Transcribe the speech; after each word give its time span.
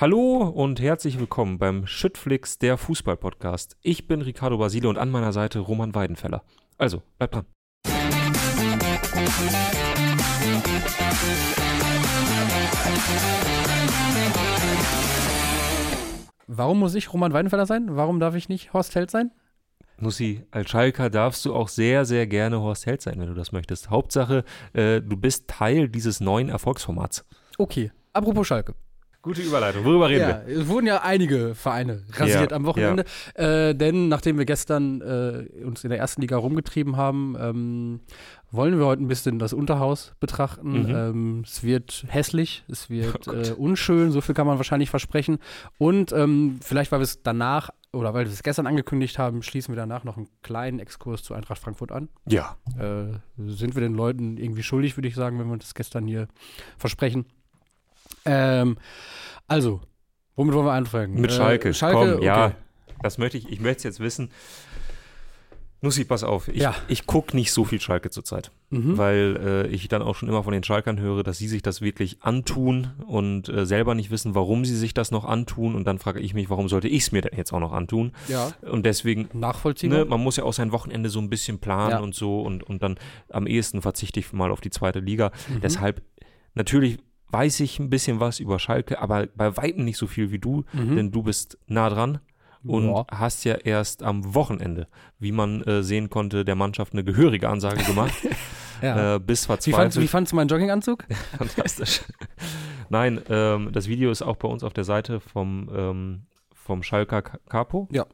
Hallo 0.00 0.44
und 0.44 0.80
herzlich 0.80 1.18
willkommen 1.18 1.58
beim 1.58 1.84
Schüttflix 1.84 2.56
der 2.60 2.78
Fußball-Podcast. 2.78 3.76
Ich 3.82 4.06
bin 4.06 4.22
Ricardo 4.22 4.56
Basile 4.56 4.88
und 4.88 4.96
an 4.96 5.10
meiner 5.10 5.32
Seite 5.32 5.58
Roman 5.58 5.92
Weidenfeller. 5.92 6.44
Also, 6.76 7.02
bleibt 7.18 7.34
dran. 7.34 7.46
Warum 16.46 16.78
muss 16.78 16.94
ich 16.94 17.12
Roman 17.12 17.32
Weidenfeller 17.32 17.66
sein? 17.66 17.96
Warum 17.96 18.20
darf 18.20 18.36
ich 18.36 18.48
nicht 18.48 18.72
Horst 18.72 18.94
Held 18.94 19.10
sein? 19.10 19.32
Nussi, 19.98 20.44
als 20.52 20.70
Schalker 20.70 21.10
darfst 21.10 21.44
du 21.44 21.52
auch 21.52 21.66
sehr, 21.66 22.04
sehr 22.04 22.28
gerne 22.28 22.60
Horst 22.60 22.86
Held 22.86 23.02
sein, 23.02 23.18
wenn 23.18 23.26
du 23.26 23.34
das 23.34 23.50
möchtest. 23.50 23.90
Hauptsache, 23.90 24.44
äh, 24.74 25.00
du 25.00 25.16
bist 25.16 25.48
Teil 25.48 25.88
dieses 25.88 26.20
neuen 26.20 26.50
Erfolgsformats. 26.50 27.24
Okay, 27.58 27.90
apropos 28.12 28.46
Schalke. 28.46 28.76
Gute 29.20 29.42
Überleitung. 29.42 29.84
Worüber 29.84 30.08
reden 30.08 30.28
Ja, 30.28 30.42
wir? 30.46 30.58
es 30.60 30.68
wurden 30.68 30.86
ja 30.86 31.02
einige 31.02 31.54
Vereine 31.56 32.04
rasiert 32.12 32.52
Ja, 32.52 32.56
am 32.56 32.64
Wochenende. 32.66 33.04
Äh, 33.34 33.74
denn 33.74 34.08
nachdem 34.08 34.38
wir 34.38 34.44
gestern 34.44 35.00
äh, 35.00 35.64
uns 35.64 35.82
in 35.82 35.90
der 35.90 35.98
ersten 35.98 36.20
Liga 36.20 36.36
rumgetrieben 36.36 36.96
haben, 36.96 37.36
ähm, 37.38 38.00
wollen 38.52 38.78
wir 38.78 38.86
heute 38.86 39.02
ein 39.02 39.08
bisschen 39.08 39.40
das 39.40 39.52
Unterhaus 39.52 40.14
betrachten. 40.20 40.84
Mhm. 40.84 40.94
Ähm, 40.94 41.42
es 41.44 41.64
wird 41.64 42.04
hässlich, 42.08 42.64
es 42.68 42.90
wird 42.90 43.26
Oh 43.28 43.32
äh, 43.32 43.50
unschön, 43.56 44.12
so 44.12 44.20
viel 44.20 44.36
kann 44.36 44.46
man 44.46 44.56
wahrscheinlich 44.58 44.88
versprechen. 44.90 45.38
Und 45.78 46.12
ähm, 46.12 46.60
vielleicht, 46.62 46.92
weil 46.92 47.00
wir 47.00 47.04
es 47.04 47.22
danach 47.22 47.70
oder 47.92 48.14
weil 48.14 48.26
wir 48.26 48.32
es 48.32 48.42
gestern 48.42 48.66
angekündigt 48.66 49.18
haben, 49.18 49.42
schließen 49.42 49.74
wir 49.74 49.76
danach 49.76 50.04
noch 50.04 50.16
einen 50.16 50.28
kleinen 50.42 50.78
Exkurs 50.78 51.22
zu 51.22 51.34
Eintracht 51.34 51.60
Frankfurt 51.60 51.90
an. 51.90 52.08
Ja. 52.28 52.56
Äh, 52.78 53.18
sind 53.36 53.74
wir 53.74 53.80
den 53.80 53.94
Leuten 53.94 54.36
irgendwie 54.36 54.62
schuldig, 54.62 54.96
würde 54.96 55.08
ich 55.08 55.14
sagen, 55.14 55.38
wenn 55.38 55.48
wir 55.48 55.56
das 55.56 55.74
gestern 55.74 56.06
hier 56.06 56.28
versprechen. 56.76 57.26
Ähm, 58.24 58.76
also, 59.46 59.80
womit 60.36 60.54
wollen 60.54 60.66
wir 60.66 60.72
anfangen? 60.72 61.20
Mit 61.20 61.30
Äh, 61.30 61.34
Schalke. 61.34 61.74
Schalke, 61.74 62.14
Komm, 62.16 62.22
ja. 62.22 62.46
okay. 62.46 62.54
Das 63.02 63.18
möchte 63.18 63.38
ich, 63.38 63.48
ich 63.48 63.60
möchte 63.60 63.78
es 63.78 63.84
jetzt 63.84 64.00
wissen. 64.00 64.30
Nussi, 65.80 66.04
pass 66.04 66.24
auf. 66.24 66.48
Ich, 66.48 66.60
Ja. 66.60 66.74
ich 66.88 67.06
gucke 67.06 67.36
nicht 67.36 67.52
so 67.52 67.64
viel 67.64 67.80
Schalke 67.80 68.10
zurzeit, 68.10 68.50
Mhm. 68.70 68.98
weil 68.98 69.36
äh, 69.40 69.66
ich 69.68 69.86
dann 69.86 70.02
auch 70.02 70.16
schon 70.16 70.28
immer 70.28 70.42
von 70.42 70.52
den 70.52 70.64
Schalkern 70.64 70.98
höre, 70.98 71.22
dass 71.22 71.38
sie 71.38 71.46
sich 71.46 71.62
das 71.62 71.80
wirklich 71.80 72.20
antun 72.20 72.90
und 73.06 73.48
äh, 73.48 73.64
selber 73.64 73.94
nicht 73.94 74.10
wissen, 74.10 74.34
warum 74.34 74.64
sie 74.64 74.74
sich 74.76 74.92
das 74.92 75.12
noch 75.12 75.24
antun. 75.24 75.76
Und 75.76 75.86
dann 75.86 76.00
frage 76.00 76.18
ich 76.18 76.34
mich, 76.34 76.50
warum 76.50 76.68
sollte 76.68 76.88
ich 76.88 77.02
es 77.04 77.12
mir 77.12 77.22
denn 77.22 77.38
jetzt 77.38 77.52
auch 77.52 77.60
noch 77.60 77.70
antun? 77.72 78.10
Ja, 78.26 78.50
Und 78.68 78.86
deswegen 78.86 79.28
nachvollziehbar. 79.34 80.00
Ne, 80.00 80.04
man 80.06 80.20
muss 80.20 80.36
ja 80.36 80.42
auch 80.42 80.52
sein 80.52 80.72
Wochenende 80.72 81.10
so 81.10 81.20
ein 81.20 81.30
bisschen 81.30 81.60
planen 81.60 81.90
Ja. 81.92 81.98
und 82.00 82.12
so 82.16 82.40
und, 82.42 82.64
und 82.64 82.82
dann 82.82 82.98
am 83.30 83.46
ehesten 83.46 83.80
verzichte 83.80 84.18
ich 84.18 84.32
mal 84.32 84.50
auf 84.50 84.60
die 84.60 84.70
zweite 84.70 84.98
Liga. 84.98 85.30
Mhm. 85.48 85.60
Deshalb, 85.60 86.02
natürlich 86.54 86.98
weiß 87.30 87.60
ich 87.60 87.78
ein 87.78 87.90
bisschen 87.90 88.20
was 88.20 88.40
über 88.40 88.58
Schalke, 88.58 89.00
aber 89.00 89.26
bei 89.34 89.56
weitem 89.56 89.84
nicht 89.84 89.98
so 89.98 90.06
viel 90.06 90.30
wie 90.30 90.38
du, 90.38 90.64
Mhm. 90.72 90.96
denn 90.96 91.10
du 91.10 91.22
bist 91.22 91.58
nah 91.66 91.88
dran 91.90 92.20
und 92.64 92.88
Ja. 92.88 93.06
hast 93.10 93.44
ja 93.44 93.54
erst 93.54 94.02
am 94.02 94.34
Wochenende, 94.34 94.88
wie 95.18 95.32
man 95.32 95.62
äh, 95.62 95.82
sehen 95.82 96.10
konnte, 96.10 96.44
der 96.44 96.54
Mannschaft 96.54 96.92
eine 96.92 97.04
gehörige 97.04 97.48
Ansage 97.48 97.82
gemacht, 97.84 98.14
ja. 98.82 99.16
äh, 99.16 99.18
bis 99.20 99.46
verzweifelt. 99.46 99.96
wie 100.00 100.08
fandst 100.08 100.32
du 100.32 100.36
meinen 100.36 100.48
Jogginganzug? 100.48 101.04
Fantastisch. 101.38 102.00
Nein, 102.88 103.20
ähm, 103.28 103.70
das 103.72 103.86
Video 103.88 104.10
ist 104.10 104.22
auch 104.22 104.36
bei 104.36 104.48
uns 104.48 104.64
auf 104.64 104.72
der 104.72 104.84
Seite 104.84 105.20
vom, 105.20 105.68
ähm, 105.74 106.22
vom 106.54 106.82
Schalker 106.82 107.22
Capo. 107.22 107.88
Ja. 107.92 108.06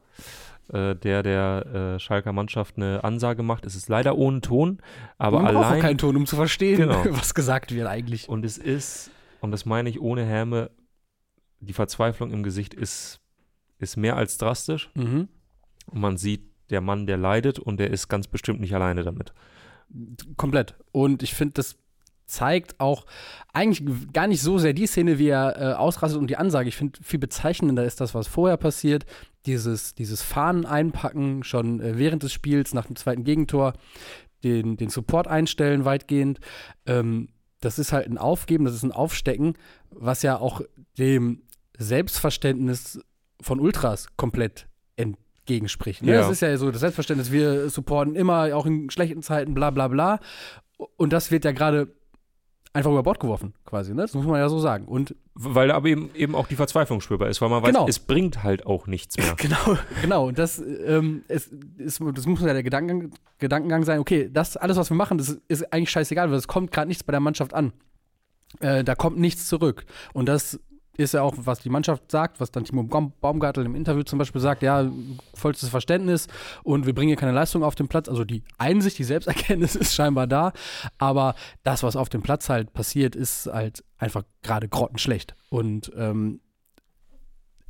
Äh, 0.73 0.95
der 0.95 1.21
der 1.21 1.93
äh, 1.95 1.99
Schalker 1.99 2.33
Mannschaft 2.33 2.77
eine 2.77 3.03
Ansage 3.03 3.43
macht. 3.43 3.65
Es 3.67 3.75
ist 3.75 3.87
leider 3.87 4.17
ohne 4.17 4.41
Ton, 4.41 4.79
aber 5.19 5.41
Man 5.41 5.53
braucht 5.53 5.65
auch 5.65 5.69
allein. 5.69 5.81
keinen 5.81 5.97
Ton, 5.99 6.15
um 6.15 6.25
zu 6.25 6.35
verstehen, 6.35 6.77
Genau. 6.77 7.03
was 7.11 7.35
gesagt 7.35 7.71
wird 7.73 7.87
eigentlich. 7.87 8.27
Und 8.29 8.43
es 8.43 8.57
ist, 8.57 9.11
und 9.41 9.51
das 9.51 9.65
meine 9.65 9.89
ich 9.89 10.01
ohne 10.01 10.25
Häme, 10.25 10.71
die 11.59 11.73
Verzweiflung 11.73 12.31
im 12.31 12.41
Gesicht 12.41 12.73
ist, 12.73 13.19
ist 13.77 13.95
mehr 13.95 14.15
als 14.17 14.37
drastisch. 14.39 14.89
Mhm. 14.95 15.27
Und 15.91 16.01
man 16.01 16.17
sieht, 16.17 16.41
der 16.71 16.81
Mann, 16.81 17.05
der 17.05 17.17
leidet 17.17 17.59
und 17.59 17.77
der 17.79 17.91
ist 17.91 18.07
ganz 18.07 18.27
bestimmt 18.27 18.59
nicht 18.59 18.73
alleine 18.73 19.03
damit. 19.03 19.33
Komplett. 20.35 20.73
Und 20.91 21.21
ich 21.21 21.35
finde, 21.35 21.53
das 21.53 21.77
zeigt 22.25 22.79
auch 22.79 23.05
eigentlich 23.53 23.83
gar 24.13 24.27
nicht 24.27 24.41
so 24.41 24.57
sehr 24.57 24.73
die 24.73 24.87
Szene, 24.87 25.19
wie 25.19 25.29
er 25.29 25.59
äh, 25.59 25.73
ausrastet 25.73 26.19
und 26.19 26.29
die 26.29 26.37
Ansage. 26.37 26.69
Ich 26.69 26.75
finde, 26.75 26.99
viel 27.01 27.19
bezeichnender 27.19 27.85
ist 27.85 28.01
das, 28.01 28.13
was 28.13 28.27
vorher 28.27 28.57
passiert. 28.57 29.05
Dieses, 29.45 29.93
dieses 29.93 30.21
Fahnen 30.21 30.65
einpacken, 30.65 31.43
schon 31.43 31.79
äh, 31.79 31.97
während 31.97 32.23
des 32.23 32.33
Spiels, 32.33 32.73
nach 32.73 32.87
dem 32.87 32.95
zweiten 32.95 33.23
Gegentor, 33.23 33.73
den, 34.43 34.77
den 34.77 34.89
Support 34.89 35.27
einstellen 35.27 35.85
weitgehend. 35.85 36.39
Ähm, 36.85 37.29
das 37.61 37.79
ist 37.79 37.91
halt 37.91 38.07
ein 38.07 38.17
Aufgeben, 38.17 38.65
das 38.65 38.75
ist 38.75 38.83
ein 38.83 38.91
Aufstecken, 38.91 39.53
was 39.89 40.21
ja 40.21 40.37
auch 40.37 40.61
dem 40.97 41.43
Selbstverständnis 41.77 42.99
von 43.41 43.59
Ultras 43.59 44.07
komplett 44.17 44.67
entgegenspricht. 44.95 46.03
Ne? 46.03 46.13
Ja. 46.13 46.21
Das 46.21 46.29
ist 46.29 46.41
ja 46.41 46.55
so 46.57 46.71
das 46.71 46.81
Selbstverständnis, 46.81 47.31
wir 47.31 47.69
supporten 47.69 48.15
immer, 48.15 48.55
auch 48.55 48.65
in 48.65 48.89
schlechten 48.89 49.21
Zeiten, 49.21 49.53
bla 49.53 49.71
bla 49.71 49.87
bla. 49.87 50.19
Und 50.97 51.13
das 51.13 51.31
wird 51.31 51.45
ja 51.45 51.51
gerade 51.51 51.93
einfach 52.75 52.91
über 52.91 53.03
Bord 53.03 53.19
geworfen, 53.19 53.53
quasi. 53.65 53.93
Ne? 53.93 54.01
Das 54.03 54.13
muss 54.13 54.25
man 54.25 54.39
ja 54.39 54.49
so 54.49 54.59
sagen. 54.59 54.85
Und 54.85 55.15
Weil 55.33 55.71
aber 55.71 55.87
eben, 55.87 56.09
eben 56.13 56.35
auch 56.35 56.47
die 56.47 56.55
Verzweiflung 56.55 57.01
spürbar 57.01 57.29
ist, 57.29 57.41
weil 57.41 57.49
man 57.49 57.63
weiß, 57.63 57.69
Genau. 57.69 57.87
es 57.87 57.99
bringt 57.99 58.43
halt 58.43 58.65
auch 58.65 58.85
nichts 58.87 59.17
mehr. 59.17 59.35
Genau, 59.37 59.77
genau. 60.01 60.27
Und 60.27 60.37
das, 60.37 60.59
ähm, 60.59 61.23
ist, 61.27 61.51
ist, 61.77 62.01
das 62.13 62.25
muss 62.25 62.41
ja 62.41 62.53
der 62.53 62.63
Gedankengang, 62.63 63.11
Gedankengang 63.39 63.83
sein, 63.83 63.99
okay, 63.99 64.29
das 64.31 64.57
alles, 64.57 64.77
was 64.77 64.89
wir 64.89 64.97
machen, 64.97 65.17
das 65.17 65.29
ist 65.47 65.71
eigentlich 65.73 65.91
scheißegal, 65.91 66.29
weil 66.29 66.37
es 66.37 66.47
kommt 66.47 66.71
gerade 66.71 66.87
nichts 66.87 67.03
bei 67.03 67.11
der 67.11 67.19
Mannschaft 67.19 67.53
an. 67.53 67.73
Äh, 68.59 68.83
da 68.83 68.95
kommt 68.95 69.17
nichts 69.17 69.47
zurück. 69.47 69.85
Und 70.13 70.27
das 70.27 70.59
ist 70.97 71.13
ja 71.13 71.21
auch, 71.21 71.33
was 71.37 71.59
die 71.59 71.69
Mannschaft 71.69 72.09
sagt, 72.11 72.39
was 72.39 72.51
dann 72.51 72.63
Timo 72.63 72.83
Baum- 72.83 73.13
Baumgartel 73.21 73.65
im 73.65 73.75
Interview 73.75 74.03
zum 74.03 74.19
Beispiel 74.19 74.41
sagt, 74.41 74.61
ja, 74.63 74.89
vollstes 75.33 75.69
Verständnis 75.69 76.27
und 76.63 76.85
wir 76.85 76.95
bringen 76.95 77.09
hier 77.09 77.17
keine 77.17 77.31
Leistung 77.31 77.63
auf 77.63 77.75
den 77.75 77.87
Platz. 77.87 78.07
Also 78.07 78.23
die 78.23 78.43
Einsicht, 78.57 78.97
die 78.97 79.03
Selbsterkenntnis 79.03 79.75
ist 79.75 79.93
scheinbar 79.93 80.27
da, 80.27 80.53
aber 80.97 81.35
das, 81.63 81.83
was 81.83 81.95
auf 81.95 82.09
dem 82.09 82.21
Platz 82.21 82.49
halt 82.49 82.73
passiert, 82.73 83.15
ist 83.15 83.47
halt 83.47 83.83
einfach 83.97 84.23
gerade 84.41 84.67
grottenschlecht. 84.67 85.35
Und 85.49 85.91
ähm, 85.95 86.39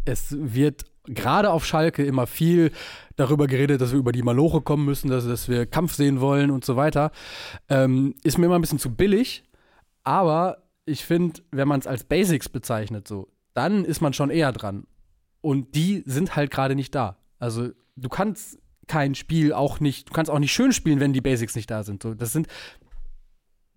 es 0.05 0.35
wird 0.37 0.85
gerade 1.07 1.51
auf 1.51 1.65
Schalke 1.65 2.03
immer 2.03 2.27
viel 2.27 2.71
darüber 3.15 3.47
geredet, 3.47 3.81
dass 3.81 3.91
wir 3.91 3.99
über 3.99 4.11
die 4.11 4.23
Maloche 4.23 4.61
kommen 4.61 4.85
müssen, 4.85 5.09
dass, 5.09 5.27
dass 5.27 5.49
wir 5.49 5.65
Kampf 5.65 5.93
sehen 5.93 6.19
wollen 6.21 6.51
und 6.51 6.65
so 6.65 6.75
weiter. 6.75 7.11
Ähm, 7.69 8.15
ist 8.23 8.37
mir 8.37 8.45
immer 8.45 8.55
ein 8.55 8.61
bisschen 8.61 8.79
zu 8.79 8.93
billig, 8.95 9.43
aber 10.03 10.64
ich 10.85 11.06
finde, 11.06 11.41
wenn 11.51 11.68
man 11.68 11.79
es 11.79 11.88
als 11.88 12.03
Basics 12.03 12.50
bezeichnet, 12.50 13.07
so, 13.07 13.29
dann 13.53 13.85
ist 13.85 14.01
man 14.01 14.13
schon 14.13 14.29
eher 14.29 14.51
dran. 14.51 14.85
Und 15.41 15.75
die 15.75 16.03
sind 16.06 16.35
halt 16.35 16.51
gerade 16.51 16.75
nicht 16.75 16.94
da. 16.96 17.18
Also 17.40 17.69
du 17.96 18.09
kannst 18.09 18.59
kein 18.88 19.16
Spiel 19.16 19.53
auch 19.53 19.79
nicht, 19.79 20.09
du 20.09 20.13
kannst 20.13 20.31
auch 20.31 20.40
nicht 20.40 20.53
schön 20.53 20.72
spielen, 20.73 21.00
wenn 21.00 21.13
die 21.13 21.22
Basics 21.22 21.56
nicht 21.56 21.69
da 21.69 21.84
sind. 21.84 22.03
So, 22.03 22.13
das 22.13 22.31
sind, 22.34 22.47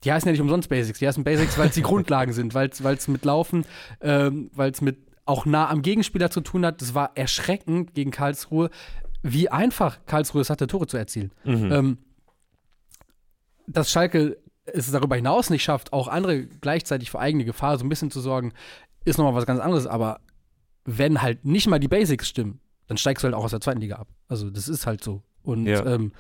die 0.05 0.13
heißen 0.13 0.27
ja 0.27 0.33
nicht 0.33 0.41
umsonst 0.41 0.69
Basics. 0.69 0.99
Die 0.99 1.07
heißen 1.07 1.25
Basics, 1.25 1.59
weil 1.59 1.69
es 1.69 1.75
die 1.75 1.83
Grundlagen 1.91 2.33
sind, 2.33 2.55
weil 2.55 2.69
es 2.69 3.09
mit 3.09 3.25
Laufen, 3.25 3.65
ähm, 4.01 4.51
weil 4.55 4.71
es 4.71 4.81
mit 4.81 4.99
auch 5.25 5.45
nah 5.45 5.69
am 5.69 5.83
Gegenspieler 5.83 6.31
zu 6.31 6.41
tun 6.41 6.65
hat. 6.65 6.81
Das 6.81 6.95
war 6.95 7.13
erschreckend 7.15 7.95
gegen 7.95 8.11
Karlsruhe, 8.11 8.71
wie 9.23 9.51
einfach 9.51 9.99
Karlsruhe 10.07 10.41
es 10.41 10.51
hatte, 10.51 10.67
Tore 10.67 10.87
zu 10.87 10.97
erzielen. 10.97 11.33
Mhm. 11.45 11.73
Ähm, 11.73 11.99
dass 13.67 13.91
Schalke 13.91 14.39
es 14.73 14.91
darüber 14.91 15.17
hinaus 15.17 15.51
nicht 15.51 15.62
schafft, 15.62 15.93
auch 15.93 16.09
andere 16.09 16.47
gleichzeitig 16.47 17.11
für 17.11 17.19
eigene 17.19 17.45
Gefahr 17.45 17.79
so 17.79 17.84
ein 17.84 17.89
bisschen 17.89 18.11
zu 18.11 18.21
sorgen, 18.21 18.53
ist 19.05 19.19
nochmal 19.19 19.34
was 19.34 19.47
ganz 19.47 19.61
anderes. 19.61 19.87
Aber 19.87 20.21
wenn 20.84 21.23
halt 21.23 21.45
nicht 21.45 21.67
mal 21.69 21.79
die 21.79 21.89
Basics 21.89 22.29
stimmen, 22.29 22.61
dann 22.87 22.97
steigst 22.97 23.23
du 23.23 23.27
halt 23.27 23.34
auch 23.34 23.45
aus 23.45 23.51
der 23.51 23.61
zweiten 23.61 23.81
Liga 23.81 23.97
ab. 23.97 24.09
Also 24.28 24.51
das 24.51 24.69
ist 24.69 24.87
halt 24.87 25.03
so. 25.05 25.23
Und 25.43 25.67
Ja. 25.67 25.84
ähm, 25.87 26.12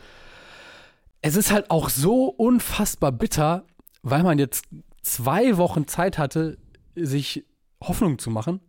es 1.22 1.36
ist 1.36 1.50
halt 1.52 1.70
auch 1.70 1.88
so 1.88 2.26
unfassbar 2.26 3.12
bitter, 3.12 3.64
weil 4.02 4.22
man 4.22 4.38
jetzt 4.38 4.64
zwei 5.02 5.56
Wochen 5.56 5.86
Zeit 5.86 6.18
hatte, 6.18 6.58
sich 6.94 7.44
Hoffnung 7.82 8.18
zu 8.18 8.30
machen. 8.30 8.60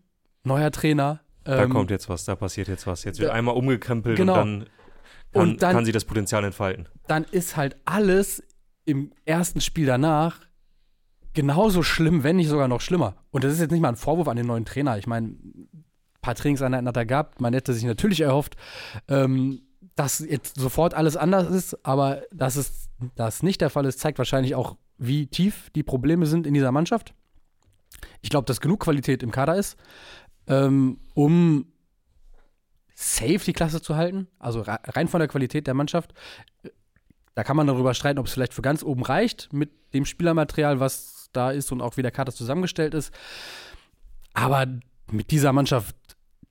Neuer 0.44 0.72
Trainer. 0.72 1.22
Da 1.44 1.64
ähm, 1.64 1.70
kommt 1.72 1.92
jetzt 1.92 2.10
was, 2.10 2.26
da 2.26 2.36
passiert 2.36 2.68
jetzt 2.68 2.88
was. 2.88 3.04
Jetzt 3.04 3.20
wird 3.20 3.30
da- 3.30 3.34
einmal 3.34 3.56
umgekrempelt 3.56 4.18
Genau. 4.18 4.42
und 4.42 4.60
dann 4.60 4.70
kann, 5.32 5.42
Und 5.50 5.62
dann- 5.64 5.76
kann 5.76 5.86
sie 5.86 5.92
das 5.92 6.06
Potenzial 6.06 6.44
entfalten. 6.44 6.88
dann 7.08 7.24
ist 7.26 7.56
halt 7.56 7.76
alles 7.86 8.44
im 8.90 9.12
ersten 9.26 9.62
Spiel 9.62 9.86
danach 9.86 10.40
genauso 11.34 11.84
schlimm, 11.84 12.24
wenn 12.24 12.38
nicht 12.38 12.50
sogar 12.50 12.68
noch 12.68 12.82
schlimmer. 12.82 13.16
Und 13.32 13.44
das 13.44 13.54
ist 13.54 13.60
jetzt 13.60 13.72
nicht 13.72 13.82
mal 13.82 13.90
ein 13.90 13.96
Vorwurf 13.96 14.28
an 14.28 14.38
den 14.38 14.48
neuen 14.48 14.66
Trainer. 14.66 14.98
Ich 14.98 15.08
meine, 15.08 15.28
ein 15.28 15.84
paar 16.22 16.36
Trainingseinheiten 16.36 16.88
hat 16.88 16.98
er 16.98 17.06
gehabt. 17.06 17.40
Man 17.40 17.54
hätte 17.54 17.74
sich 17.74 17.84
natürlich 17.84 18.22
erhofft, 18.22 18.56
ähm, 19.08 19.62
dass 19.96 20.20
jetzt 20.20 20.60
sofort 20.60 20.94
alles 20.94 21.16
anders 21.18 21.50
ist, 21.50 21.86
aber 21.86 22.24
dass 22.32 22.56
es 22.56 22.90
das 23.16 23.44
nicht 23.44 23.62
der 23.62 23.70
Fall 23.70 23.86
ist, 23.86 24.00
zeigt 24.00 24.18
wahrscheinlich 24.18 24.56
auch, 24.56 24.78
wie 24.98 25.28
tief 25.28 25.70
die 25.76 25.84
Probleme 25.84 26.26
sind 26.26 26.48
in 26.48 26.54
dieser 26.54 26.72
Mannschaft. 26.72 27.14
Ich 28.22 28.30
glaube, 28.30 28.46
dass 28.46 28.60
genug 28.60 28.82
Qualität 28.82 29.24
im 29.24 29.32
Kader 29.32 29.56
ist, 29.56 29.78
ähm, 30.48 31.00
um 31.14 31.68
safe 32.96 33.40
die 33.46 33.54
Klasse 33.54 33.82
zu 33.82 33.96
halten. 33.96 34.28
Also 34.40 34.62
re- 34.62 34.80
rein 34.84 35.08
von 35.08 35.20
der 35.20 35.30
Qualität 35.30 35.68
der 35.68 35.74
Mannschaft. 35.74 36.14
Da 37.40 37.46
kann 37.46 37.56
man 37.56 37.68
darüber 37.68 37.94
streiten, 37.94 38.20
ob 38.20 38.26
es 38.26 38.34
vielleicht 38.34 38.54
für 38.54 38.62
ganz 38.62 38.84
oben 38.84 39.02
reicht 39.02 39.54
mit 39.54 39.72
dem 39.94 40.04
Spielermaterial, 40.04 40.82
was 40.82 41.30
da 41.32 41.52
ist 41.52 41.72
und 41.72 41.80
auch 41.80 41.96
wie 41.96 42.02
der 42.02 42.12
Kader 42.12 42.34
zusammengestellt 42.34 42.94
ist. 42.94 43.14
Aber 44.34 44.68
mit 45.10 45.32
dieser 45.32 45.54
Mannschaft 45.54 45.96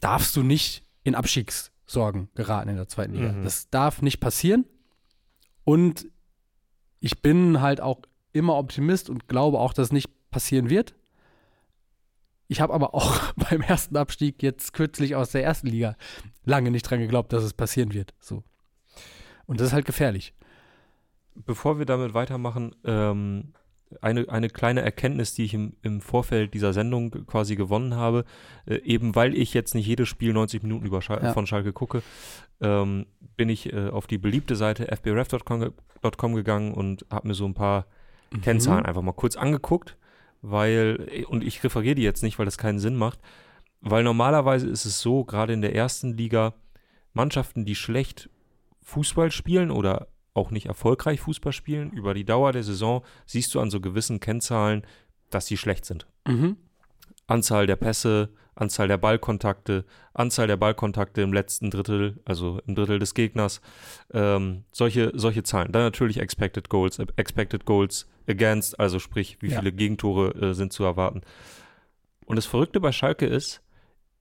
darfst 0.00 0.35
du 0.35 0.43
nicht 0.43 0.87
in 1.05 1.14
Abstiegssorgen 1.14 2.31
geraten 2.35 2.70
in 2.70 2.76
der 2.76 2.88
zweiten 2.88 3.12
Liga. 3.12 3.32
Mhm. 3.32 3.44
Das 3.44 3.69
darf 3.69 4.00
nicht 4.00 4.19
passieren. 4.19 4.64
Und 5.62 6.06
ich 7.00 7.20
bin 7.20 7.61
halt 7.61 7.82
auch 7.82 8.00
immer 8.32 8.56
Optimist 8.56 9.11
und 9.11 9.29
glaube 9.29 9.58
auch, 9.58 9.75
dass 9.75 9.88
es 9.88 9.93
nicht 9.93 10.08
passieren 10.31 10.70
wird. 10.70 10.94
Ich 12.46 12.62
habe 12.62 12.73
aber 12.73 12.94
auch 12.94 13.31
beim 13.50 13.61
ersten 13.61 13.94
Abstieg 13.99 14.43
jetzt 14.43 14.73
kürzlich 14.73 15.17
aus 15.17 15.32
der 15.32 15.44
ersten 15.44 15.67
Liga 15.67 15.96
lange 16.46 16.70
nicht 16.70 16.85
dran 16.85 17.00
geglaubt, 17.00 17.35
dass 17.35 17.44
es 17.44 17.52
passieren 17.52 17.93
wird. 17.93 18.14
So. 18.20 18.43
Und 19.44 19.61
das 19.61 19.67
ist 19.67 19.73
halt 19.75 19.85
gefährlich. 19.85 20.32
Bevor 21.46 21.79
wir 21.79 21.87
damit 21.87 22.14
weitermachen, 22.14 22.75
ähm, 22.85 23.52
eine, 24.02 24.29
eine 24.29 24.50
kleine 24.50 24.82
Erkenntnis, 24.82 25.32
die 25.35 25.44
ich 25.44 25.55
im, 25.55 25.75
im 25.82 26.00
Vorfeld 26.02 26.52
dieser 26.52 26.73
Sendung 26.75 27.11
quasi 27.26 27.56
gewonnen 27.56 27.94
habe, 27.94 28.25
äh, 28.67 28.76
eben 28.82 29.14
weil 29.14 29.35
ich 29.35 29.55
jetzt 29.55 29.75
nicht 29.75 29.87
jedes 29.87 30.08
Spiel 30.08 30.32
90 30.35 30.62
Minuten 30.62 30.85
über 30.87 31.00
Schal 31.00 31.23
Ja. 31.23 31.32
von 31.32 31.46
Schalke 31.46 31.73
gucke, 31.73 32.02
ähm, 32.61 33.06
bin 33.37 33.49
ich 33.49 33.73
äh, 33.73 33.88
auf 33.88 34.06
die 34.06 34.19
beliebte 34.19 34.56
Seite 34.56 34.94
fbref.com 34.94 35.61
ge- 35.61 35.73
.com 36.17 36.35
gegangen 36.35 36.75
und 36.75 37.06
habe 37.11 37.29
mir 37.29 37.35
so 37.35 37.46
ein 37.46 37.55
paar 37.55 37.87
Kennzahlen 38.43 38.85
einfach 38.85 39.00
mal 39.02 39.12
kurz 39.12 39.37
angeguckt, 39.37 39.96
weil, 40.43 41.25
und 41.29 41.43
ich 41.43 41.64
referiere 41.64 41.94
die 41.94 42.02
jetzt 42.02 42.23
nicht, 42.23 42.38
weil 42.38 42.44
das 42.44 42.58
keinen 42.58 42.79
Sinn 42.79 42.94
macht, 42.96 43.19
weil 43.81 44.05
normalerweise 44.05 44.69
ist 44.69 44.85
es 44.85 45.00
so, 45.00 45.25
gerade 45.25 45.52
in 45.55 45.62
der 45.62 45.75
ersten 45.75 46.12
Liga, 46.17 46.52
Mannschaften, 47.14 47.64
die 47.64 47.75
schlecht 47.75 48.29
Fußball 48.82 49.31
spielen 49.31 49.70
oder 49.70 50.08
auch 50.38 50.50
nicht 50.50 50.67
erfolgreich 50.67 51.20
Fußball 51.20 51.52
spielen, 51.52 51.90
über 51.93 52.14
die 52.14 52.25
Dauer 52.25 52.52
der 52.52 52.62
Saison 52.64 53.05
siehst 53.26 53.55
du 53.55 53.61
an 53.61 53.70
so 53.70 53.81
gewissen 53.81 54.20
Kennzahlen, 54.20 54.82
dass 55.31 55.46
sie 55.46 55.56
schlecht 55.56 55.85
sind. 55.85 56.06
Mhm. 56.26 56.56
Anzahl 57.26 57.67
der 57.67 57.76
Pässe, 57.76 58.31
Anzahl 58.55 58.88
der 58.88 58.96
Ballkontakte, 58.96 59.85
Anzahl 60.14 60.46
der 60.46 60.56
Ballkontakte 60.56 61.20
im 61.23 61.32
letzten 61.32 61.70
Drittel, 61.70 62.20
also 62.25 62.61
im 62.67 62.75
Drittel 62.75 62.99
des 62.99 63.14
Gegners, 63.14 63.61
ähm, 64.12 64.64
solche, 64.73 65.12
solche 65.14 65.43
Zahlen. 65.43 65.70
Dann 65.70 65.82
natürlich 65.82 66.19
Expected 66.19 66.69
Goals, 66.69 66.99
Expected 67.17 67.64
Goals 67.67 68.08
against, 68.26 68.81
also 68.81 68.99
sprich, 68.99 69.37
wie 69.40 69.49
Ja. 69.50 69.58
viele 69.58 69.73
Gegentore 69.73 70.31
äh, 70.35 70.55
sind 70.55 70.73
zu 70.73 70.85
erwarten. 70.85 71.20
Und 72.25 72.37
das 72.37 72.46
Verrückte 72.46 72.81
bei 72.81 72.93
Schalke 72.93 73.26
ist, 73.26 73.62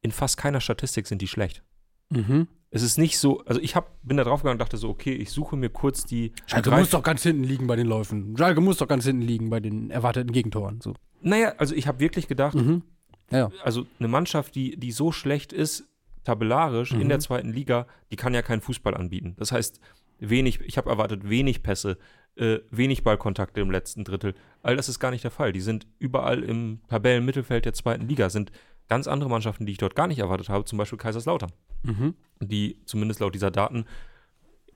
in 0.01 0.11
fast 0.11 0.37
keiner 0.37 0.61
Statistik 0.61 1.07
sind 1.07 1.21
die 1.21 1.27
schlecht. 1.27 1.63
Mhm. 2.09 2.47
Es 2.77 2.83
ist 2.83 2.97
nicht 2.97 3.17
so, 3.17 3.41
also 3.45 3.59
ich 3.61 3.75
hab, 3.75 4.01
bin 4.03 4.17
da 4.17 4.23
drauf 4.23 4.41
gegangen 4.41 4.55
und 4.55 4.61
dachte 4.61 4.77
so, 4.77 4.89
okay, 4.89 5.13
ich 5.13 5.31
suche 5.31 5.55
mir 5.57 5.69
kurz 5.69 6.05
die. 6.05 6.31
Schalke 6.45 6.71
muss 6.71 6.89
doch 6.91 7.03
ganz 7.03 7.23
hinten 7.23 7.43
liegen 7.43 7.67
bei 7.67 7.75
den 7.75 7.87
Läufen. 7.87 8.37
Schalke 8.37 8.61
muss 8.61 8.77
doch 8.77 8.87
ganz 8.87 9.05
hinten 9.05 9.21
liegen 9.23 9.49
bei 9.49 9.59
den 9.59 9.89
erwarteten 9.91 10.31
Gegentoren. 10.31 10.79
So. 10.81 10.93
Naja, 11.21 11.53
also 11.57 11.73
ich 11.75 11.87
habe 11.87 11.99
wirklich 11.99 12.27
gedacht, 12.27 12.55
Mhm. 12.55 12.83
Ja. 13.31 13.49
also 13.63 13.85
eine 13.99 14.07
Mannschaft, 14.07 14.55
die, 14.55 14.77
die 14.77 14.91
so 14.91 15.11
schlecht 15.11 15.51
ist, 15.51 15.83
tabellarisch 16.23 16.91
in 16.91 16.99
Mhm. 16.99 17.09
der 17.09 17.19
zweiten 17.19 17.51
Liga, 17.51 17.87
die 18.11 18.15
kann 18.15 18.33
ja 18.33 18.41
keinen 18.41 18.61
Fußball 18.61 18.93
anbieten. 18.95 19.35
Das 19.37 19.51
heißt, 19.51 19.79
wenig, 20.19 20.61
ich 20.61 20.77
habe 20.77 20.89
erwartet, 20.89 21.29
wenig 21.29 21.63
Pässe, 21.63 21.97
äh, 22.35 22.59
wenig 22.69 23.03
Ballkontakte 23.03 23.61
im 23.61 23.71
letzten 23.71 24.03
Drittel. 24.03 24.33
All 24.61 24.75
das 24.75 24.89
ist 24.89 24.99
gar 24.99 25.11
nicht 25.11 25.23
der 25.23 25.31
Fall. 25.31 25.51
Die 25.53 25.61
sind 25.61 25.87
überall 25.99 26.43
im 26.43 26.79
Tabellenmittelfeld 26.87 27.65
der 27.65 27.73
zweiten 27.73 28.07
Liga, 28.07 28.29
sind 28.29 28.51
ganz 28.87 29.07
andere 29.07 29.29
Mannschaften, 29.29 29.65
die 29.65 29.71
ich 29.73 29.77
dort 29.77 29.95
gar 29.95 30.07
nicht 30.07 30.19
erwartet 30.19 30.49
habe, 30.49 30.65
zum 30.65 30.77
Beispiel 30.77 30.97
Kaiserslautern, 30.97 31.51
Mhm. 31.83 32.15
die 32.39 32.77
zumindest 32.85 33.19
laut 33.19 33.35
dieser 33.35 33.51
Daten 33.51 33.85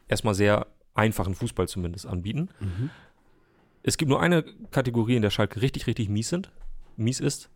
erstmal 0.08 0.34
sehr 0.34 0.68
einfachen 0.94 1.36
Fußball 1.36 1.68
zumindest 1.68 2.06
anbieten. 2.06 2.50
Mhm. 2.60 2.90
Es 3.84 3.98
gibt 3.98 4.10
nur 4.10 4.22
eine 4.22 4.44
Kategorie, 4.72 5.16
in 5.16 5.22
der 5.22 5.30
Schalke 5.30 5.62
richtig, 5.62 5.88
richtig 5.88 6.10
mies 6.10 6.30
sind, 6.30 6.52
mies 6.98 7.20
ist. 7.20 7.50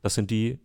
Das 0.00 0.14
sind 0.14 0.30
die 0.30 0.58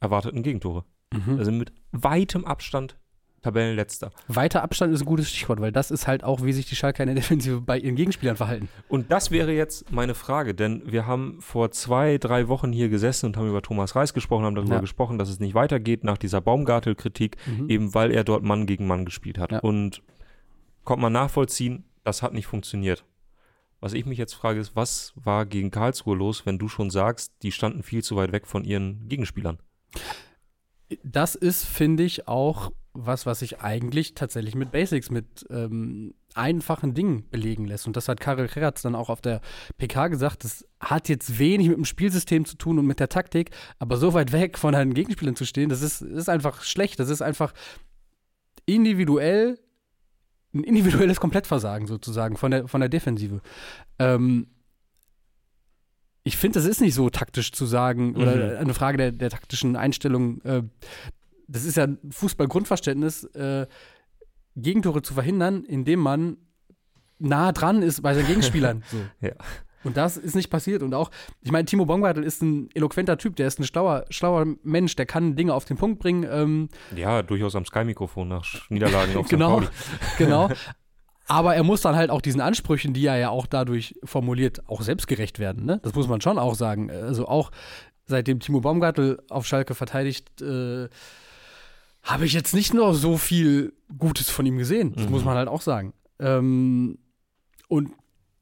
erwarteten 0.00 0.42
Gegentore. 0.42 0.84
Mhm. 1.12 1.38
Also 1.38 1.52
mit 1.52 1.72
weitem 1.92 2.44
Abstand 2.44 2.96
Tabellenletzter. 3.44 4.10
Weiter 4.28 4.62
Abstand 4.62 4.94
ist 4.94 5.02
ein 5.02 5.06
gutes 5.06 5.28
Stichwort, 5.30 5.60
weil 5.60 5.70
das 5.70 5.90
ist 5.90 6.06
halt 6.06 6.24
auch, 6.24 6.42
wie 6.42 6.52
sich 6.54 6.66
die 6.66 6.76
Schalke 6.76 7.02
in 7.02 7.08
der 7.08 7.14
Defensive 7.22 7.60
bei 7.60 7.78
ihren 7.78 7.94
Gegenspielern 7.94 8.36
verhalten. 8.36 8.68
Und 8.88 9.12
das 9.12 9.30
wäre 9.30 9.52
jetzt 9.52 9.92
meine 9.92 10.14
Frage, 10.14 10.54
denn 10.54 10.82
wir 10.90 11.06
haben 11.06 11.36
vor 11.40 11.70
zwei, 11.70 12.16
drei 12.18 12.48
Wochen 12.48 12.72
hier 12.72 12.88
gesessen 12.88 13.26
und 13.26 13.36
haben 13.36 13.48
über 13.48 13.60
Thomas 13.62 13.94
Reis 13.94 14.14
gesprochen, 14.14 14.44
haben 14.44 14.54
darüber 14.54 14.76
Ja. 14.76 14.80
gesprochen, 14.80 15.18
dass 15.18 15.28
es 15.28 15.40
nicht 15.40 15.54
weitergeht 15.54 16.04
nach 16.04 16.16
dieser 16.18 16.40
Baumgartel-Kritik, 16.40 17.36
Mhm. 17.46 17.68
eben 17.68 17.94
weil 17.94 18.10
er 18.10 18.24
dort 18.24 18.42
Mann 18.42 18.66
gegen 18.66 18.86
Mann 18.86 19.04
gespielt 19.04 19.38
hat. 19.38 19.52
Ja. 19.52 19.58
Und 19.60 20.02
kommt 20.84 21.02
man 21.02 21.12
nachvollziehen, 21.12 21.84
das 22.02 22.22
hat 22.22 22.32
nicht 22.32 22.46
funktioniert. 22.46 23.04
Was 23.80 23.92
ich 23.92 24.06
mich 24.06 24.16
jetzt 24.16 24.32
frage, 24.32 24.60
ist, 24.60 24.74
was 24.74 25.12
war 25.16 25.44
gegen 25.44 25.70
Karlsruhe 25.70 26.16
los, 26.16 26.46
wenn 26.46 26.58
du 26.58 26.68
schon 26.68 26.88
sagst, 26.88 27.34
die 27.42 27.52
standen 27.52 27.82
viel 27.82 28.02
zu 28.02 28.16
weit 28.16 28.32
weg 28.32 28.46
von 28.46 28.64
ihren 28.64 29.06
Gegenspielern? 29.08 29.58
Das 31.02 31.34
ist, 31.34 31.64
finde 31.64 32.02
ich, 32.02 32.28
auch 32.28 32.72
was, 32.94 33.26
was 33.26 33.40
sich 33.40 33.60
eigentlich 33.60 34.14
tatsächlich 34.14 34.54
mit 34.54 34.70
Basics, 34.70 35.10
mit 35.10 35.44
ähm, 35.50 36.14
einfachen 36.34 36.94
Dingen 36.94 37.28
belegen 37.28 37.66
lässt. 37.66 37.86
Und 37.88 37.96
das 37.96 38.08
hat 38.08 38.20
Karel 38.20 38.46
Kreratz 38.46 38.82
dann 38.82 38.94
auch 38.94 39.10
auf 39.10 39.20
der 39.20 39.40
PK 39.78 40.08
gesagt. 40.08 40.44
Das 40.44 40.64
hat 40.78 41.08
jetzt 41.08 41.38
wenig 41.38 41.68
mit 41.68 41.76
dem 41.76 41.84
Spielsystem 41.84 42.44
zu 42.44 42.56
tun 42.56 42.78
und 42.78 42.86
mit 42.86 43.00
der 43.00 43.08
Taktik, 43.08 43.50
aber 43.80 43.96
so 43.96 44.14
weit 44.14 44.30
weg 44.30 44.58
von 44.58 44.72
deinen 44.72 44.94
Gegenspielern 44.94 45.34
zu 45.34 45.44
stehen, 45.44 45.68
das 45.68 45.82
ist, 45.82 46.02
ist 46.02 46.28
einfach 46.28 46.62
schlecht. 46.62 47.00
Das 47.00 47.08
ist 47.08 47.20
einfach 47.20 47.52
individuell 48.64 49.58
ein 50.54 50.62
individuelles 50.62 51.20
Komplettversagen 51.20 51.86
sozusagen 51.86 52.36
von 52.36 52.52
der, 52.52 52.68
von 52.68 52.80
der 52.80 52.88
Defensive. 52.88 53.40
Ähm, 53.98 54.46
ich 56.24 56.36
finde, 56.36 56.58
das 56.58 56.66
ist 56.68 56.80
nicht 56.80 56.94
so 56.94 57.10
taktisch 57.10 57.52
zu 57.52 57.66
sagen 57.66 58.16
oder 58.16 58.34
Mhm. 58.54 58.56
eine 58.58 58.74
Frage 58.74 58.96
der, 58.98 59.12
der 59.12 59.30
taktischen 59.30 59.76
Einstellung. 59.76 60.40
Äh, 60.42 60.62
das 61.46 61.64
ist 61.64 61.76
ja 61.76 61.86
Fußball-Grundverständnis, 62.10 63.24
äh, 63.34 63.66
Gegentore 64.56 65.02
zu 65.02 65.14
verhindern, 65.14 65.64
indem 65.64 66.00
man 66.00 66.36
nah 67.18 67.52
dran 67.52 67.82
ist 67.82 68.02
bei 68.02 68.14
seinen 68.14 68.26
Gegenspielern. 68.26 68.82
so. 68.90 68.96
Ja. 69.20 69.32
Und 69.82 69.98
das 69.98 70.16
ist 70.16 70.34
nicht 70.34 70.48
passiert. 70.48 70.82
Und 70.82 70.94
auch, 70.94 71.10
ich 71.42 71.52
meine, 71.52 71.66
Timo 71.66 71.84
Baumgartel 71.84 72.24
ist 72.24 72.40
ein 72.42 72.70
eloquenter 72.74 73.18
Typ, 73.18 73.36
der 73.36 73.46
ist 73.48 73.58
ein 73.60 73.64
schlauer, 73.64 74.06
schlauer 74.08 74.46
Mensch, 74.62 74.96
der 74.96 75.04
kann 75.04 75.36
Dinge 75.36 75.52
auf 75.52 75.66
den 75.66 75.76
Punkt 75.76 75.98
bringen. 76.00 76.26
Ähm, 76.30 76.68
Ja, 76.96 77.22
durchaus 77.22 77.54
am 77.54 77.66
Sky-Mikrofon 77.66 78.28
nach 78.28 78.70
Niederlagen 78.70 79.14
auf. 79.18 79.28
Genau. 79.28 79.62
Genau. 80.16 80.48
Aber 81.26 81.54
er 81.54 81.62
muss 81.62 81.80
dann 81.80 81.96
halt 81.96 82.10
auch 82.10 82.20
diesen 82.20 82.40
Ansprüchen, 82.40 82.92
die 82.92 83.06
er 83.06 83.16
ja 83.16 83.30
auch 83.30 83.46
dadurch 83.46 83.94
formuliert, 84.04 84.68
auch 84.68 84.82
selbstgerecht 84.82 85.38
werden. 85.38 85.64
Ne? 85.64 85.80
Das 85.82 85.94
muss 85.94 86.06
man 86.08 86.20
schon 86.20 86.38
auch 86.38 86.54
sagen. 86.54 86.90
Also 86.90 87.26
auch 87.26 87.50
seitdem 88.06 88.40
Timo 88.40 88.60
Baumgartel 88.60 89.22
auf 89.30 89.46
Schalke 89.46 89.74
verteidigt, 89.74 90.42
äh, 90.42 90.88
habe 92.02 92.26
ich 92.26 92.34
jetzt 92.34 92.52
nicht 92.54 92.74
nur 92.74 92.94
so 92.94 93.16
viel 93.16 93.72
Gutes 93.98 94.28
von 94.28 94.44
ihm 94.44 94.58
gesehen. 94.58 94.92
Das 94.94 95.06
Mhm. 95.06 95.10
muss 95.10 95.24
man 95.24 95.36
halt 95.36 95.48
auch 95.48 95.62
sagen. 95.62 95.94
Ähm, 96.18 96.98
und 97.68 97.90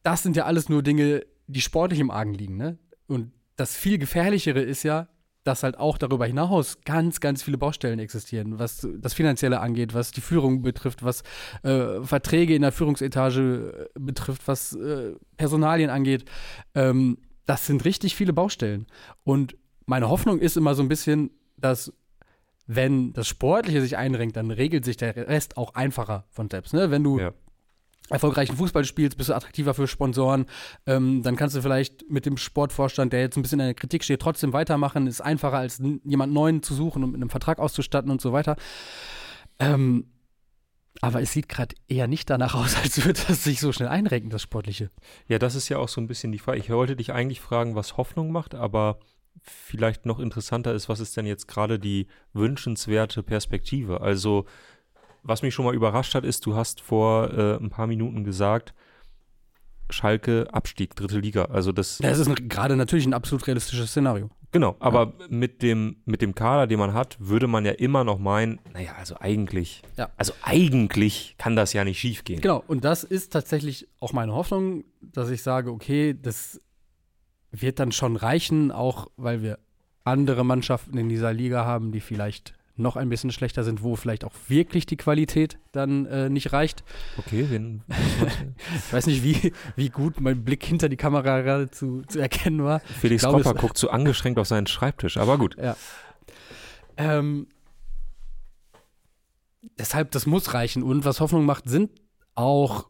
das 0.03 0.25
sind 0.25 0.35
ja 0.37 0.47
alles 0.47 0.69
nur 0.69 0.83
Dinge, 0.83 1.23
die 1.47 1.61
sportlich 1.61 2.01
im 2.01 2.11
Argen 2.11 2.35
liegen. 2.35 2.57
Ne? 2.57 2.79
Und 3.07 3.31
das 3.55 3.77
viel 3.77 3.99
gefährlichere 3.99 4.61
ist 4.61 4.83
ja, 4.83 5.07
dass 5.45 5.63
halt 5.63 5.79
auch 5.79 5.99
darüber 5.99 6.27
hinaus 6.27 6.79
ganz, 6.85 7.21
ganz 7.21 7.43
viele 7.43 7.59
Baustellen 7.59 7.99
existieren, 7.99 8.59
was 8.59 8.87
das 8.99 9.15
Finanzielle 9.15 9.61
angeht, 9.61 9.95
was 9.95 10.13
die 10.13 10.21
Führung 10.21 10.63
betrifft, 10.63 11.03
was 11.03 11.23
äh, 11.63 12.01
Verträge 12.03 12.55
in 12.55 12.63
der 12.63 12.73
Führungsetage 12.73 13.91
äh, 13.95 13.99
betrifft, 13.99 14.47
was 14.47 14.75
äh, 14.75 15.15
Personalien 15.37 15.91
angeht. 15.91 16.25
Ähm, 16.75 17.19
das 17.47 17.67
sind 17.67 17.85
richtig 17.85 18.15
viele 18.15 18.33
Baustellen. 18.33 18.87
Und 19.25 19.57
meine 19.87 20.09
Hoffnung 20.09 20.39
ist 20.39 20.57
immer 20.57 20.75
so 20.75 20.83
ein 20.83 20.89
bisschen, 20.89 21.31
dass 21.57 21.93
wenn 22.67 23.13
das 23.13 23.27
Sportliche 23.27 23.81
sich 23.81 23.97
einrenkt, 23.97 24.37
dann 24.37 24.51
regelt 24.51 24.85
sich 24.85 24.97
der 24.97 25.17
Rest 25.17 25.57
auch 25.57 25.75
einfacher 25.75 26.25
von 26.31 26.49
selbst. 26.49 26.73
Ne? 26.73 26.91
Wenn 26.91 27.03
du 27.03 27.19
Ja. 27.19 27.33
Erfolgreichen 28.09 28.57
Fußball 28.57 28.85
spielst, 28.85 29.17
bist 29.17 29.31
du 29.31 29.35
attraktiver 29.35 29.75
für 29.75 29.87
Sponsoren. 29.87 30.47
Ähm, 30.87 31.23
dann 31.23 31.37
kannst 31.37 31.57
du 31.57 31.63
vielleicht 31.63 32.11
mit 32.11 32.27
dem 32.27 32.37
Sportvorstand, 32.37 33.13
der 33.13 33.21
jetzt 33.21 33.37
ein 33.37 33.43
bisschen 33.43 33.61
in 33.61 33.67
der 33.67 33.75
Kritik 33.75 34.05
steht, 34.05 34.21
trotzdem 34.21 34.53
weitermachen. 34.53 35.07
Ist 35.07 35.21
einfacher, 35.21 35.59
als 35.59 35.81
jemand 36.05 36.33
Neuen 36.33 36.63
zu 36.63 36.75
suchen 36.75 37.05
und 37.05 37.13
mit 37.13 37.21
einem 37.21 37.31
Vertrag 37.31 37.59
auszustatten 37.59 38.11
und 38.11 38.21
so 38.21 38.33
weiter. 38.33 38.57
Ähm, 39.59 40.07
aber 41.01 41.23
es 41.23 41.33
sieht 41.33 41.49
gerade 41.49 41.75
eher 41.89 42.07
nicht 42.07 42.29
danach 42.29 42.55
aus, 42.55 42.77
als 42.83 43.05
würde 43.05 43.21
das 43.27 43.45
sich 43.45 43.61
so 43.61 43.73
schnell 43.73 43.89
einrenken, 43.89 44.31
das 44.31 44.43
Sportliche. 44.43 44.91
Ja, 45.29 45.39
das 45.39 45.55
ist 45.55 45.69
ja 45.69 45.79
auch 45.79 45.89
so 45.89 46.01
ein 46.01 46.07
bisschen 46.07 46.33
die 46.33 46.39
Frage. 46.39 46.59
Ich 46.59 46.71
wollte 46.71 46.97
dich 46.97 47.13
eigentlich 47.13 47.41
fragen, 47.41 47.75
was 47.75 47.97
Hoffnung 47.97 48.31
macht, 48.31 48.55
aber 48.55 48.99
vielleicht 49.41 50.07
noch 50.07 50.19
interessanter 50.19 50.75
ist, 50.75 50.89
was 50.89 51.01
ist 51.01 51.17
denn 51.17 51.27
jetzt 51.27 51.49
gerade 51.49 51.79
die 51.79 52.07
wünschenswerte 52.33 53.23
Perspektive? 53.23 54.01
Also, 54.01 54.47
was 55.23 55.43
mich 55.43 55.55
schon 55.55 55.65
mal 55.65 55.75
überrascht 55.75 56.15
hat, 56.15 56.25
ist, 56.25 56.45
du 56.47 56.55
hast 56.57 56.81
vor 56.81 57.31
äh, 57.33 57.57
ein 57.57 57.71
paar 57.71 57.87
Minuten 57.87 58.25
gesagt, 58.25 58.75
Schalke 59.91 60.49
Abstieg, 60.53 60.97
dritte 60.97 61.19
Liga. 61.19 61.45
Also 61.47 61.71
das, 61.73 61.99
Das 61.99 62.19
ist 62.19 62.49
gerade 62.49 62.77
natürlich 62.77 63.05
ein 63.07 63.13
absolut 63.15 63.47
realistisches 63.47 63.91
Szenario. 63.91 64.31
genau, 64.51 64.75
aber 64.81 65.13
mit 65.29 65.61
dem, 65.63 65.97
mit 66.07 66.23
dem 66.23 66.35
Kader, 66.35 66.67
den 66.67 66.79
man 66.79 66.95
hat, 66.95 67.17
würde 67.21 67.47
man 67.47 67.65
ja 67.67 67.73
immer 67.73 68.03
noch 68.03 68.19
meinen, 68.19 68.59
naja, 68.73 68.93
also 68.99 69.17
eigentlich, 69.21 69.83
Ja. 69.99 70.11
also 70.17 70.33
eigentlich 70.43 71.35
kann 71.39 71.57
das 71.57 71.73
ja 71.75 71.85
nicht 71.85 71.99
schief 72.01 72.25
gehen. 72.25 72.41
Genau, 72.41 72.65
und 72.67 72.85
das 72.85 73.05
ist 73.05 73.33
tatsächlich 73.33 73.87
auch 74.01 74.13
meine 74.15 74.33
Hoffnung, 74.33 74.85
dass 75.03 75.29
ich 75.31 75.43
sage, 75.43 75.71
okay, 75.71 76.17
das 76.21 76.61
wird 77.51 77.79
dann 77.79 77.93
schon 77.93 78.17
reichen, 78.17 78.71
auch 78.71 79.09
weil 79.17 79.43
wir 79.43 79.59
andere 80.05 80.43
Mannschaften 80.45 80.97
in 80.97 81.11
dieser 81.11 81.35
Liga 81.35 81.67
haben, 81.67 81.93
die 81.93 82.01
vielleicht 82.01 82.55
noch 82.77 82.97
ein 82.97 83.09
bisschen 83.09 83.31
schlechter 83.31 83.65
sind, 83.65 83.83
wo 83.83 83.97
vielleicht 83.97 84.25
auch 84.25 84.33
wirklich 84.49 84.87
die 84.87 84.97
Qualität 84.97 85.59
dann 85.73 86.07
äh, 86.07 86.31
nicht 86.31 86.53
reicht. 86.53 86.83
Okay, 87.19 87.47
wen, 87.51 87.83
ich 88.75 88.93
weiß 88.93 89.07
nicht, 89.07 89.23
wie, 89.23 89.53
wie 89.77 89.91
gut 89.91 90.21
mein 90.21 90.45
Blick 90.45 90.65
hinter 90.65 90.89
die 90.89 90.97
Kamera 90.97 91.43
gerade 91.43 91.71
zu, 91.71 92.03
zu 92.09 92.19
erkennen 92.19 92.65
war. 92.65 92.81
Felix 92.81 93.25
Kopper 93.25 93.55
guckt 93.55 93.77
so 93.77 93.91
angeschränkt 93.91 94.39
auf 94.39 94.49
seinen 94.49 94.67
Schreibtisch, 94.67 95.17
aber 95.19 95.39
gut. 95.39 95.57
Ja. 95.59 95.77
Ähm, 96.97 97.47
deshalb, 99.79 100.11
das 100.13 100.27
muss 100.27 100.55
reichen. 100.55 100.83
Und 100.83 101.05
was 101.05 101.21
Hoffnung 101.21 101.45
macht, 101.45 101.69
sind 101.69 101.91
auch 102.35 102.89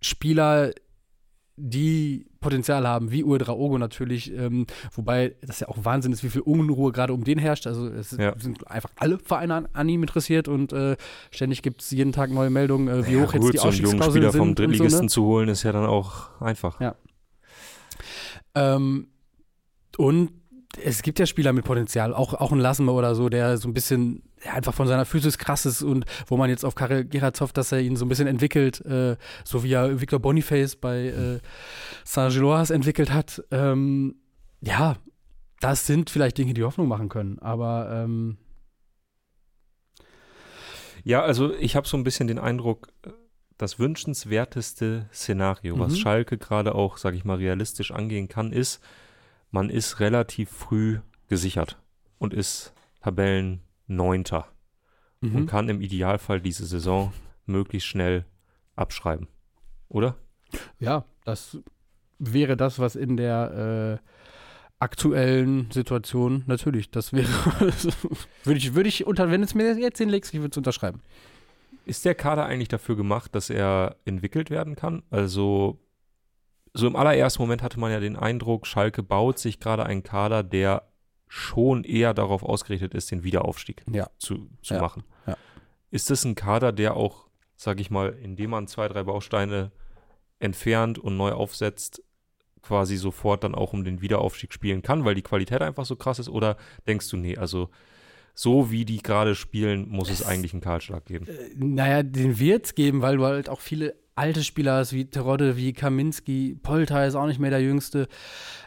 Spieler, 0.00 0.72
die 1.58 2.26
Potenzial 2.40 2.86
haben, 2.86 3.10
wie 3.10 3.24
Uedraogo 3.24 3.78
natürlich, 3.78 4.32
ähm, 4.32 4.66
wobei 4.92 5.34
das 5.40 5.60
ja 5.60 5.68
auch 5.68 5.76
Wahnsinn 5.84 6.12
ist, 6.12 6.22
wie 6.22 6.28
viel 6.28 6.40
Unruhe 6.42 6.92
gerade 6.92 7.12
um 7.12 7.24
den 7.24 7.38
herrscht. 7.38 7.66
Also 7.66 7.88
es 7.88 8.12
ja. 8.12 8.38
sind 8.38 8.70
einfach 8.70 8.90
alle 8.96 9.18
Vereine 9.18 9.54
an, 9.54 9.68
an 9.72 9.88
ihm 9.88 10.02
interessiert 10.02 10.48
und 10.48 10.72
äh, 10.72 10.96
ständig 11.30 11.62
gibt 11.62 11.82
es 11.82 11.90
jeden 11.90 12.12
Tag 12.12 12.30
neue 12.30 12.50
Meldungen, 12.50 12.88
äh, 12.88 13.06
wie 13.06 13.14
ja, 13.14 13.22
hoch 13.22 13.32
gut, 13.32 13.42
jetzt 13.42 13.52
die 13.52 13.58
so 13.58 13.68
Ausstiegsklauseln 13.68 14.12
Spieler 14.12 14.32
vom 14.32 14.54
Drittligisten 14.54 14.90
so, 14.90 15.02
ne? 15.02 15.08
zu 15.08 15.24
holen, 15.24 15.48
ist 15.48 15.64
ja 15.64 15.72
dann 15.72 15.86
auch 15.86 16.40
einfach. 16.40 16.80
Ja. 16.80 16.94
Ähm, 18.54 19.08
und 19.96 20.30
es 20.84 21.02
gibt 21.02 21.18
ja 21.18 21.26
Spieler 21.26 21.52
mit 21.52 21.64
Potenzial, 21.64 22.14
auch, 22.14 22.34
auch 22.34 22.52
ein 22.52 22.58
Lassenmer 22.58 22.94
oder 22.94 23.14
so, 23.14 23.28
der 23.28 23.56
so 23.58 23.68
ein 23.68 23.74
bisschen 23.74 24.22
ja, 24.44 24.52
einfach 24.52 24.74
von 24.74 24.86
seiner 24.86 25.04
Physis 25.04 25.38
krass 25.38 25.66
ist 25.66 25.82
und 25.82 26.04
wo 26.26 26.36
man 26.36 26.50
jetzt 26.50 26.64
auf 26.64 26.74
Karel 26.74 27.04
Gerhardt 27.04 27.40
hofft, 27.40 27.56
dass 27.56 27.72
er 27.72 27.80
ihn 27.80 27.96
so 27.96 28.04
ein 28.04 28.08
bisschen 28.08 28.26
entwickelt, 28.26 28.84
äh, 28.84 29.16
so 29.44 29.64
wie 29.64 29.72
er 29.72 30.00
Victor 30.00 30.20
Boniface 30.20 30.76
bei 30.76 31.06
äh, 31.06 31.38
Saint-Gilloise 32.04 32.72
entwickelt 32.72 33.12
hat. 33.12 33.42
Ähm, 33.50 34.16
ja, 34.60 34.96
das 35.60 35.86
sind 35.86 36.10
vielleicht 36.10 36.38
Dinge, 36.38 36.54
die 36.54 36.64
Hoffnung 36.64 36.88
machen 36.88 37.08
können, 37.08 37.38
aber 37.40 38.04
ähm 38.04 38.38
ja, 41.04 41.22
also 41.22 41.54
ich 41.54 41.74
habe 41.74 41.88
so 41.88 41.96
ein 41.96 42.04
bisschen 42.04 42.28
den 42.28 42.38
Eindruck, 42.38 42.88
das 43.56 43.78
wünschenswerteste 43.78 45.08
Szenario, 45.12 45.76
mhm. 45.76 45.80
was 45.80 45.98
Schalke 45.98 46.38
gerade 46.38 46.74
auch, 46.74 46.96
sage 46.96 47.16
ich 47.16 47.24
mal, 47.24 47.38
realistisch 47.38 47.90
angehen 47.90 48.28
kann, 48.28 48.52
ist, 48.52 48.80
man 49.50 49.70
ist 49.70 50.00
relativ 50.00 50.50
früh 50.50 50.98
gesichert 51.28 51.78
und 52.18 52.34
ist 52.34 52.74
Tabellenneunter 53.00 54.46
mhm. 55.20 55.36
und 55.36 55.46
kann 55.46 55.68
im 55.68 55.80
Idealfall 55.80 56.40
diese 56.40 56.66
Saison 56.66 57.12
möglichst 57.46 57.88
schnell 57.88 58.24
abschreiben. 58.76 59.28
Oder? 59.88 60.16
Ja, 60.78 61.04
das 61.24 61.58
wäre 62.18 62.56
das, 62.56 62.78
was 62.78 62.96
in 62.96 63.16
der 63.16 64.00
äh, 64.00 64.08
aktuellen 64.78 65.70
Situation 65.70 66.44
natürlich, 66.46 66.90
das 66.90 67.12
wäre, 67.12 67.28
würde 68.44 68.58
ich, 68.58 68.74
würde 68.74 68.88
ich 68.88 69.06
unter, 69.06 69.30
wenn 69.30 69.42
es 69.42 69.54
mir 69.54 69.78
jetzt 69.78 69.98
hinlegst, 69.98 70.32
ich 70.34 70.40
würde 70.40 70.52
es 70.52 70.56
unterschreiben. 70.56 71.00
Ist 71.84 72.04
der 72.04 72.14
Kader 72.14 72.44
eigentlich 72.44 72.68
dafür 72.68 72.96
gemacht, 72.96 73.34
dass 73.34 73.50
er 73.50 73.96
entwickelt 74.04 74.50
werden 74.50 74.76
kann? 74.76 75.02
Also 75.10 75.78
so 76.78 76.86
im 76.86 76.96
allerersten 76.96 77.42
Moment 77.42 77.62
hatte 77.62 77.80
man 77.80 77.90
ja 77.90 78.00
den 78.00 78.16
Eindruck, 78.16 78.66
Schalke 78.66 79.02
baut 79.02 79.38
sich 79.38 79.58
gerade 79.60 79.84
einen 79.84 80.02
Kader, 80.02 80.42
der 80.42 80.88
schon 81.26 81.84
eher 81.84 82.14
darauf 82.14 82.42
ausgerichtet 82.42 82.94
ist, 82.94 83.10
den 83.10 83.22
Wiederaufstieg 83.22 83.82
ja. 83.90 84.08
zu, 84.18 84.48
zu 84.62 84.74
ja. 84.74 84.80
machen. 84.80 85.04
Ja. 85.26 85.36
Ist 85.90 86.10
das 86.10 86.24
ein 86.24 86.34
Kader, 86.34 86.72
der 86.72 86.94
auch, 86.94 87.26
sag 87.56 87.80
ich 87.80 87.90
mal, 87.90 88.10
indem 88.22 88.50
man 88.50 88.66
zwei, 88.66 88.88
drei 88.88 89.02
Bausteine 89.02 89.72
entfernt 90.38 90.98
und 90.98 91.16
neu 91.16 91.32
aufsetzt, 91.32 92.02
quasi 92.62 92.96
sofort 92.96 93.44
dann 93.44 93.54
auch 93.54 93.72
um 93.72 93.84
den 93.84 94.00
Wiederaufstieg 94.00 94.52
spielen 94.52 94.82
kann, 94.82 95.04
weil 95.04 95.14
die 95.14 95.22
Qualität 95.22 95.62
einfach 95.62 95.84
so 95.84 95.96
krass 95.96 96.18
ist? 96.18 96.28
Oder 96.28 96.56
denkst 96.86 97.08
du, 97.10 97.16
nee, 97.16 97.36
also 97.36 97.70
so 98.34 98.70
wie 98.70 98.84
die 98.84 99.02
gerade 99.02 99.34
spielen, 99.34 99.88
muss 99.88 100.10
es, 100.10 100.20
es 100.20 100.26
eigentlich 100.26 100.52
einen 100.52 100.62
Kahlschlag 100.62 101.04
geben? 101.06 101.26
Äh, 101.26 101.50
naja, 101.56 102.02
den 102.02 102.38
wird 102.38 102.66
es 102.66 102.74
geben, 102.74 103.02
weil 103.02 103.16
du 103.16 103.24
halt 103.24 103.48
auch 103.48 103.60
viele 103.60 103.96
alte 104.18 104.44
Spieler 104.44 104.76
hast, 104.76 104.92
wie 104.92 105.06
Terodde, 105.06 105.56
wie 105.56 105.72
Kaminski, 105.72 106.56
Polter 106.62 107.06
ist 107.06 107.14
auch 107.14 107.26
nicht 107.26 107.40
mehr 107.40 107.50
der 107.50 107.62
Jüngste. 107.62 108.08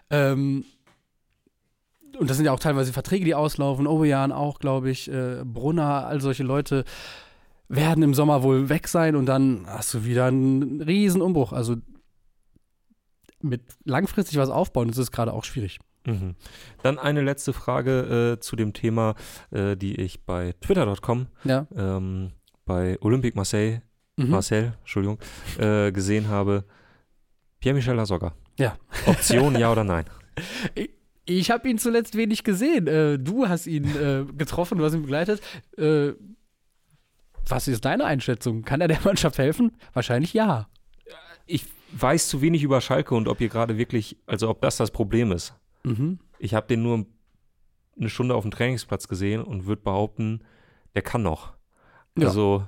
Ähm, 0.09 0.65
und 2.17 2.29
das 2.29 2.37
sind 2.37 2.45
ja 2.45 2.51
auch 2.51 2.59
teilweise 2.59 2.93
Verträge, 2.93 3.25
die 3.25 3.35
auslaufen. 3.35 3.87
Obejan 3.87 4.31
auch, 4.31 4.59
glaube 4.59 4.89
ich. 4.89 5.11
Äh, 5.11 5.43
Brunner, 5.43 6.07
all 6.07 6.21
solche 6.21 6.43
Leute 6.43 6.83
werden 7.67 8.03
im 8.03 8.13
Sommer 8.13 8.43
wohl 8.43 8.69
weg 8.69 8.87
sein 8.87 9.15
und 9.15 9.25
dann 9.25 9.65
hast 9.65 9.93
du 9.93 10.05
wieder 10.05 10.25
einen 10.25 10.81
riesen 10.81 11.21
Umbruch. 11.21 11.53
Also 11.53 11.77
mit 13.41 13.61
langfristig 13.85 14.37
was 14.37 14.49
aufbauen, 14.49 14.89
das 14.89 14.97
ist 14.97 15.11
gerade 15.11 15.33
auch 15.33 15.43
schwierig. 15.43 15.79
Mhm. 16.05 16.35
Dann 16.83 16.99
eine 16.99 17.21
letzte 17.21 17.53
Frage 17.53 18.35
äh, 18.35 18.39
zu 18.39 18.55
dem 18.55 18.73
Thema, 18.73 19.15
äh, 19.51 19.75
die 19.77 19.95
ich 19.95 20.25
bei 20.25 20.53
twitter.com 20.59 21.27
ja. 21.43 21.67
ähm, 21.75 22.31
bei 22.65 22.97
Olympique 23.01 23.35
Marseille 23.35 23.81
mhm. 24.25 24.29
Marcel, 24.31 24.73
Entschuldigung, 24.79 25.19
äh, 25.57 25.91
gesehen 25.91 26.27
habe. 26.27 26.65
Pierre-Michel 27.59 27.95
Lasogga. 27.95 28.33
Ja. 28.57 28.77
Option 29.05 29.57
ja 29.57 29.71
oder 29.71 29.83
nein? 29.83 30.05
Ich, 30.75 30.89
ich 31.25 31.51
habe 31.51 31.69
ihn 31.69 31.77
zuletzt 31.77 32.15
wenig 32.15 32.43
gesehen. 32.43 32.87
Äh, 32.87 33.19
du 33.19 33.47
hast 33.47 33.67
ihn 33.67 33.85
äh, 33.95 34.25
getroffen, 34.33 34.77
du 34.77 34.85
hast 34.85 34.93
ihn 34.93 35.03
begleitet. 35.03 35.41
Äh, 35.77 36.13
was 37.47 37.67
ist 37.67 37.85
deine 37.85 38.05
Einschätzung? 38.05 38.63
Kann 38.63 38.81
er 38.81 38.87
der 38.87 38.99
Mannschaft 39.03 39.37
helfen? 39.37 39.71
Wahrscheinlich 39.93 40.33
ja. 40.33 40.67
Ich 41.45 41.65
weiß 41.93 42.27
zu 42.27 42.41
wenig 42.41 42.63
über 42.63 42.81
Schalke 42.81 43.15
und 43.15 43.27
ob 43.27 43.41
ihr 43.41 43.49
gerade 43.49 43.77
wirklich, 43.77 44.17
also 44.25 44.49
ob 44.49 44.61
das 44.61 44.77
das 44.77 44.91
Problem 44.91 45.31
ist. 45.31 45.53
Mhm. 45.83 46.19
Ich 46.39 46.53
habe 46.53 46.67
den 46.67 46.81
nur 46.81 47.05
eine 47.99 48.09
Stunde 48.09 48.35
auf 48.35 48.43
dem 48.43 48.51
Trainingsplatz 48.51 49.07
gesehen 49.07 49.43
und 49.43 49.65
würde 49.65 49.81
behaupten, 49.81 50.43
der 50.95 51.01
kann 51.01 51.23
noch. 51.23 51.53
Also 52.19 52.67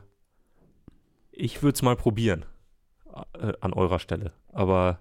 ich 1.35 1.63
würde 1.63 1.75
es 1.75 1.81
mal 1.81 1.95
probieren 1.95 2.45
äh, 3.39 3.53
an 3.59 3.73
eurer 3.73 3.99
Stelle. 3.99 4.31
Aber 4.51 4.99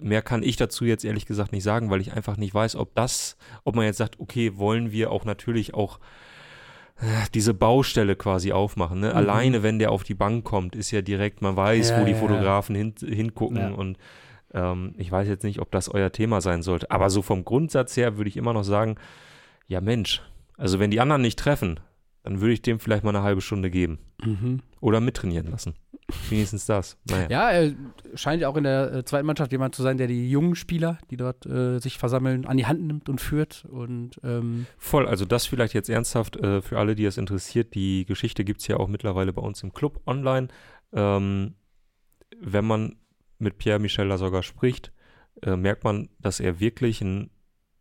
mehr 0.00 0.22
kann 0.22 0.42
ich 0.42 0.56
dazu 0.56 0.84
jetzt 0.84 1.04
ehrlich 1.04 1.26
gesagt 1.26 1.52
nicht 1.52 1.62
sagen, 1.62 1.90
weil 1.90 2.00
ich 2.00 2.12
einfach 2.12 2.36
nicht 2.36 2.54
weiß, 2.54 2.76
ob 2.76 2.94
das, 2.94 3.36
ob 3.64 3.76
man 3.76 3.84
jetzt 3.84 3.98
sagt, 3.98 4.20
okay, 4.20 4.56
wollen 4.56 4.92
wir 4.92 5.10
auch 5.10 5.24
natürlich 5.24 5.74
auch 5.74 5.98
äh, 7.00 7.26
diese 7.34 7.54
Baustelle 7.54 8.16
quasi 8.16 8.52
aufmachen. 8.52 9.00
Ne? 9.00 9.10
Mhm. 9.10 9.16
Alleine, 9.16 9.62
wenn 9.62 9.78
der 9.78 9.92
auf 9.92 10.04
die 10.04 10.14
Bank 10.14 10.44
kommt, 10.44 10.74
ist 10.74 10.90
ja 10.90 11.02
direkt, 11.02 11.42
man 11.42 11.56
weiß, 11.56 11.90
ja, 11.90 12.00
wo 12.00 12.04
die 12.04 12.14
Fotografen 12.14 12.74
hin, 12.74 12.94
hingucken 12.98 13.56
ja. 13.56 13.70
und 13.70 13.98
ähm, 14.54 14.94
ich 14.96 15.12
weiß 15.12 15.28
jetzt 15.28 15.44
nicht, 15.44 15.60
ob 15.60 15.70
das 15.70 15.88
euer 15.88 16.12
Thema 16.12 16.40
sein 16.40 16.62
sollte. 16.62 16.90
Aber 16.90 17.10
so 17.10 17.22
vom 17.22 17.44
Grundsatz 17.44 17.96
her 17.96 18.16
würde 18.16 18.28
ich 18.28 18.36
immer 18.36 18.52
noch 18.52 18.64
sagen, 18.64 18.96
ja 19.66 19.80
Mensch, 19.80 20.22
also 20.56 20.78
wenn 20.78 20.90
die 20.90 21.00
anderen 21.00 21.22
nicht 21.22 21.38
treffen, 21.38 21.78
dann 22.28 22.42
würde 22.42 22.52
ich 22.52 22.60
dem 22.60 22.78
vielleicht 22.78 23.04
mal 23.04 23.16
eine 23.16 23.22
halbe 23.22 23.40
Stunde 23.40 23.70
geben. 23.70 23.98
Mhm. 24.22 24.60
Oder 24.80 25.00
mittrainieren 25.00 25.50
lassen. 25.50 25.72
Wenigstens 26.28 26.66
das. 26.66 26.98
Naja. 27.08 27.26
Ja, 27.30 27.50
er 27.50 27.74
scheint 28.16 28.42
ja 28.42 28.50
auch 28.50 28.56
in 28.58 28.64
der 28.64 28.92
äh, 28.92 29.04
zweiten 29.06 29.26
Mannschaft 29.26 29.50
jemand 29.50 29.74
zu 29.74 29.82
sein, 29.82 29.96
der 29.96 30.08
die 30.08 30.30
jungen 30.30 30.54
Spieler, 30.54 30.98
die 31.10 31.16
dort 31.16 31.46
äh, 31.46 31.78
sich 31.78 31.96
versammeln, 31.96 32.44
an 32.44 32.58
die 32.58 32.66
Hand 32.66 32.82
nimmt 32.82 33.08
und 33.08 33.22
führt. 33.22 33.64
Und, 33.64 34.20
ähm 34.22 34.66
Voll, 34.76 35.08
also 35.08 35.24
das 35.24 35.46
vielleicht 35.46 35.72
jetzt 35.72 35.88
ernsthaft 35.88 36.36
äh, 36.36 36.60
für 36.60 36.78
alle, 36.78 36.94
die 36.94 37.06
es 37.06 37.16
interessiert. 37.16 37.74
Die 37.74 38.04
Geschichte 38.04 38.44
gibt 38.44 38.60
es 38.60 38.66
ja 38.66 38.76
auch 38.76 38.88
mittlerweile 38.88 39.32
bei 39.32 39.40
uns 39.40 39.62
im 39.62 39.72
Club 39.72 40.02
online. 40.04 40.48
Ähm, 40.92 41.54
wenn 42.38 42.66
man 42.66 42.96
mit 43.38 43.56
Pierre-Michel 43.56 44.06
Lasogga 44.06 44.42
spricht, 44.42 44.92
äh, 45.40 45.56
merkt 45.56 45.82
man, 45.82 46.10
dass 46.18 46.40
er 46.40 46.60
wirklich 46.60 47.00
ein 47.00 47.30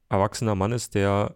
erwachsener 0.07 0.55
Mann 0.55 0.71
ist, 0.71 0.95
der 0.95 1.35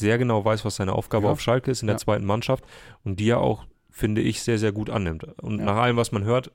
sehr 0.00 0.18
genau 0.18 0.44
weiß, 0.44 0.64
was 0.64 0.76
seine 0.76 0.94
Aufgabe 0.94 1.26
ja. 1.26 1.32
auf 1.32 1.40
Schalke 1.40 1.70
ist 1.70 1.82
in 1.82 1.86
der 1.86 1.98
zweiten 1.98 2.26
Mannschaft 2.26 2.64
und 3.04 3.20
die 3.20 3.28
er 3.28 3.40
auch, 3.40 3.64
finde 3.88 4.20
ich, 4.20 4.42
sehr, 4.42 4.58
sehr 4.58 4.72
gut 4.72 4.90
annimmt. 4.90 5.24
Und 5.40 5.60
ja. 5.60 5.66
nach 5.66 5.76
allem, 5.76 5.96
was 5.96 6.10
man 6.10 6.24
hört, 6.24 6.50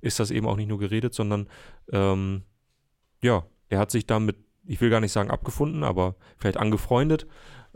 ist 0.00 0.20
das 0.20 0.30
eben 0.30 0.46
auch 0.46 0.56
nicht 0.56 0.68
nur 0.68 0.78
geredet, 0.78 1.14
sondern 1.14 1.48
ähm, 1.92 2.42
ja, 3.22 3.44
er 3.68 3.78
hat 3.78 3.90
sich 3.90 4.06
damit, 4.06 4.36
ich 4.66 4.80
will 4.80 4.90
gar 4.90 5.00
nicht 5.00 5.12
sagen 5.12 5.30
abgefunden, 5.30 5.82
aber 5.82 6.16
vielleicht 6.36 6.58
angefreundet, 6.58 7.26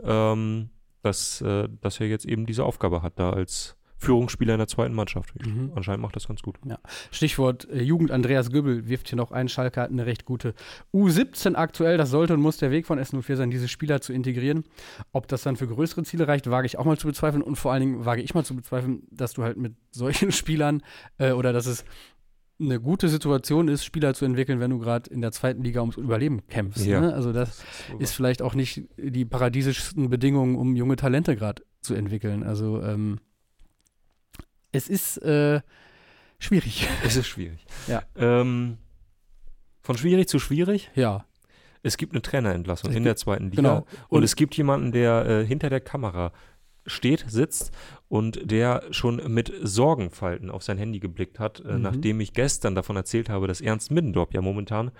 ähm, 0.01 0.69
dass, 1.01 1.41
äh, 1.41 1.67
dass 1.81 1.99
er 1.99 2.07
jetzt 2.07 2.25
eben 2.25 2.45
diese 2.45 2.63
Aufgabe 2.63 3.01
hat, 3.01 3.19
da 3.19 3.31
als 3.31 3.77
Führungsspieler 4.03 4.53
in 4.53 4.59
der 4.59 4.67
zweiten 4.67 4.93
Mannschaft. 4.93 5.33
Mhm. 5.45 5.71
Anscheinend 5.75 6.01
macht 6.01 6.15
das 6.15 6.27
ganz 6.27 6.41
gut. 6.41 6.57
Ja. 6.65 6.77
Stichwort 7.11 7.67
äh, 7.69 7.81
Jugend 7.81 8.11
Andreas 8.11 8.51
Göbel 8.51 8.87
wirft 8.87 9.09
hier 9.09 9.17
noch 9.17 9.31
ein. 9.31 9.49
Schalke 9.49 9.81
hat 9.81 9.89
eine 9.89 10.05
recht 10.05 10.25
gute 10.25 10.53
U17 10.93 11.55
aktuell. 11.55 11.97
Das 11.97 12.09
sollte 12.09 12.33
und 12.33 12.41
muss 12.41 12.57
der 12.57 12.71
Weg 12.71 12.85
von 12.85 12.99
S04 12.99 13.35
sein, 13.35 13.49
diese 13.51 13.67
Spieler 13.67 14.01
zu 14.01 14.13
integrieren. 14.13 14.63
Ob 15.11 15.27
das 15.27 15.43
dann 15.43 15.55
für 15.55 15.67
größere 15.67 16.03
Ziele 16.03 16.27
reicht, 16.27 16.49
wage 16.49 16.67
ich 16.67 16.77
auch 16.77 16.85
mal 16.85 16.97
zu 16.97 17.07
bezweifeln. 17.07 17.41
Und 17.41 17.55
vor 17.55 17.71
allen 17.71 17.81
Dingen 17.81 18.05
wage 18.05 18.21
ich 18.21 18.33
mal 18.33 18.43
zu 18.43 18.55
bezweifeln, 18.55 19.03
dass 19.11 19.33
du 19.33 19.43
halt 19.43 19.57
mit 19.57 19.73
solchen 19.91 20.31
Spielern 20.43 20.83
äh, 21.17 21.31
oder 21.31 21.53
dass 21.53 21.65
es 21.65 21.85
eine 22.59 22.79
gute 22.79 23.09
Situation 23.09 23.67
ist, 23.67 23.83
Spieler 23.83 24.13
zu 24.13 24.25
entwickeln, 24.25 24.59
wenn 24.59 24.71
du 24.71 24.79
gerade 24.79 25.09
in 25.09 25.21
der 25.21 25.31
zweiten 25.31 25.63
Liga 25.63 25.81
ums 25.81 25.97
Überleben 25.97 26.45
kämpfst. 26.47 26.85
Ja. 26.85 27.01
Ne? 27.01 27.13
Also 27.13 27.33
das, 27.33 27.57
das 27.57 27.95
ist, 27.95 28.01
ist, 28.01 28.13
vielleicht 28.13 28.41
auch 28.41 28.55
nicht 28.55 28.83
die 28.97 29.25
paradiesischsten 29.25 30.09
Bedingungen, 30.09 30.55
um 30.55 30.75
junge 30.75 30.95
Talente 30.95 31.35
gerade 31.35 31.63
zu 31.81 31.93
entwickeln. 31.93 32.43
Also 32.43 32.81
ähm, 32.81 33.19
es 34.73 34.89
ist 34.89 35.17
äh, 35.19 35.61
schwierig. 36.39 36.87
Es 37.05 37.15
ist 37.15 37.27
schwierig. 37.27 37.65
Ja. 37.87 38.03
Ähm, 38.17 38.77
von 39.81 39.97
schwierig 39.97 40.27
zu 40.27 40.39
schwierig? 40.39 40.91
Ja. 40.95 41.25
Es 41.81 41.97
gibt 41.97 42.13
eine 42.13 42.21
Trainerentlassung 42.21 42.89
Es 42.89 42.95
in 42.95 43.03
gibt- 43.03 43.07
der 43.09 43.15
zweiten 43.17 43.45
Liga. 43.49 43.55
genau. 43.61 43.77
Und, 44.09 44.17
Und- 44.19 44.23
es 44.23 44.35
gibt 44.35 44.55
jemanden, 44.55 44.91
der 44.91 45.25
äh, 45.25 45.45
hinter 45.45 45.69
der 45.69 45.79
Kamera 45.81 46.31
steht, 46.85 47.25
sitzt 47.29 47.71
und 48.13 48.51
der 48.51 48.83
schon 48.91 49.19
mit 49.33 49.51
Sorgenfalten 49.63 50.51
auf 50.51 50.61
sein 50.61 50.77
Handy 50.77 50.99
geblickt 50.99 51.39
hat, 51.39 51.61
äh, 51.61 51.73
Mhm. 51.73 51.81
nachdem 51.81 52.19
ich 52.19 52.33
gestern 52.33 52.75
davon 52.75 52.95
erzählt 52.95 53.27
habe, 53.27 53.47
dass 53.47 53.59
Ernst 53.59 53.89
Middendorf 53.89 54.31
ja 54.33 54.41
momentan 54.41 54.91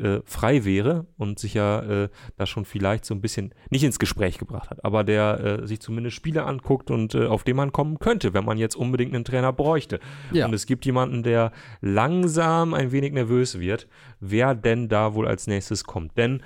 äh, 0.00 0.20
frei 0.24 0.64
wäre 0.64 1.08
und 1.16 1.40
sich 1.40 1.54
ja 1.54 1.80
äh, 2.04 2.08
da 2.36 2.46
schon 2.46 2.64
vielleicht 2.64 3.04
so 3.06 3.12
ein 3.12 3.20
bisschen 3.20 3.52
nicht 3.70 3.82
ins 3.82 3.98
Gespräch 3.98 4.38
gebracht 4.38 4.70
hat, 4.70 4.84
aber 4.84 5.02
der 5.02 5.60
äh, 5.62 5.66
sich 5.66 5.80
zumindest 5.80 6.14
Spiele 6.14 6.44
anguckt 6.44 6.92
und 6.92 7.16
äh, 7.16 7.26
auf 7.26 7.42
den 7.42 7.56
man 7.56 7.72
kommen 7.72 7.98
könnte, 7.98 8.34
wenn 8.34 8.44
man 8.44 8.56
jetzt 8.56 8.76
unbedingt 8.76 9.12
einen 9.16 9.24
Trainer 9.24 9.52
bräuchte. 9.52 9.98
Ja. 10.32 10.46
Und 10.46 10.54
es 10.54 10.66
gibt 10.66 10.86
jemanden, 10.86 11.24
der 11.24 11.50
langsam 11.80 12.72
ein 12.72 12.92
wenig 12.92 13.12
nervös 13.12 13.58
wird, 13.58 13.88
wer 14.20 14.54
denn 14.54 14.88
da 14.88 15.14
wohl 15.14 15.26
als 15.26 15.48
nächstes 15.48 15.82
kommt. 15.82 16.16
Denn, 16.16 16.40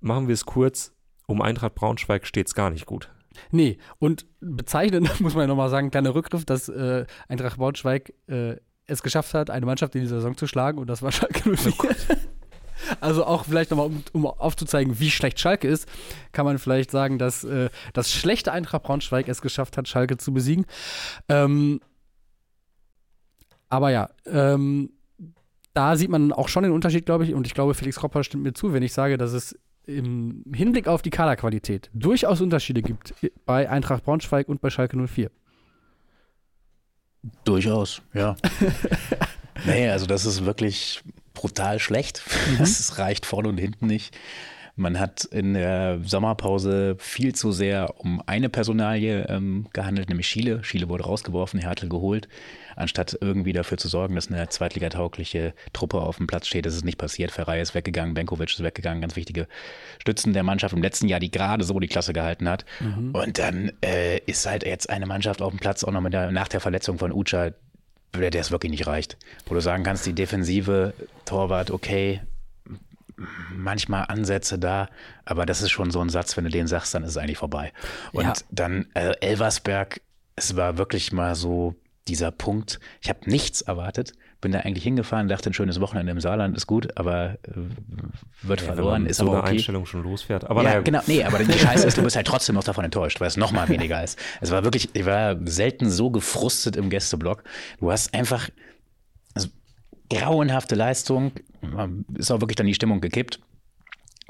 machen 0.00 0.28
wir 0.28 0.34
es 0.34 0.44
kurz, 0.44 0.94
um 1.26 1.40
Eintracht 1.40 1.74
Braunschweig 1.74 2.26
steht 2.26 2.46
es 2.48 2.54
gar 2.54 2.68
nicht 2.70 2.84
gut. 2.86 3.10
Nee, 3.50 3.78
und 3.98 4.26
bezeichnend 4.40 5.20
muss 5.20 5.34
man 5.34 5.42
ja 5.42 5.46
nochmal 5.46 5.70
sagen, 5.70 5.90
kleiner 5.90 6.14
Rückgriff, 6.14 6.44
dass 6.44 6.68
äh, 6.68 7.06
Eintracht 7.28 7.58
Braunschweig 7.58 8.12
äh, 8.26 8.56
es 8.86 9.02
geschafft 9.02 9.34
hat, 9.34 9.50
eine 9.50 9.66
Mannschaft 9.66 9.94
in 9.94 10.02
dieser 10.02 10.16
Saison 10.16 10.36
zu 10.36 10.46
schlagen 10.46 10.78
und 10.78 10.88
das 10.88 11.02
war 11.02 11.12
Schalke 11.12 11.56
04. 11.56 11.72
Also 12.98 13.26
auch 13.26 13.44
vielleicht 13.44 13.70
nochmal, 13.70 13.86
um, 13.86 14.02
um 14.12 14.26
aufzuzeigen, 14.26 14.98
wie 15.00 15.10
schlecht 15.10 15.38
Schalke 15.38 15.68
ist, 15.68 15.86
kann 16.32 16.46
man 16.46 16.58
vielleicht 16.58 16.90
sagen, 16.90 17.18
dass 17.18 17.44
äh, 17.44 17.68
das 17.92 18.10
schlechte 18.10 18.52
Eintracht 18.52 18.84
Braunschweig 18.84 19.28
es 19.28 19.42
geschafft 19.42 19.76
hat, 19.76 19.86
Schalke 19.86 20.16
zu 20.16 20.32
besiegen. 20.32 20.64
Ähm, 21.28 21.80
aber 23.68 23.90
ja, 23.90 24.08
ähm, 24.26 24.90
da 25.74 25.96
sieht 25.96 26.10
man 26.10 26.32
auch 26.32 26.48
schon 26.48 26.64
den 26.64 26.72
Unterschied, 26.72 27.06
glaube 27.06 27.24
ich, 27.24 27.34
und 27.34 27.46
ich 27.46 27.54
glaube, 27.54 27.74
Felix 27.74 27.96
Kropper 27.96 28.24
stimmt 28.24 28.42
mir 28.42 28.52
zu, 28.52 28.72
wenn 28.72 28.82
ich 28.82 28.92
sage, 28.92 29.18
dass 29.18 29.32
es 29.32 29.56
im 29.96 30.44
Hinblick 30.54 30.88
auf 30.88 31.02
die 31.02 31.10
Kaderqualität 31.10 31.90
durchaus 31.92 32.40
Unterschiede 32.40 32.82
gibt 32.82 33.14
bei 33.44 33.68
Eintracht 33.68 34.04
Braunschweig 34.04 34.48
und 34.48 34.60
bei 34.60 34.70
Schalke 34.70 34.96
04. 34.96 35.30
Durchaus, 37.44 38.00
ja. 38.14 38.36
nee, 39.66 39.88
also 39.88 40.06
das 40.06 40.24
ist 40.24 40.44
wirklich 40.44 41.02
brutal 41.34 41.78
schlecht. 41.78 42.22
Das 42.58 42.98
reicht 42.98 43.26
vorne 43.26 43.48
und 43.48 43.58
hinten 43.58 43.86
nicht. 43.86 44.16
Man 44.80 44.98
hat 44.98 45.24
in 45.24 45.52
der 45.52 46.00
Sommerpause 46.02 46.96
viel 46.98 47.34
zu 47.34 47.52
sehr 47.52 48.00
um 48.00 48.22
eine 48.24 48.48
Personalie 48.48 49.26
ähm, 49.28 49.66
gehandelt, 49.74 50.08
nämlich 50.08 50.26
Schiele. 50.26 50.64
Schiele 50.64 50.88
wurde 50.88 51.04
rausgeworfen, 51.04 51.60
Hertel 51.60 51.90
geholt. 51.90 52.28
Anstatt 52.76 53.18
irgendwie 53.20 53.52
dafür 53.52 53.76
zu 53.76 53.88
sorgen, 53.88 54.14
dass 54.14 54.32
eine 54.32 54.48
zweitligataugliche 54.48 55.52
Truppe 55.74 56.00
auf 56.00 56.16
dem 56.16 56.26
Platz 56.26 56.46
steht, 56.46 56.64
das 56.64 56.74
ist 56.74 56.86
nicht 56.86 56.96
passiert. 56.96 57.30
Ferrei 57.30 57.60
ist 57.60 57.74
weggegangen, 57.74 58.14
Benkovic 58.14 58.48
ist 58.48 58.62
weggegangen, 58.62 59.02
ganz 59.02 59.16
wichtige 59.16 59.48
Stützen 59.98 60.32
der 60.32 60.44
Mannschaft 60.44 60.74
im 60.74 60.80
letzten 60.80 61.08
Jahr, 61.08 61.20
die 61.20 61.30
gerade 61.30 61.62
so 61.62 61.78
die 61.78 61.88
Klasse 61.88 62.14
gehalten 62.14 62.48
hat. 62.48 62.64
Und 63.12 63.38
dann 63.38 63.72
äh, 63.84 64.20
ist 64.20 64.46
halt 64.46 64.64
jetzt 64.64 64.88
eine 64.88 65.04
Mannschaft 65.04 65.42
auf 65.42 65.50
dem 65.50 65.60
Platz 65.60 65.84
auch 65.84 65.92
noch 65.92 66.00
mit 66.00 66.14
der, 66.14 66.30
nach 66.30 66.48
der 66.48 66.60
Verletzung 66.60 66.96
von 66.96 67.12
Ucha, 67.12 67.50
der 68.14 68.34
es 68.34 68.50
wirklich 68.50 68.70
nicht 68.70 68.86
reicht. 68.86 69.18
Wo 69.44 69.54
du 69.54 69.60
sagen 69.60 69.84
kannst, 69.84 70.06
die 70.06 70.14
Defensive, 70.14 70.94
Torwart, 71.26 71.70
okay, 71.70 72.22
manchmal 73.54 74.04
Ansätze 74.08 74.58
da, 74.58 74.88
aber 75.24 75.46
das 75.46 75.62
ist 75.62 75.70
schon 75.70 75.90
so 75.90 76.00
ein 76.00 76.08
Satz, 76.08 76.36
wenn 76.36 76.44
du 76.44 76.50
den 76.50 76.66
sagst, 76.66 76.94
dann 76.94 77.02
ist 77.04 77.10
es 77.10 77.16
eigentlich 77.16 77.38
vorbei. 77.38 77.72
Und 78.12 78.24
Ja. 78.24 78.32
dann 78.50 78.86
äh, 78.94 79.14
Elversberg, 79.20 80.00
es 80.36 80.56
war 80.56 80.78
wirklich 80.78 81.12
mal 81.12 81.34
so 81.34 81.74
dieser 82.08 82.30
Punkt, 82.30 82.80
ich 83.00 83.08
habe 83.08 83.28
nichts 83.28 83.60
erwartet, 83.62 84.14
bin 84.40 84.52
da 84.52 84.60
eigentlich 84.60 84.84
hingefahren, 84.84 85.28
dachte, 85.28 85.50
ein 85.50 85.52
schönes 85.52 85.80
Wochenende 85.80 86.12
im 86.12 86.20
Saarland 86.20 86.56
ist 86.56 86.66
gut, 86.66 86.96
aber 86.96 87.32
äh, 87.42 87.50
wird 88.42 88.60
Ja, 88.62 88.66
verloren, 88.68 89.04
ist 89.04 89.18
so 89.18 89.24
aber 89.24 89.32
einer 89.32 89.42
okay. 89.42 89.52
Einstellung 89.52 89.84
schon 89.84 90.02
losfährt. 90.02 90.48
Aber 90.48 90.62
ja, 90.62 90.70
naja, 90.70 90.80
genau. 90.80 91.00
Nee, 91.06 91.22
aber 91.24 91.38
die 91.40 91.58
Scheiße 91.58 91.86
ist, 91.86 91.98
du 91.98 92.02
bist 92.02 92.16
halt 92.16 92.26
trotzdem 92.26 92.54
noch 92.54 92.64
davon 92.64 92.84
enttäuscht, 92.86 93.20
weil 93.20 93.28
es 93.28 93.36
noch 93.36 93.52
mal 93.52 93.68
weniger 93.68 94.02
ist. 94.02 94.18
Es 94.40 94.50
war 94.50 94.64
wirklich, 94.64 94.88
ich 94.94 95.04
war 95.04 95.36
selten 95.44 95.90
so 95.90 96.10
gefrustet 96.10 96.74
im 96.76 96.88
Gästeblock. 96.88 97.44
Du 97.80 97.92
hast 97.92 98.14
einfach 98.14 98.48
also, 99.34 99.48
grauenhafte 100.08 100.74
Leistung. 100.74 101.32
Ist 102.14 102.30
auch 102.30 102.40
wirklich 102.40 102.56
dann 102.56 102.66
die 102.66 102.74
Stimmung 102.74 103.00
gekippt. 103.00 103.40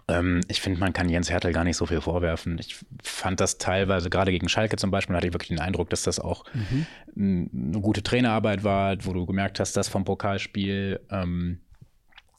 Ähm, 0.09 0.41
ich 0.49 0.61
finde, 0.61 0.81
man 0.81 0.93
kann 0.93 1.09
Jens 1.09 1.31
Hertel 1.31 1.53
gar 1.53 1.65
nicht 1.65 1.77
so 1.77 1.87
viel 1.87 2.01
vorwerfen. 2.01 2.59
Ich 2.59 2.77
fand 3.03 3.41
das 3.41 3.59
teilweise, 3.59 4.11
gerade 4.11 4.33
gegen 4.33 4.49
Schalke 4.49 4.77
zum 4.77 4.91
Beispiel, 4.91 5.17
hatte 5.17 5.27
ich 5.27 5.33
wirklich 5.33 5.49
den 5.49 5.61
Eindruck, 5.61 5.91
dass 5.91 6.03
das 6.03 6.19
auch 6.19 6.45
m, 7.17 7.51
eine 7.53 7.81
gute 7.81 8.03
Trainerarbeit 8.03 8.65
war, 8.65 8.97
wo 9.05 9.13
du 9.13 9.27
gemerkt 9.27 9.61
hast, 9.61 9.77
dass 9.77 9.89
vom 9.89 10.05
Pokalspiel 10.05 11.01
ähm, 11.11 11.61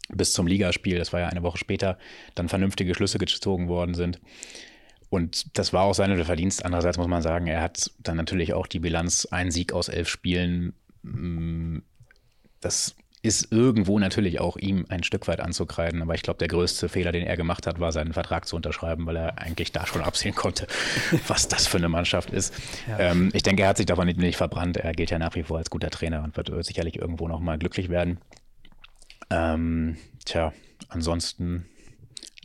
bis 0.09 0.33
zum 0.33 0.47
Ligaspiel, 0.47 0.97
das 0.97 1.13
war 1.13 1.21
ja 1.21 1.27
eine 1.27 1.43
Woche 1.43 1.57
später, 1.57 1.97
dann 2.35 2.49
vernünftige 2.49 2.93
Schlüsse 2.93 3.17
gezogen 3.17 3.69
worden 3.69 3.93
sind. 3.93 4.19
Und 5.09 5.57
das 5.57 5.73
war 5.73 5.83
auch 5.83 5.93
seine 5.93 6.23
Verdienst. 6.23 6.63
Andererseits 6.63 6.97
muss 6.97 7.07
man 7.07 7.21
sagen, 7.21 7.47
er 7.47 7.61
hat 7.61 7.91
dann 7.99 8.15
natürlich 8.15 8.53
auch 8.53 8.65
die 8.65 8.79
Bilanz, 8.79 9.27
ein 9.29 9.51
Sieg 9.51 9.73
aus 9.73 9.89
elf 9.89 10.07
Spielen. 10.07 10.73
Das 12.61 12.95
ist 13.23 13.51
irgendwo 13.51 13.99
natürlich 13.99 14.39
auch 14.39 14.57
ihm 14.57 14.85
ein 14.89 15.03
Stück 15.03 15.27
weit 15.27 15.41
anzukreiden. 15.41 16.01
Aber 16.01 16.15
ich 16.15 16.23
glaube, 16.23 16.39
der 16.39 16.47
größte 16.47 16.89
Fehler, 16.89 17.11
den 17.11 17.25
er 17.25 17.37
gemacht 17.37 17.67
hat, 17.67 17.79
war 17.79 17.91
seinen 17.91 18.13
Vertrag 18.13 18.47
zu 18.47 18.55
unterschreiben, 18.55 19.05
weil 19.05 19.15
er 19.15 19.37
eigentlich 19.37 19.71
da 19.71 19.85
schon 19.85 20.01
absehen 20.01 20.33
konnte, 20.33 20.65
was 21.27 21.47
das 21.47 21.67
für 21.67 21.77
eine 21.77 21.89
Mannschaft 21.89 22.31
ist. 22.31 22.53
Ähm, 22.97 23.29
ich 23.33 23.43
denke, 23.43 23.61
er 23.63 23.69
hat 23.69 23.77
sich 23.77 23.85
davon 23.85 24.07
nicht, 24.07 24.17
nicht 24.17 24.37
verbrannt. 24.37 24.77
Er 24.77 24.93
gilt 24.93 25.11
ja 25.11 25.19
nach 25.19 25.35
wie 25.35 25.43
vor 25.43 25.59
als 25.59 25.69
guter 25.69 25.91
Trainer 25.91 26.23
und 26.23 26.35
wird 26.35 26.51
sicherlich 26.65 26.97
irgendwo 26.97 27.27
nochmal 27.27 27.59
glücklich 27.59 27.89
werden. 27.89 28.17
Ähm, 29.29 29.97
tja, 30.25 30.51
ansonsten 30.89 31.67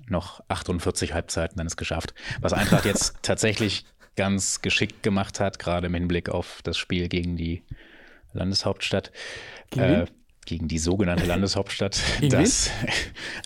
noch 0.08 0.40
48 0.48 1.14
Halbzeiten, 1.14 1.56
dann 1.56 1.66
ist 1.66 1.76
geschafft. 1.76 2.14
Was 2.40 2.52
Eintracht 2.52 2.84
jetzt 2.84 3.16
tatsächlich 3.22 3.86
ganz 4.14 4.60
geschickt 4.60 5.02
gemacht 5.02 5.40
hat, 5.40 5.58
gerade 5.58 5.86
im 5.86 5.94
Hinblick 5.94 6.28
auf 6.28 6.60
das 6.64 6.76
Spiel 6.76 7.08
gegen 7.08 7.36
die 7.36 7.62
Landeshauptstadt. 8.32 9.10
Gegen 9.70 9.84
äh? 9.84 10.06
Gegen 10.46 10.68
die 10.68 10.78
sogenannte 10.78 11.26
Landeshauptstadt, 11.26 12.00
dass, 12.30 12.70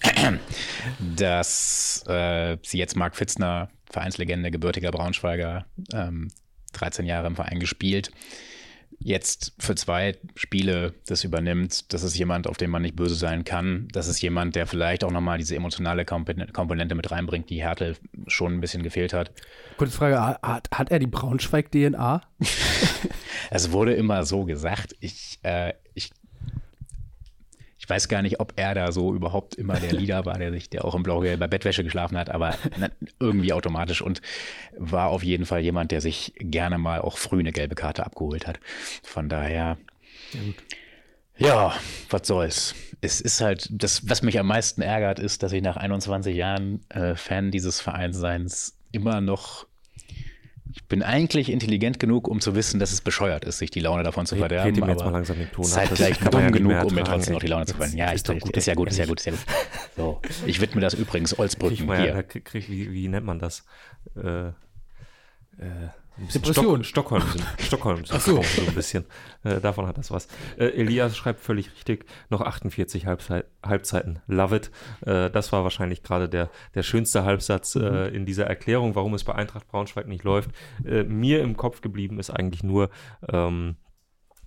dass 1.16 2.04
äh, 2.06 2.56
sie 2.62 2.78
jetzt 2.78 2.96
Marc 2.96 3.16
Fitzner, 3.16 3.70
Vereinslegende, 3.90 4.50
gebürtiger 4.50 4.90
Braunschweiger, 4.90 5.66
ähm, 5.92 6.28
13 6.72 7.06
Jahre 7.06 7.26
im 7.26 7.34
Verein 7.34 7.58
gespielt, 7.58 8.12
jetzt 9.02 9.54
für 9.58 9.74
zwei 9.74 10.16
Spiele 10.34 10.94
das 11.06 11.24
übernimmt, 11.24 11.92
das 11.92 12.02
ist 12.02 12.16
jemand, 12.16 12.46
auf 12.46 12.58
den 12.58 12.70
man 12.70 12.82
nicht 12.82 12.96
böse 12.96 13.14
sein 13.14 13.44
kann. 13.44 13.88
Das 13.92 14.06
ist 14.08 14.20
jemand, 14.20 14.56
der 14.56 14.66
vielleicht 14.66 15.04
auch 15.04 15.10
nochmal 15.10 15.38
diese 15.38 15.56
emotionale 15.56 16.02
Kompon- 16.02 16.52
Komponente 16.52 16.94
mit 16.94 17.10
reinbringt, 17.10 17.48
die 17.48 17.62
Härte 17.62 17.96
schon 18.26 18.52
ein 18.52 18.60
bisschen 18.60 18.82
gefehlt 18.82 19.12
hat. 19.14 19.32
Kurze 19.78 19.96
Frage, 19.96 20.38
hat, 20.42 20.68
hat 20.72 20.90
er 20.90 20.98
die 20.98 21.06
Braunschweig-DNA? 21.06 22.20
Es 23.50 23.70
wurde 23.72 23.94
immer 23.94 24.24
so 24.24 24.44
gesagt. 24.44 24.94
Ich, 25.00 25.38
äh, 25.42 25.72
weiß 27.90 28.08
gar 28.08 28.22
nicht, 28.22 28.40
ob 28.40 28.54
er 28.56 28.74
da 28.74 28.92
so 28.92 29.14
überhaupt 29.14 29.56
immer 29.56 29.74
der 29.74 29.92
Leader 29.92 30.24
war, 30.24 30.38
der 30.38 30.52
sich, 30.52 30.70
der 30.70 30.84
auch 30.84 30.94
im 30.94 31.02
Blau-Gelb 31.02 31.40
bei 31.40 31.48
Bettwäsche 31.48 31.84
geschlafen 31.84 32.16
hat, 32.16 32.30
aber 32.30 32.54
irgendwie 33.20 33.52
automatisch 33.52 34.00
und 34.00 34.22
war 34.78 35.08
auf 35.08 35.22
jeden 35.22 35.44
Fall 35.44 35.60
jemand, 35.60 35.90
der 35.90 36.00
sich 36.00 36.32
gerne 36.38 36.78
mal 36.78 37.00
auch 37.00 37.18
früh 37.18 37.40
eine 37.40 37.52
gelbe 37.52 37.74
Karte 37.74 38.06
abgeholt 38.06 38.46
hat. 38.46 38.60
Von 39.02 39.28
daher. 39.28 39.76
Ja, 41.36 41.74
was 42.10 42.26
soll's. 42.26 42.74
Es 43.00 43.20
ist 43.20 43.40
halt, 43.40 43.66
das, 43.70 44.08
was 44.08 44.22
mich 44.22 44.38
am 44.38 44.46
meisten 44.46 44.82
ärgert, 44.82 45.18
ist, 45.18 45.42
dass 45.42 45.52
ich 45.52 45.62
nach 45.62 45.76
21 45.76 46.36
Jahren 46.36 46.84
äh, 46.90 47.16
Fan 47.16 47.50
dieses 47.50 47.80
Vereinsseins 47.80 48.76
immer 48.92 49.20
noch. 49.20 49.66
Ich 50.72 50.84
bin 50.84 51.02
eigentlich 51.02 51.50
intelligent 51.50 51.98
genug, 51.98 52.28
um 52.28 52.40
zu 52.40 52.54
wissen, 52.54 52.78
dass 52.80 52.92
es 52.92 53.00
bescheuert 53.00 53.44
ist, 53.44 53.58
sich 53.58 53.70
die 53.70 53.80
Laune 53.80 54.02
davon 54.02 54.26
zu 54.26 54.34
Red- 54.36 54.40
verderben. 54.40 54.66
red 54.68 54.76
jetzt 54.88 55.00
aber 55.00 55.10
mal 55.10 55.16
langsam 55.18 55.38
den 55.38 55.50
Ton 55.50 55.64
ab. 55.64 55.70
Seid 55.70 55.90
Das 55.90 55.98
gleich 55.98 56.18
kann 56.18 56.24
man 56.26 56.32
dumm 56.32 56.42
ja 56.42 56.50
genug, 56.50 56.84
um 56.84 56.94
mir 56.94 57.04
trotzdem 57.04 57.32
noch 57.34 57.40
die 57.40 57.46
Laune 57.48 57.66
zu 57.66 57.74
verlieren. 57.74 57.98
Ja, 57.98 58.10
Ist 58.12 58.28
doch 58.28 58.38
gut, 58.38 58.56
ist 58.56 58.66
ja 58.66 58.74
gut, 58.74 58.88
ist 58.90 58.98
ja 58.98 59.06
gut, 59.06 59.18
ist 59.20 59.26
ja 59.26 59.32
gut. 59.32 59.40
So, 59.96 60.20
ich 60.46 60.60
widme 60.60 60.80
das 60.80 60.94
übrigens 60.94 61.30
Krieg 61.30 61.40
Olsbrücken 61.40 61.86
da 61.88 61.98
hier. 61.98 62.22
krieg, 62.22 62.44
krieg, 62.44 62.68
wie, 62.70 62.92
wie 62.92 63.08
nennt 63.08 63.26
man 63.26 63.38
das? 63.38 63.64
Äh, 64.16 64.48
äh, 64.48 64.52
ein 66.18 66.26
bisschen 66.26 66.42
Depression. 66.42 66.84
Stock, 66.84 67.06
Stockholm, 67.06 67.22
Stockholm, 67.58 68.02
Ach 68.10 68.20
so. 68.20 68.42
so 68.42 68.62
ein 68.62 68.74
bisschen. 68.74 69.04
Äh, 69.44 69.60
davon 69.60 69.86
hat 69.86 69.98
das 69.98 70.10
was. 70.10 70.28
Äh, 70.58 70.66
Elias 70.66 71.16
schreibt 71.16 71.40
völlig 71.40 71.70
richtig, 71.72 72.06
noch 72.28 72.40
48 72.40 73.06
Halbzeit, 73.06 73.46
Halbzeiten. 73.64 74.20
Love 74.26 74.56
it. 74.56 74.70
Äh, 75.02 75.30
das 75.30 75.52
war 75.52 75.64
wahrscheinlich 75.64 76.02
gerade 76.02 76.28
der, 76.28 76.50
der 76.74 76.82
schönste 76.82 77.24
Halbsatz 77.24 77.74
äh, 77.76 78.08
in 78.08 78.26
dieser 78.26 78.46
Erklärung, 78.46 78.94
warum 78.94 79.14
es 79.14 79.24
bei 79.24 79.34
Eintracht 79.34 79.68
Braunschweig 79.68 80.06
nicht 80.06 80.24
läuft. 80.24 80.50
Äh, 80.84 81.04
mir 81.04 81.42
im 81.42 81.56
Kopf 81.56 81.80
geblieben 81.80 82.18
ist 82.18 82.30
eigentlich 82.30 82.62
nur 82.62 82.90
ähm, 83.32 83.76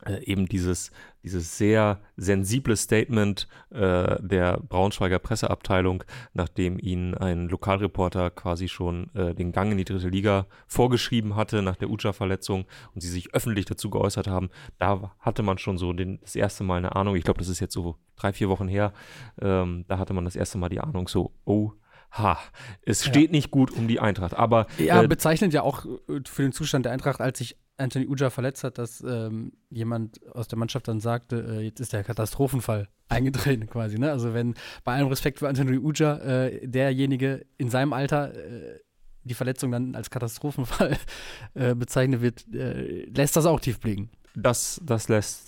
äh, 0.05 0.23
eben 0.23 0.47
dieses, 0.47 0.91
dieses 1.23 1.57
sehr 1.57 1.99
sensible 2.17 2.75
Statement 2.75 3.47
äh, 3.71 4.21
der 4.21 4.59
Braunschweiger 4.59 5.19
Presseabteilung, 5.19 6.03
nachdem 6.33 6.79
ihnen 6.79 7.13
ein 7.15 7.47
Lokalreporter 7.49 8.29
quasi 8.31 8.67
schon 8.67 9.13
äh, 9.15 9.33
den 9.33 9.51
Gang 9.51 9.71
in 9.71 9.77
die 9.77 9.85
dritte 9.85 10.09
Liga 10.09 10.47
vorgeschrieben 10.67 11.35
hatte 11.35 11.61
nach 11.61 11.75
der 11.75 11.89
Ucha-Verletzung 11.89 12.65
und 12.93 13.01
sie 13.01 13.09
sich 13.09 13.33
öffentlich 13.33 13.65
dazu 13.65 13.89
geäußert 13.89 14.27
haben. 14.27 14.49
Da 14.79 15.15
hatte 15.19 15.43
man 15.43 15.57
schon 15.57 15.77
so 15.77 15.93
den, 15.93 16.19
das 16.21 16.35
erste 16.35 16.63
Mal 16.63 16.77
eine 16.77 16.95
Ahnung, 16.95 17.15
ich 17.15 17.23
glaube, 17.23 17.39
das 17.39 17.49
ist 17.49 17.59
jetzt 17.59 17.73
so 17.73 17.97
drei, 18.15 18.33
vier 18.33 18.49
Wochen 18.49 18.67
her, 18.67 18.93
ähm, 19.41 19.85
da 19.87 19.97
hatte 19.97 20.13
man 20.13 20.25
das 20.25 20.35
erste 20.35 20.57
Mal 20.57 20.69
die 20.69 20.81
Ahnung 20.81 21.07
so, 21.07 21.31
oh, 21.45 21.73
ha, 22.13 22.37
es 22.83 23.05
steht 23.05 23.31
nicht 23.31 23.51
gut 23.51 23.71
um 23.71 23.87
die 23.87 23.99
Eintracht. 23.99 24.35
Aber 24.35 24.67
Ja, 24.77 25.01
äh, 25.01 25.07
bezeichnet 25.07 25.53
ja 25.53 25.63
auch 25.63 25.85
äh, 25.85 26.21
für 26.25 26.43
den 26.43 26.51
Zustand 26.51 26.85
der 26.85 26.93
Eintracht, 26.93 27.19
als 27.19 27.39
sich 27.39 27.57
Anthony 27.77 28.07
Uja 28.07 28.29
verletzt 28.29 28.63
hat, 28.63 28.77
dass 28.77 29.01
ähm, 29.01 29.53
jemand 29.69 30.25
aus 30.31 30.47
der 30.47 30.59
Mannschaft 30.59 30.87
dann 30.87 30.99
sagte, 30.99 31.59
äh, 31.59 31.61
jetzt 31.61 31.79
ist 31.79 31.91
der 31.91 32.03
Katastrophenfall 32.03 32.87
eingetreten 33.09 33.67
quasi. 33.67 33.97
Ne? 33.97 34.11
Also 34.11 34.33
wenn 34.33 34.53
bei 34.83 34.93
allem 34.93 35.07
Respekt 35.07 35.39
für 35.39 35.49
Anthony 35.49 35.77
Uja 35.77 36.17
äh, 36.17 36.67
derjenige 36.67 37.45
in 37.57 37.69
seinem 37.69 37.93
Alter 37.93 38.35
äh, 38.35 38.79
die 39.23 39.33
Verletzung 39.33 39.71
dann 39.71 39.95
als 39.95 40.09
Katastrophenfall 40.09 40.97
äh, 41.55 41.73
bezeichnet 41.73 42.21
wird, 42.21 42.45
lässt 42.49 43.35
das 43.35 43.45
auch 43.45 43.59
tief 43.59 43.79
blicken. 43.79 44.11
das, 44.35 44.81
das 44.83 45.07
lässt 45.07 45.47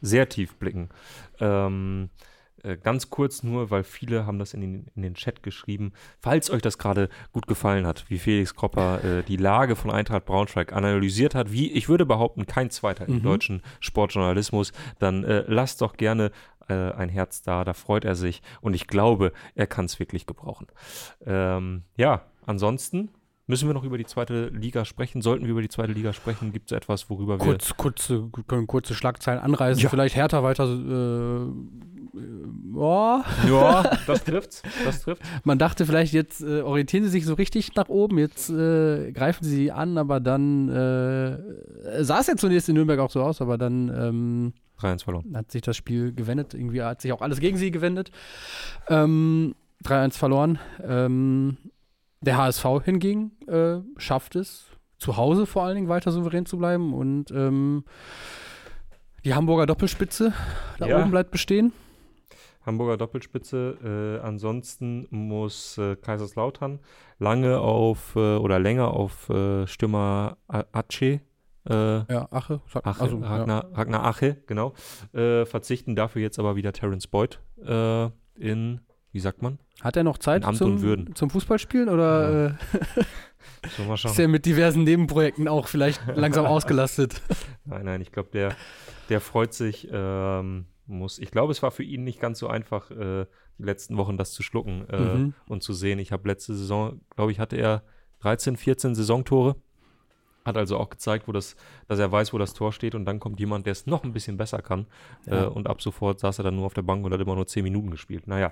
sehr 0.00 0.28
tief 0.28 0.56
blicken. 0.56 0.88
Ähm, 1.38 2.10
äh, 2.62 2.76
ganz 2.76 3.10
kurz 3.10 3.42
nur, 3.42 3.70
weil 3.70 3.84
viele 3.84 4.26
haben 4.26 4.38
das 4.38 4.54
in 4.54 4.60
den, 4.60 4.86
in 4.94 5.02
den 5.02 5.14
Chat 5.14 5.42
geschrieben. 5.42 5.92
Falls 6.20 6.50
euch 6.50 6.62
das 6.62 6.78
gerade 6.78 7.08
gut 7.32 7.46
gefallen 7.46 7.86
hat, 7.86 8.04
wie 8.08 8.18
Felix 8.18 8.54
Kropper 8.54 9.02
äh, 9.04 9.22
die 9.22 9.36
Lage 9.36 9.76
von 9.76 9.90
Eintracht 9.90 10.24
Braunschweig 10.26 10.72
analysiert 10.72 11.34
hat, 11.34 11.52
wie 11.52 11.70
ich 11.72 11.88
würde 11.88 12.06
behaupten, 12.06 12.46
kein 12.46 12.70
zweiter 12.70 13.06
im 13.08 13.16
Mhm. 13.16 13.22
deutschen 13.22 13.62
Sportjournalismus, 13.80 14.72
dann 14.98 15.24
äh, 15.24 15.44
lasst 15.46 15.80
doch 15.80 15.96
gerne 15.96 16.30
äh, 16.68 16.74
ein 16.92 17.08
Herz 17.08 17.42
da, 17.42 17.64
da 17.64 17.72
freut 17.72 18.04
er 18.04 18.14
sich 18.14 18.42
und 18.60 18.74
ich 18.74 18.86
glaube, 18.86 19.32
er 19.54 19.66
kann 19.66 19.84
es 19.86 19.98
wirklich 19.98 20.26
gebrauchen. 20.26 20.66
Ähm, 21.26 21.82
ja, 21.96 22.22
ansonsten 22.46 23.10
müssen 23.48 23.68
wir 23.68 23.74
noch 23.74 23.84
über 23.84 23.98
die 23.98 24.06
zweite 24.06 24.46
Liga 24.48 24.84
sprechen. 24.84 25.20
Sollten 25.20 25.44
wir 25.44 25.50
über 25.50 25.60
die 25.62 25.68
zweite 25.68 25.92
Liga 25.92 26.12
sprechen, 26.12 26.52
gibt 26.52 26.70
es 26.70 26.76
etwas, 26.76 27.10
worüber 27.10 27.34
wir 27.40 27.44
Kurz, 27.44 27.76
kurze, 27.76 28.30
können 28.46 28.66
kurze 28.68 28.94
Schlagzeilen 28.94 29.40
anreißen, 29.42 29.82
Ja. 29.82 29.88
vielleicht 29.90 30.14
härter 30.14 30.42
weiter. 30.44 30.64
Äh, 30.64 31.52
ja. 32.14 33.24
Ja, 33.48 33.82
das 34.06 34.24
trifft's. 34.24 34.62
Das 34.84 35.02
trifft. 35.02 35.22
Man 35.44 35.58
dachte 35.58 35.86
vielleicht, 35.86 36.12
jetzt 36.12 36.42
äh, 36.42 36.60
orientieren 36.62 37.04
sie 37.04 37.10
sich 37.10 37.24
so 37.24 37.34
richtig 37.34 37.74
nach 37.74 37.88
oben, 37.88 38.18
jetzt 38.18 38.50
äh, 38.50 39.12
greifen 39.12 39.44
sie 39.44 39.72
an, 39.72 39.98
aber 39.98 40.20
dann 40.20 40.68
äh, 40.68 42.02
sah 42.04 42.20
es 42.20 42.26
ja 42.26 42.36
zunächst 42.36 42.68
in 42.68 42.74
Nürnberg 42.74 43.00
auch 43.00 43.10
so 43.10 43.22
aus, 43.22 43.40
aber 43.40 43.58
dann 43.58 43.88
ähm, 43.88 44.52
3-1 44.80 45.04
verloren. 45.04 45.32
hat 45.36 45.50
sich 45.52 45.62
das 45.62 45.76
Spiel 45.76 46.12
gewendet. 46.12 46.54
Irgendwie 46.54 46.82
hat 46.82 47.00
sich 47.00 47.12
auch 47.12 47.22
alles 47.22 47.38
gegen 47.40 47.56
sie 47.56 47.70
gewendet. 47.70 48.10
Ähm, 48.88 49.54
3-1 49.84 50.12
verloren. 50.18 50.58
Ähm, 50.82 51.56
der 52.20 52.36
HSV 52.36 52.64
hingegen 52.84 53.32
äh, 53.48 53.78
schafft 53.96 54.36
es, 54.36 54.66
zu 54.98 55.16
Hause 55.16 55.46
vor 55.46 55.64
allen 55.64 55.74
Dingen 55.74 55.88
weiter 55.88 56.12
souverän 56.12 56.46
zu 56.46 56.56
bleiben 56.58 56.94
und 56.94 57.32
ähm, 57.32 57.84
die 59.24 59.34
Hamburger 59.34 59.66
Doppelspitze 59.66 60.32
da 60.78 60.86
Ja. 60.86 61.00
oben 61.00 61.10
bleibt 61.10 61.30
bestehen. 61.32 61.72
Hamburger 62.64 62.96
Doppelspitze. 62.96 64.18
Äh, 64.22 64.26
ansonsten 64.26 65.06
muss 65.10 65.78
äh, 65.78 65.96
Kaiserslautern 65.96 66.80
lange 67.18 67.58
auf 67.60 68.14
äh, 68.16 68.36
oder 68.36 68.58
länger 68.58 68.88
auf 68.88 69.28
äh, 69.30 69.66
Stürmer 69.66 70.36
Ace. 70.48 71.02
Äh, 71.02 71.20
Ja, 71.68 72.28
Ache. 72.30 72.60
Ache, 72.82 73.00
also, 73.00 73.20
ja. 73.20 73.28
Ragnar, 73.28 73.66
Ragnar 73.72 74.04
Ache, 74.04 74.36
genau. 74.46 74.74
Verzichten 75.12 75.94
dafür 75.94 76.20
jetzt 76.22 76.38
aber 76.38 76.56
wieder 76.56 76.72
Terence 76.72 77.06
Boyd 77.06 77.40
in, 78.34 78.80
wie 79.12 79.20
sagt 79.20 79.42
man? 79.42 79.58
Hat 79.80 79.96
er 79.96 80.02
noch 80.02 80.18
Zeit 80.18 80.44
zum, 80.56 81.14
zum 81.14 81.30
Fußballspielen 81.30 81.88
oder 81.88 82.56
wir 83.76 83.94
ist 83.94 84.18
er 84.18 84.28
mit 84.28 84.46
diversen 84.46 84.84
Nebenprojekten 84.84 85.46
auch 85.46 85.68
vielleicht 85.68 86.00
langsam 86.14 86.46
ausgelastet? 86.54 87.20
Nein, 87.64 87.84
nein, 87.84 88.00
ich 88.00 88.10
glaube, 88.10 88.30
der, 88.32 88.56
der 89.08 89.20
freut 89.20 89.54
sich. 89.54 89.88
Ähm, 89.92 90.66
muss. 90.86 91.18
Ich 91.18 91.30
glaube, 91.30 91.52
es 91.52 91.62
war 91.62 91.70
für 91.70 91.82
ihn 91.84 92.04
nicht 92.04 92.20
ganz 92.20 92.38
so 92.38 92.48
einfach, 92.48 92.90
äh, 92.90 93.26
die 93.58 93.62
letzten 93.64 93.96
Wochen 93.96 94.16
das 94.16 94.32
zu 94.32 94.42
schlucken 94.42 94.88
äh, 94.88 94.96
Mhm. 94.98 95.34
und 95.46 95.62
zu 95.62 95.72
sehen. 95.72 95.98
Ich 95.98 96.12
habe 96.12 96.28
letzte 96.28 96.54
Saison, 96.54 97.00
glaube 97.14 97.32
ich, 97.32 97.38
hatte 97.38 97.56
er 97.56 97.82
13, 98.20 98.56
14 98.56 98.94
Saisontore. 98.94 99.56
Hat 100.44 100.56
also 100.56 100.76
auch 100.76 100.90
gezeigt, 100.90 101.28
wo 101.28 101.32
das, 101.32 101.54
dass 101.86 102.00
er 102.00 102.10
weiß, 102.10 102.32
wo 102.32 102.38
das 102.38 102.52
Tor 102.52 102.72
steht 102.72 102.96
und 102.96 103.04
dann 103.04 103.20
kommt 103.20 103.38
jemand, 103.38 103.64
der 103.66 103.72
es 103.72 103.86
noch 103.86 104.02
ein 104.02 104.12
bisschen 104.12 104.36
besser 104.36 104.60
kann. 104.60 104.86
Ja. 105.26 105.44
Äh, 105.44 105.46
und 105.46 105.68
ab 105.68 105.80
sofort 105.80 106.18
saß 106.18 106.38
er 106.40 106.42
dann 106.44 106.56
nur 106.56 106.66
auf 106.66 106.74
der 106.74 106.82
Bank 106.82 107.04
und 107.04 107.12
hat 107.12 107.20
immer 107.20 107.36
nur 107.36 107.46
10 107.46 107.62
Minuten 107.62 107.90
gespielt. 107.92 108.26
Naja. 108.26 108.50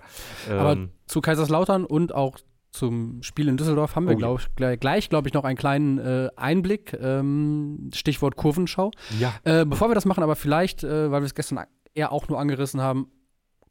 Aber 0.49 0.73
Ähm, 0.73 0.91
zu 1.07 1.21
Kaiserslautern 1.21 1.85
und 1.85 2.15
auch 2.15 2.39
zum 2.71 3.21
Spiel 3.25 3.49
in 3.49 3.57
Düsseldorf 3.57 3.97
haben 3.97 4.05
wir 4.05 4.11
Oh 4.11 4.13
ja. 4.13 4.19
glaub, 4.19 4.41
gleich, 4.55 4.79
gleich 4.79 5.09
glaube 5.09 5.27
ich, 5.27 5.35
noch 5.35 5.43
einen 5.43 5.59
kleinen 5.59 5.99
äh, 5.99 6.29
Einblick. 6.37 6.97
Ähm, 7.01 7.91
Stichwort 7.93 8.37
Kurvenschau. 8.37 8.93
ja. 9.19 9.35
Äh, 9.43 9.65
bevor 9.65 9.89
wir 9.91 9.97
das 9.97 10.05
machen, 10.05 10.23
aber 10.23 10.37
vielleicht, 10.37 10.85
äh, 10.85 11.11
weil 11.11 11.23
wir 11.23 11.27
es 11.27 11.35
gestern 11.35 11.59
eher 11.95 12.13
auch 12.13 12.29
nur 12.29 12.39
angerissen 12.39 12.81
haben, 12.81 13.09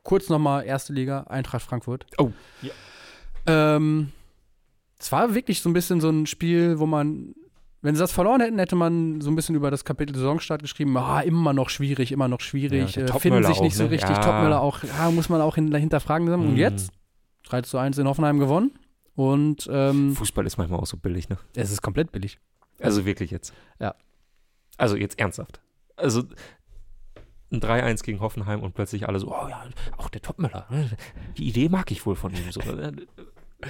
kurz 0.04 0.30
nochmal 0.30 0.66
erste 0.66 0.94
Liga, 0.94 1.22
Eintracht 1.24 1.62
Frankfurt. 1.64 2.06
Oh, 2.18 2.32
ja. 2.62 2.72
Ähm, 3.48 4.12
es 5.00 5.12
war 5.12 5.34
wirklich 5.36 5.62
so 5.62 5.70
ein 5.70 5.74
bisschen 5.74 6.02
so 6.02 6.10
ein 6.10 6.26
Spiel, 6.26 6.80
wo 6.80 6.86
man, 6.86 7.34
wenn 7.82 7.96
sie 7.96 8.02
das 8.02 8.12
verloren 8.12 8.42
hätten, 8.42 8.60
hätte 8.60 8.76
man 8.76 9.22
so 9.22 9.30
ein 9.32 9.36
bisschen 9.36 9.56
über 9.56 9.72
das 9.72 9.86
Kapitel 9.86 10.14
Saisonstart 10.16 10.62
geschrieben, 10.62 10.96
ah, 10.98 11.22
immer 11.22 11.54
noch 11.54 11.70
schwierig, 11.70 12.12
immer 12.12 12.28
noch 12.28 12.42
schwierig, 12.42 12.96
Ja, 12.96 13.04
äh, 13.04 13.20
finden 13.20 13.44
sich 13.46 13.62
nicht 13.62 13.74
auch, 13.74 13.78
so 13.78 13.84
ne? 13.86 13.92
richtig. 13.92 14.10
Ja. 14.10 14.22
Topmöller 14.22 14.62
auch, 14.62 14.84
ja, 14.84 15.10
muss 15.12 15.30
man 15.30 15.42
auch 15.42 15.56
hin, 15.56 15.74
hinterfragen. 15.74 16.28
Und 16.30 16.52
Mhm. 16.52 16.58
jetzt 16.58 16.92
3 17.44 17.62
zu 17.62 17.78
1 17.78 17.98
in 17.98 18.08
Hoffenheim 18.08 18.40
gewonnen. 18.40 18.72
Und 19.16 19.68
ähm, 19.72 20.16
Fußball 20.16 20.46
ist 20.46 20.58
manchmal 20.58 20.80
auch 20.80 20.86
so 20.86 20.96
billig, 20.98 21.28
ne? 21.30 21.38
es 21.56 21.72
ist 21.72 21.82
komplett 21.82 22.12
billig. 22.12 22.40
Also 22.82 23.06
wirklich 23.06 23.32
jetzt. 23.32 23.54
Ja. 23.80 23.96
Also 24.78 24.96
jetzt 24.96 25.20
ernsthaft. 25.20 25.60
Also 25.98 26.24
ein 27.52 27.60
3-1 27.60 28.04
gegen 28.04 28.20
Hoffenheim 28.20 28.62
und 28.62 28.74
plötzlich 28.74 29.08
alle 29.08 29.20
so, 29.20 29.30
oh 29.30 29.48
ja, 29.50 29.64
auch 29.98 30.10
der 30.10 30.22
Topmöller. 30.22 30.68
ne? 30.70 30.90
Die 31.38 31.48
Idee 31.48 31.70
mag 31.70 31.92
ich 31.92 32.06
wohl 32.06 32.16
von 32.16 32.32
ihm. 32.32 32.52
So. 32.52 32.62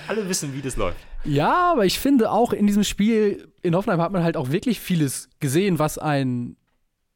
alle 0.08 0.30
wissen, 0.30 0.54
wie 0.54 0.62
das 0.62 0.76
läuft. 0.76 0.98
Ja, 1.24 1.72
aber 1.72 1.86
ich 1.86 2.00
finde 2.00 2.32
auch 2.32 2.54
in 2.54 2.68
diesem 2.68 2.84
Spiel 2.84 3.52
in 3.62 3.76
Hoffenheim 3.76 4.02
hat 4.02 4.12
man 4.12 4.24
halt 4.24 4.38
auch 4.38 4.52
wirklich 4.52 4.80
vieles 4.80 5.30
gesehen, 5.40 5.80
was 5.80 5.98
einen 5.98 6.58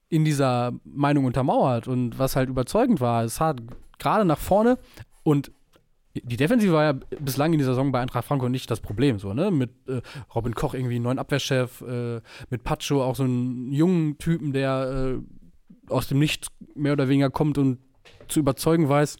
in 0.09 0.25
dieser 0.25 0.73
Meinung 0.83 1.25
untermauert 1.25 1.87
und 1.87 2.19
was 2.19 2.35
halt 2.35 2.49
überzeugend 2.49 3.01
war. 3.01 3.23
Es 3.23 3.39
hat 3.39 3.61
gerade 3.97 4.25
nach 4.25 4.37
vorne 4.37 4.77
und 5.23 5.51
die 6.15 6.37
Defensive 6.37 6.73
war 6.73 6.83
ja 6.83 6.93
bislang 7.19 7.53
in 7.53 7.59
dieser 7.59 7.71
Saison 7.71 7.91
bei 7.91 7.99
Eintracht 7.99 8.25
Frankfurt 8.25 8.51
nicht 8.51 8.69
das 8.69 8.79
Problem, 8.79 9.17
so, 9.17 9.33
ne? 9.33 9.49
Mit 9.49 9.71
äh, 9.87 10.01
Robin 10.35 10.53
Koch 10.53 10.75
irgendwie 10.75 10.95
einen 10.95 11.05
neuen 11.05 11.17
Abwehrchef, 11.17 11.81
äh, 11.81 12.21
mit 12.51 12.63
Pacho 12.63 13.03
auch 13.03 13.15
so 13.15 13.23
einen 13.23 13.71
jungen 13.71 14.19
Typen, 14.19 14.53
der 14.53 15.15
äh, 15.17 15.42
aus 15.89 16.07
dem 16.07 16.19
Nichts 16.19 16.47
mehr 16.75 16.93
oder 16.93 17.07
weniger 17.09 17.29
kommt 17.29 17.57
und 17.57 17.79
zu 18.27 18.39
überzeugen 18.39 18.89
weiß. 18.89 19.17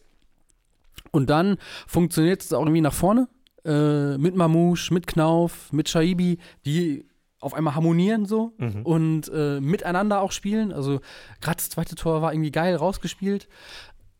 Und 1.10 1.30
dann 1.30 1.58
funktioniert 1.86 2.42
es 2.42 2.52
auch 2.52 2.62
irgendwie 2.62 2.80
nach 2.80 2.94
vorne 2.94 3.28
äh, 3.64 4.18
mit 4.18 4.34
Mamouche, 4.34 4.92
mit 4.92 5.06
Knauf, 5.06 5.72
mit 5.72 5.88
Shaibi, 5.88 6.38
die 6.64 7.06
auf 7.40 7.54
einmal 7.54 7.74
harmonieren 7.74 8.24
so 8.26 8.52
Mhm. 8.58 8.82
und 8.82 9.28
äh, 9.32 9.60
miteinander 9.60 10.20
auch 10.22 10.32
spielen. 10.32 10.72
Also 10.72 11.00
gerade 11.40 11.56
das 11.56 11.68
zweite 11.70 11.94
Tor 11.94 12.22
war 12.22 12.32
irgendwie 12.32 12.50
geil 12.50 12.74
rausgespielt. 12.74 13.48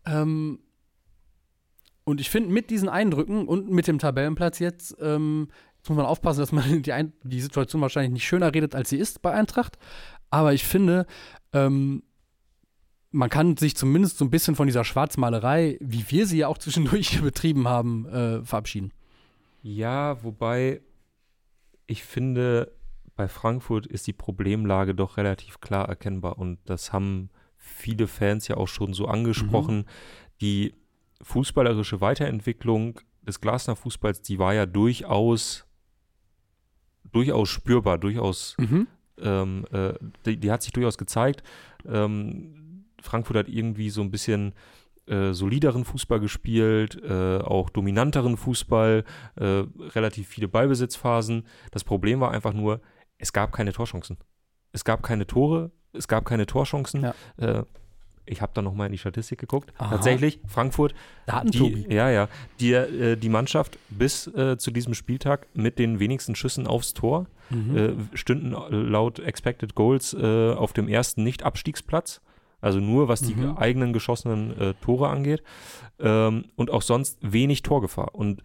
Ähm, 0.06 0.60
und 2.04 2.20
ich 2.20 2.28
finde, 2.28 2.50
mit 2.50 2.68
diesen 2.70 2.88
Eindrücken 2.90 3.48
und 3.48 3.70
mit 3.70 3.86
dem 3.86 3.98
Tabellenplatz 3.98 4.58
jetzt, 4.58 4.94
ähm, 5.00 5.48
jetzt 5.78 5.88
muss 5.88 5.96
man 5.96 6.04
aufpassen, 6.06 6.40
dass 6.40 6.52
man 6.52 6.82
die, 6.82 6.92
Ein 6.92 7.14
die 7.22 7.40
Situation 7.40 7.80
wahrscheinlich 7.80 8.12
nicht 8.12 8.26
schöner 8.26 8.54
redet, 8.54 8.74
als 8.74 8.90
sie 8.90 8.98
ist 8.98 9.22
bei 9.22 9.32
Eintracht. 9.32 9.78
Aber 10.30 10.52
ich 10.52 10.64
finde, 10.64 11.06
ähm, 11.54 12.02
man 13.14 13.30
kann 13.30 13.56
sich 13.56 13.76
zumindest 13.76 14.18
so 14.18 14.24
ein 14.24 14.30
bisschen 14.30 14.56
von 14.56 14.66
dieser 14.66 14.84
Schwarzmalerei, 14.84 15.78
wie 15.80 16.04
wir 16.08 16.26
sie 16.26 16.38
ja 16.38 16.48
auch 16.48 16.58
zwischendurch 16.58 17.20
betrieben 17.22 17.68
haben, 17.68 18.06
äh, 18.06 18.42
verabschieden. 18.44 18.92
Ja, 19.62 20.22
wobei 20.22 20.82
ich 21.86 22.02
finde, 22.02 22.72
bei 23.16 23.28
Frankfurt 23.28 23.86
ist 23.86 24.06
die 24.06 24.12
Problemlage 24.12 24.94
doch 24.94 25.16
relativ 25.16 25.60
klar 25.60 25.88
erkennbar 25.88 26.38
und 26.38 26.58
das 26.64 26.92
haben 26.92 27.30
viele 27.56 28.06
Fans 28.08 28.48
ja 28.48 28.56
auch 28.56 28.68
schon 28.68 28.92
so 28.92 29.06
angesprochen. 29.06 29.84
Die 30.40 30.74
fußballerische 31.22 32.00
Weiterentwicklung 32.00 33.00
des 33.22 33.40
Glasner 33.40 33.76
Fußballs, 33.76 34.22
die 34.22 34.38
war 34.38 34.52
ja 34.54 34.66
durchaus 34.66 35.64
durchaus 37.12 37.48
spürbar, 37.48 37.96
durchaus 37.98 38.56
Mhm. 38.58 38.86
ähm, 39.20 39.64
äh, 39.70 39.94
die, 40.26 40.36
die 40.36 40.50
hat 40.50 40.62
sich 40.62 40.72
durchaus 40.72 40.98
gezeigt. 40.98 41.44
Ähm, 41.86 42.63
Frankfurt 43.04 43.36
hat 43.36 43.48
irgendwie 43.48 43.90
so 43.90 44.00
ein 44.02 44.10
bisschen 44.10 44.54
äh, 45.06 45.32
solideren 45.32 45.84
Fußball 45.84 46.18
gespielt, 46.18 47.00
äh, 47.02 47.38
auch 47.38 47.68
dominanteren 47.70 48.36
Fußball, 48.36 49.04
äh, 49.36 49.44
relativ 49.44 50.28
viele 50.28 50.48
Ballbesitzphasen. 50.48 51.46
Das 51.70 51.84
Problem 51.84 52.20
war 52.20 52.30
einfach 52.30 52.54
nur, 52.54 52.80
es 53.18 53.32
gab 53.32 53.52
keine 53.52 53.72
Torchancen. 53.72 54.16
Es 54.72 54.84
gab 54.84 55.02
keine 55.02 55.26
Tore, 55.26 55.70
es 55.92 56.08
gab 56.08 56.24
keine 56.24 56.46
Torchancen. 56.46 57.02
Ja. 57.02 57.14
Äh, 57.36 57.64
ich 58.26 58.40
habe 58.40 58.52
da 58.54 58.62
nochmal 58.62 58.86
in 58.86 58.92
die 58.92 58.98
Statistik 58.98 59.38
geguckt. 59.38 59.74
Aha. 59.76 59.90
Tatsächlich, 59.90 60.40
Frankfurt 60.46 60.94
die, 61.44 61.86
ja, 61.90 62.08
ja. 62.08 62.28
Die, 62.58 62.72
äh, 62.72 63.16
die 63.16 63.28
Mannschaft 63.28 63.78
bis 63.90 64.26
äh, 64.28 64.56
zu 64.56 64.70
diesem 64.70 64.94
Spieltag 64.94 65.46
mit 65.52 65.78
den 65.78 66.00
wenigsten 66.00 66.34
Schüssen 66.34 66.66
aufs 66.66 66.94
Tor 66.94 67.26
Mhm. 67.50 68.08
stünden 68.14 68.52
laut 68.70 69.18
Expected 69.18 69.74
Goals 69.74 70.14
auf 70.14 70.72
dem 70.72 70.88
ersten 70.88 71.24
Nicht-Abstiegsplatz. 71.24 72.22
Also 72.64 72.80
nur 72.80 73.08
was 73.08 73.20
die 73.20 73.34
Mhm. 73.34 73.56
eigenen 73.56 73.92
geschossenen 73.92 74.58
äh, 74.58 74.74
Tore 74.82 75.08
angeht. 75.08 75.42
Ähm, 76.00 76.46
und 76.56 76.70
auch 76.70 76.82
sonst 76.82 77.18
wenig 77.20 77.62
Torgefahr. 77.62 78.14
Und 78.14 78.42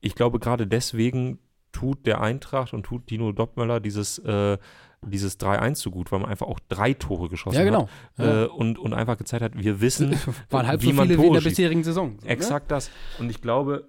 ich 0.00 0.14
glaube, 0.14 0.38
gerade 0.38 0.66
deswegen 0.66 1.38
tut 1.72 2.06
der 2.06 2.20
Eintracht 2.20 2.72
und 2.74 2.84
tut 2.84 3.08
Dino 3.10 3.32
Doppmöller 3.32 3.80
dieses, 3.80 4.18
äh, 4.18 4.58
dieses 5.06 5.38
3-1 5.38 5.76
so 5.76 5.90
gut, 5.90 6.10
weil 6.10 6.18
man 6.20 6.28
einfach 6.30 6.46
auch 6.46 6.58
drei 6.68 6.92
Tore 6.94 7.28
geschossen 7.28 7.56
Ja, 7.58 7.64
genau. 7.64 7.88
hat 8.18 8.24
Ja. 8.26 8.44
äh, 8.44 8.46
und, 8.48 8.78
und 8.78 8.92
einfach 8.94 9.16
gezeigt 9.16 9.42
hat, 9.44 9.52
wir 9.56 9.80
wissen, 9.80 10.16
Waren 10.50 10.66
halb 10.66 10.82
wie 10.82 10.86
so 10.86 10.92
man 10.94 11.06
viele 11.06 11.18
wie 11.18 11.22
in 11.22 11.28
Tore 11.28 11.40
der 11.42 11.48
bisherigen 11.48 11.84
Saison. 11.84 12.16
so, 12.18 12.26
ne? 12.26 12.32
Exakt 12.32 12.70
das. 12.70 12.90
Und 13.18 13.30
ich 13.30 13.40
glaube, 13.40 13.86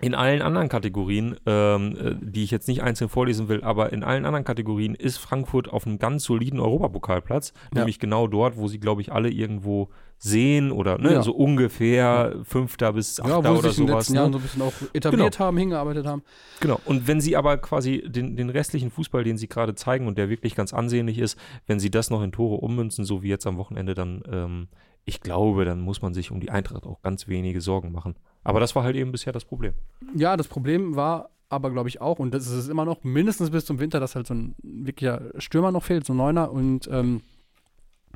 in 0.00 0.14
allen 0.14 0.42
anderen 0.42 0.68
Kategorien, 0.68 1.36
ähm, 1.44 1.96
äh, 2.00 2.14
die 2.20 2.44
ich 2.44 2.50
jetzt 2.52 2.68
nicht 2.68 2.82
einzeln 2.82 3.08
vorlesen 3.08 3.48
will, 3.48 3.62
aber 3.64 3.92
in 3.92 4.04
allen 4.04 4.24
anderen 4.26 4.44
Kategorien 4.44 4.94
ist 4.94 5.18
Frankfurt 5.18 5.68
auf 5.68 5.86
einem 5.86 5.98
ganz 5.98 6.24
soliden 6.24 6.60
Europapokalplatz, 6.60 7.52
Ja. 7.72 7.80
nämlich 7.80 7.98
genau 7.98 8.26
dort, 8.28 8.56
wo 8.56 8.68
sie, 8.68 8.78
glaube 8.78 9.00
ich, 9.00 9.10
alle 9.12 9.28
irgendwo 9.30 9.88
sehen 10.20 10.70
oder 10.72 10.98
ne, 10.98 11.14
Ja. 11.14 11.22
so 11.22 11.32
ungefähr 11.32 12.36
Fünfter 12.44 12.92
bis 12.92 13.20
Achter 13.20 13.30
Ja, 13.30 13.36
wo 13.38 13.42
sie 13.54 13.58
oder 13.58 13.68
sich 13.70 13.78
in 13.78 13.86
den 13.86 13.88
sowas. 13.92 14.04
letzten 14.04 14.12
Ne? 14.14 14.18
Jahren 14.20 14.32
so 14.32 14.38
ein 14.38 14.42
bisschen 14.42 14.62
auch 14.62 14.72
etabliert 14.92 15.38
haben, 15.38 15.56
hingearbeitet 15.56 16.06
haben. 16.06 16.22
Genau. 16.60 16.80
Und 16.84 17.06
wenn 17.08 17.20
sie 17.20 17.36
aber 17.36 17.58
quasi 17.58 18.02
den, 18.06 18.36
den 18.36 18.50
restlichen 18.50 18.90
Fußball, 18.90 19.24
den 19.24 19.36
sie 19.36 19.48
gerade 19.48 19.74
zeigen 19.74 20.06
und 20.06 20.18
der 20.18 20.28
wirklich 20.28 20.54
ganz 20.54 20.72
ansehnlich 20.72 21.18
ist, 21.18 21.38
wenn 21.66 21.78
sie 21.80 21.90
das 21.90 22.10
noch 22.10 22.22
in 22.22 22.32
Tore 22.32 22.56
ummünzen, 22.56 23.04
so 23.04 23.22
wie 23.22 23.28
jetzt 23.28 23.46
am 23.46 23.58
Wochenende, 23.58 23.94
dann, 23.94 24.22
ähm, 24.30 24.68
ich 25.04 25.20
glaube, 25.20 25.64
dann 25.64 25.80
muss 25.80 26.02
man 26.02 26.14
sich 26.14 26.30
um 26.30 26.40
die 26.40 26.50
Eintracht 26.50 26.84
auch 26.84 27.02
ganz 27.02 27.28
wenige 27.28 27.60
Sorgen 27.60 27.92
machen. 27.92 28.16
Aber 28.44 28.60
das 28.60 28.74
war 28.76 28.82
halt 28.82 28.96
eben 28.96 29.12
bisher 29.12 29.32
das 29.32 29.44
Problem. 29.44 29.74
Ja, 30.14 30.36
das 30.36 30.48
Problem 30.48 30.96
war 30.96 31.30
aber, 31.48 31.70
glaube 31.70 31.88
ich, 31.88 32.00
auch, 32.00 32.18
und 32.18 32.32
das 32.32 32.46
ist 32.46 32.52
es 32.52 32.68
immer 32.68 32.84
noch, 32.84 33.04
mindestens 33.04 33.50
bis 33.50 33.64
zum 33.64 33.80
Winter, 33.80 34.00
dass 34.00 34.14
halt 34.14 34.26
so 34.26 34.34
ein 34.34 34.54
wirklicher 34.62 35.30
Stürmer 35.38 35.72
noch 35.72 35.84
fehlt, 35.84 36.04
so 36.04 36.12
ein 36.12 36.18
Neuner. 36.18 36.52
Und 36.52 36.88
ähm, 36.92 37.22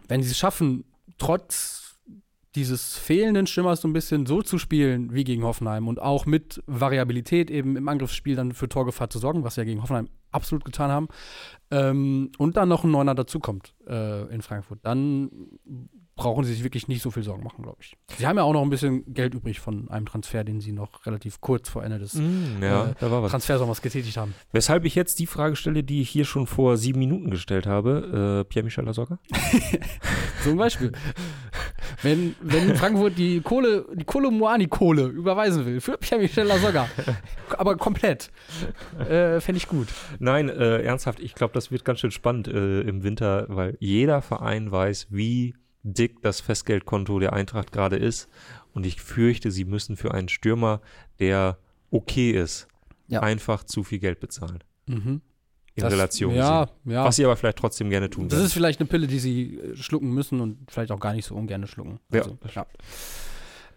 wenn 0.08 0.22
sie 0.22 0.30
es 0.30 0.38
schaffen, 0.38 0.84
trotz 1.18 1.98
dieses 2.54 2.98
fehlenden 2.98 3.46
Stürmers 3.46 3.80
so 3.80 3.88
ein 3.88 3.94
bisschen 3.94 4.26
so 4.26 4.42
zu 4.42 4.58
spielen 4.58 5.14
wie 5.14 5.24
gegen 5.24 5.42
Hoffenheim 5.42 5.88
und 5.88 6.02
auch 6.02 6.26
mit 6.26 6.62
Variabilität 6.66 7.50
eben 7.50 7.76
im 7.76 7.88
Angriffsspiel 7.88 8.36
dann 8.36 8.52
für 8.52 8.68
Torgefahr 8.68 9.08
zu 9.08 9.18
sorgen, 9.18 9.42
was 9.42 9.54
sie 9.54 9.62
ja 9.62 9.64
gegen 9.64 9.82
Hoffenheim 9.82 10.08
absolut 10.30 10.64
getan 10.64 10.90
haben, 10.90 11.08
ähm, 11.70 12.30
und 12.36 12.56
dann 12.56 12.68
noch 12.68 12.84
ein 12.84 12.90
Neuner 12.90 13.14
dazukommt 13.14 13.74
äh, 13.86 14.32
in 14.34 14.42
Frankfurt, 14.42 14.80
dann 14.82 15.30
brauchen 16.14 16.44
sie 16.44 16.52
sich 16.52 16.62
wirklich 16.62 16.88
nicht 16.88 17.02
so 17.02 17.10
viel 17.10 17.22
Sorgen 17.22 17.42
machen, 17.42 17.62
glaube 17.62 17.78
ich. 17.80 17.96
Sie 18.18 18.26
haben 18.26 18.36
ja 18.36 18.42
auch 18.42 18.52
noch 18.52 18.62
ein 18.62 18.70
bisschen 18.70 19.14
Geld 19.14 19.34
übrig 19.34 19.60
von 19.60 19.90
einem 19.90 20.06
Transfer, 20.06 20.44
den 20.44 20.60
sie 20.60 20.72
noch 20.72 21.06
relativ 21.06 21.40
kurz 21.40 21.68
vor 21.68 21.82
Ende 21.82 21.98
des 21.98 22.20
ja, 22.60 22.90
äh. 22.90 22.94
Transfersommers 22.94 23.80
getätigt 23.80 24.16
haben. 24.16 24.34
Weshalb 24.52 24.84
ich 24.84 24.94
jetzt 24.94 25.18
die 25.20 25.26
Frage 25.26 25.56
stelle, 25.56 25.82
die 25.82 26.02
ich 26.02 26.10
hier 26.10 26.24
schon 26.24 26.46
vor 26.46 26.76
sieben 26.76 26.98
Minuten 26.98 27.30
gestellt 27.30 27.66
habe. 27.66 28.42
Äh, 28.42 28.48
Pierre-Michel 28.48 28.84
Lasogga? 28.84 29.18
Zum 30.44 30.56
Beispiel. 30.56 30.92
wenn, 32.02 32.34
wenn 32.40 32.76
Frankfurt 32.76 33.16
die 33.16 33.40
Kohle, 33.40 33.86
die 33.94 34.04
Kolomoani-Kohle 34.04 35.06
überweisen 35.06 35.64
will 35.64 35.80
für 35.80 35.96
Pierre-Michel 35.96 36.46
Lasogga, 36.46 36.88
aber 37.56 37.76
komplett, 37.76 38.30
äh, 38.98 39.40
fände 39.40 39.56
ich 39.56 39.68
gut. 39.68 39.88
Nein, 40.18 40.48
äh, 40.50 40.82
ernsthaft, 40.82 41.20
ich 41.20 41.34
glaube, 41.34 41.54
das 41.54 41.70
wird 41.70 41.84
ganz 41.84 42.00
schön 42.00 42.10
spannend 42.10 42.48
äh, 42.48 42.82
im 42.82 43.02
Winter, 43.02 43.46
weil 43.48 43.76
jeder 43.80 44.20
Verein 44.20 44.70
weiß, 44.70 45.06
wie 45.10 45.54
dick 45.82 46.22
das 46.22 46.40
Festgeldkonto 46.40 47.18
der 47.18 47.32
Eintracht 47.32 47.72
gerade 47.72 47.96
ist. 47.96 48.28
Und 48.72 48.86
ich 48.86 49.00
fürchte, 49.00 49.50
sie 49.50 49.64
müssen 49.64 49.96
für 49.96 50.14
einen 50.14 50.28
Stürmer, 50.28 50.80
der 51.18 51.58
okay 51.90 52.30
ist, 52.30 52.68
Ja. 53.08 53.20
einfach 53.20 53.64
zu 53.64 53.82
viel 53.84 53.98
Geld 53.98 54.20
bezahlen. 54.20 54.62
Mhm. 54.86 55.20
In 55.74 55.82
Das- 55.84 55.92
Relation. 55.92 56.34
Ja, 56.34 56.68
ja. 56.84 57.04
Was 57.04 57.16
sie 57.16 57.24
aber 57.24 57.36
vielleicht 57.36 57.58
trotzdem 57.58 57.88
gerne 57.90 58.10
tun 58.10 58.28
Das 58.28 58.36
werden. 58.38 58.46
ist 58.46 58.52
vielleicht 58.52 58.80
eine 58.80 58.88
Pille, 58.88 59.06
die 59.06 59.18
sie 59.18 59.56
äh, 59.58 59.76
schlucken 59.76 60.10
müssen 60.12 60.40
und 60.40 60.70
vielleicht 60.70 60.90
auch 60.92 61.00
gar 61.00 61.14
nicht 61.14 61.24
so 61.26 61.34
ungern 61.34 61.66
schlucken. 61.66 61.98
Also, 62.12 62.38
ja. 62.54 62.66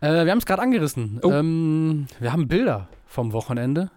Äh, 0.02 0.26
wir 0.26 0.32
haben 0.32 0.38
es 0.40 0.46
gerade 0.46 0.62
angerissen. 0.62 1.20
Oh. 1.24 1.32
Ähm, 1.32 2.08
wir 2.20 2.32
haben 2.34 2.48
Bilder 2.48 2.90
vom 3.06 3.32
Wochenende. 3.34 3.92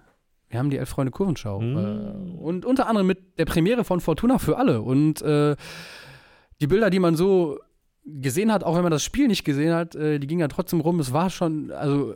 Wir 0.48 0.60
haben 0.60 0.70
die 0.70 0.76
Elf 0.78 0.88
Freunde 0.88 1.10
Kurvenschau. 1.10 1.60
Mm. 1.60 1.76
Äh, 1.76 2.38
und 2.40 2.64
unter 2.64 2.86
anderem 2.86 3.06
mit 3.06 3.38
der 3.38 3.44
Premiere 3.44 3.84
von 3.84 4.00
Fortuna 4.00 4.38
für 4.38 4.56
alle. 4.58 4.80
Und 4.80 5.20
äh, 5.22 5.56
die 6.60 6.66
Bilder, 6.68 6.88
die 6.90 7.00
man 7.00 7.16
so 7.16 7.58
gesehen 8.20 8.52
hat, 8.52 8.64
auch 8.64 8.74
wenn 8.74 8.82
man 8.82 8.92
das 8.92 9.04
Spiel 9.04 9.28
nicht 9.28 9.44
gesehen 9.44 9.74
hat, 9.74 9.94
äh, 9.94 10.18
die 10.18 10.26
gingen 10.26 10.40
ja 10.40 10.48
trotzdem 10.48 10.80
rum. 10.80 11.00
Es 11.00 11.12
war 11.12 11.30
schon, 11.30 11.70
also 11.70 12.14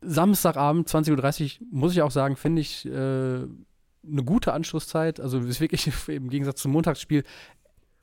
Samstagabend, 0.00 0.88
20.30 0.88 1.60
Uhr, 1.60 1.66
muss 1.70 1.92
ich 1.92 2.02
auch 2.02 2.10
sagen, 2.10 2.36
finde 2.36 2.60
ich 2.60 2.86
äh, 2.86 2.90
eine 2.90 4.22
gute 4.24 4.52
Anschlusszeit. 4.52 5.20
Also 5.20 5.38
ist 5.40 5.60
wirklich 5.60 5.90
im 6.08 6.30
Gegensatz 6.30 6.60
zum 6.60 6.72
Montagsspiel 6.72 7.24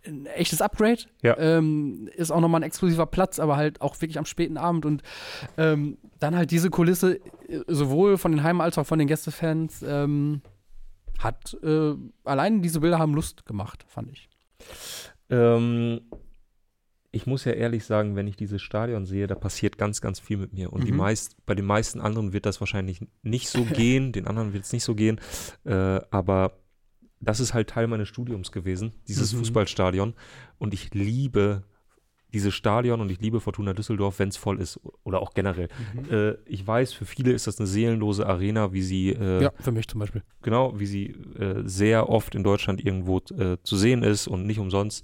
ein 0.05 0.25
echtes 0.25 0.61
Upgrade. 0.61 1.01
Ja. 1.21 1.37
Ähm, 1.37 2.09
ist 2.15 2.31
auch 2.31 2.39
nochmal 2.39 2.61
ein 2.61 2.65
exklusiver 2.67 3.05
Platz, 3.05 3.39
aber 3.39 3.55
halt 3.55 3.81
auch 3.81 3.99
wirklich 4.01 4.17
am 4.17 4.25
späten 4.25 4.57
Abend. 4.57 4.85
Und 4.85 5.03
ähm, 5.57 5.97
dann 6.19 6.35
halt 6.35 6.51
diese 6.51 6.69
Kulisse, 6.69 7.19
äh, 7.47 7.61
sowohl 7.67 8.17
von 8.17 8.31
den 8.31 8.43
Heim- 8.43 8.61
als 8.61 8.77
auch 8.77 8.85
von 8.85 8.99
den 8.99 9.07
Gästefans, 9.07 9.83
ähm, 9.87 10.41
hat 11.19 11.55
äh, 11.61 11.93
allein 12.23 12.63
diese 12.63 12.79
Bilder 12.79 12.97
haben 12.97 13.13
Lust 13.13 13.45
gemacht, 13.45 13.85
fand 13.87 14.11
ich. 14.11 14.29
Ähm, 15.29 16.01
ich 17.13 17.25
muss 17.25 17.43
ja 17.45 17.51
ehrlich 17.51 17.83
sagen, 17.85 18.15
wenn 18.15 18.27
ich 18.27 18.37
dieses 18.37 18.61
Stadion 18.61 19.05
sehe, 19.05 19.27
da 19.27 19.35
passiert 19.35 19.77
ganz, 19.77 19.99
ganz 20.01 20.19
viel 20.19 20.37
mit 20.37 20.53
mir. 20.53 20.71
Und 20.71 20.85
die 20.87 20.91
Mhm. 20.91 20.97
meist, 20.99 21.35
bei 21.45 21.55
den 21.55 21.65
meisten 21.65 21.99
anderen 21.99 22.31
wird 22.31 22.45
das 22.45 22.59
wahrscheinlich 22.61 23.05
nicht 23.21 23.49
so 23.49 23.65
gehen, 23.65 24.11
den 24.13 24.27
anderen 24.27 24.53
wird 24.53 24.63
es 24.63 24.71
nicht 24.71 24.83
so 24.85 24.95
gehen. 24.95 25.19
Äh, 25.65 25.73
aber 26.09 26.53
das 27.19 27.39
ist 27.39 27.53
halt 27.53 27.69
Teil 27.69 27.87
meines 27.87 28.07
Studiums 28.07 28.51
gewesen, 28.51 28.93
dieses 29.07 29.33
Mhm. 29.33 29.39
Fußballstadion. 29.39 30.13
Und 30.57 30.73
ich 30.73 30.93
liebe 30.93 31.63
dieses 32.33 32.53
Stadion 32.53 33.01
und 33.01 33.11
ich 33.11 33.19
liebe 33.19 33.41
Fortuna 33.41 33.73
Düsseldorf, 33.73 34.17
wenn 34.19 34.29
es 34.29 34.37
voll 34.37 34.61
ist. 34.61 34.79
Oder 35.03 35.21
auch 35.21 35.33
generell. 35.33 35.67
Äh, 36.09 36.35
ich 36.45 36.65
weiß, 36.65 36.93
für 36.93 37.03
viele 37.05 37.33
ist 37.33 37.45
das 37.45 37.59
eine 37.59 37.67
seelenlose 37.67 38.25
Arena, 38.25 38.71
wie 38.71 38.81
sie 38.83 39.09
äh, 39.09 39.43
ja, 39.43 39.51
für 39.59 39.73
mich 39.73 39.89
zum 39.89 39.99
Beispiel. 39.99 40.23
genau, 40.41 40.79
wie 40.79 40.85
sie 40.85 41.07
äh, 41.37 41.61
sehr 41.65 42.07
oft 42.07 42.33
in 42.35 42.43
Deutschland 42.45 42.83
irgendwo 42.85 43.17
äh, 43.37 43.57
zu 43.63 43.75
sehen 43.75 44.01
ist 44.03 44.27
und 44.29 44.45
nicht 44.47 44.59
umsonst 44.59 45.03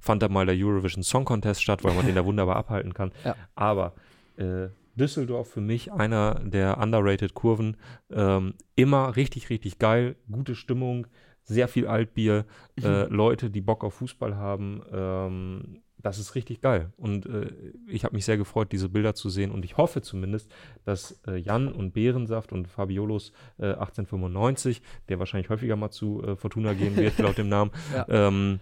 fand 0.00 0.22
da 0.22 0.28
mal 0.28 0.46
der 0.46 0.54
Eurovision 0.56 1.02
Song 1.02 1.24
Contest 1.24 1.62
statt, 1.62 1.84
weil 1.84 1.94
man 1.94 2.06
den 2.06 2.14
da 2.14 2.24
wunderbar 2.24 2.56
abhalten 2.56 2.94
kann. 2.94 3.12
Ja. 3.24 3.34
Aber 3.54 3.94
äh, 4.36 4.68
Düsseldorf 4.94 5.50
für 5.50 5.60
mich 5.60 5.92
einer 5.92 6.40
der 6.44 6.78
underrated 6.78 7.34
Kurven. 7.34 7.76
Ähm, 8.10 8.54
immer 8.74 9.16
richtig, 9.16 9.48
richtig 9.50 9.78
geil, 9.78 10.16
gute 10.30 10.54
Stimmung, 10.54 11.06
sehr 11.44 11.68
viel 11.68 11.86
Altbier, 11.86 12.44
äh, 12.82 13.04
Leute, 13.04 13.48
die 13.50 13.60
Bock 13.60 13.84
auf 13.84 13.94
Fußball 13.94 14.36
haben. 14.36 14.82
Ähm, 14.92 15.80
das 16.00 16.18
ist 16.18 16.34
richtig 16.36 16.60
geil. 16.60 16.92
Und 16.96 17.26
äh, 17.26 17.50
ich 17.88 18.04
habe 18.04 18.14
mich 18.14 18.24
sehr 18.24 18.36
gefreut, 18.36 18.70
diese 18.70 18.88
Bilder 18.88 19.14
zu 19.14 19.30
sehen. 19.30 19.50
Und 19.50 19.64
ich 19.64 19.76
hoffe 19.76 20.00
zumindest, 20.02 20.50
dass 20.84 21.20
äh, 21.26 21.36
Jan 21.36 21.72
und 21.72 21.92
Behrensaft 21.92 22.52
und 22.52 22.68
Fabiolos 22.68 23.32
äh, 23.58 23.66
1895, 23.72 24.82
der 25.08 25.18
wahrscheinlich 25.18 25.50
häufiger 25.50 25.76
mal 25.76 25.90
zu 25.90 26.22
äh, 26.22 26.36
Fortuna 26.36 26.74
gehen 26.74 26.96
wird, 26.96 27.18
laut 27.18 27.38
dem 27.38 27.48
Namen, 27.48 27.70
Ja. 27.92 28.06
ähm, 28.08 28.60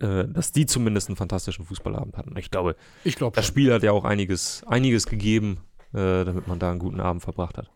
äh, 0.00 0.24
dass 0.28 0.52
die 0.52 0.66
zumindest 0.66 1.08
einen 1.08 1.16
fantastischen 1.16 1.64
Fußballabend 1.64 2.16
hatten. 2.16 2.36
Ich 2.36 2.50
glaube, 2.50 2.76
Ich 3.04 3.16
glaube 3.16 3.34
das 3.34 3.46
Spiel 3.46 3.72
hat 3.72 3.82
ja 3.82 3.92
auch 3.92 4.04
einiges, 4.04 4.64
einiges 4.66 5.06
gegeben, 5.06 5.60
äh, 5.92 6.24
damit 6.24 6.46
man 6.46 6.58
da 6.58 6.70
einen 6.70 6.78
guten 6.78 7.00
Abend 7.00 7.22
verbracht 7.22 7.58
hat. 7.58 7.70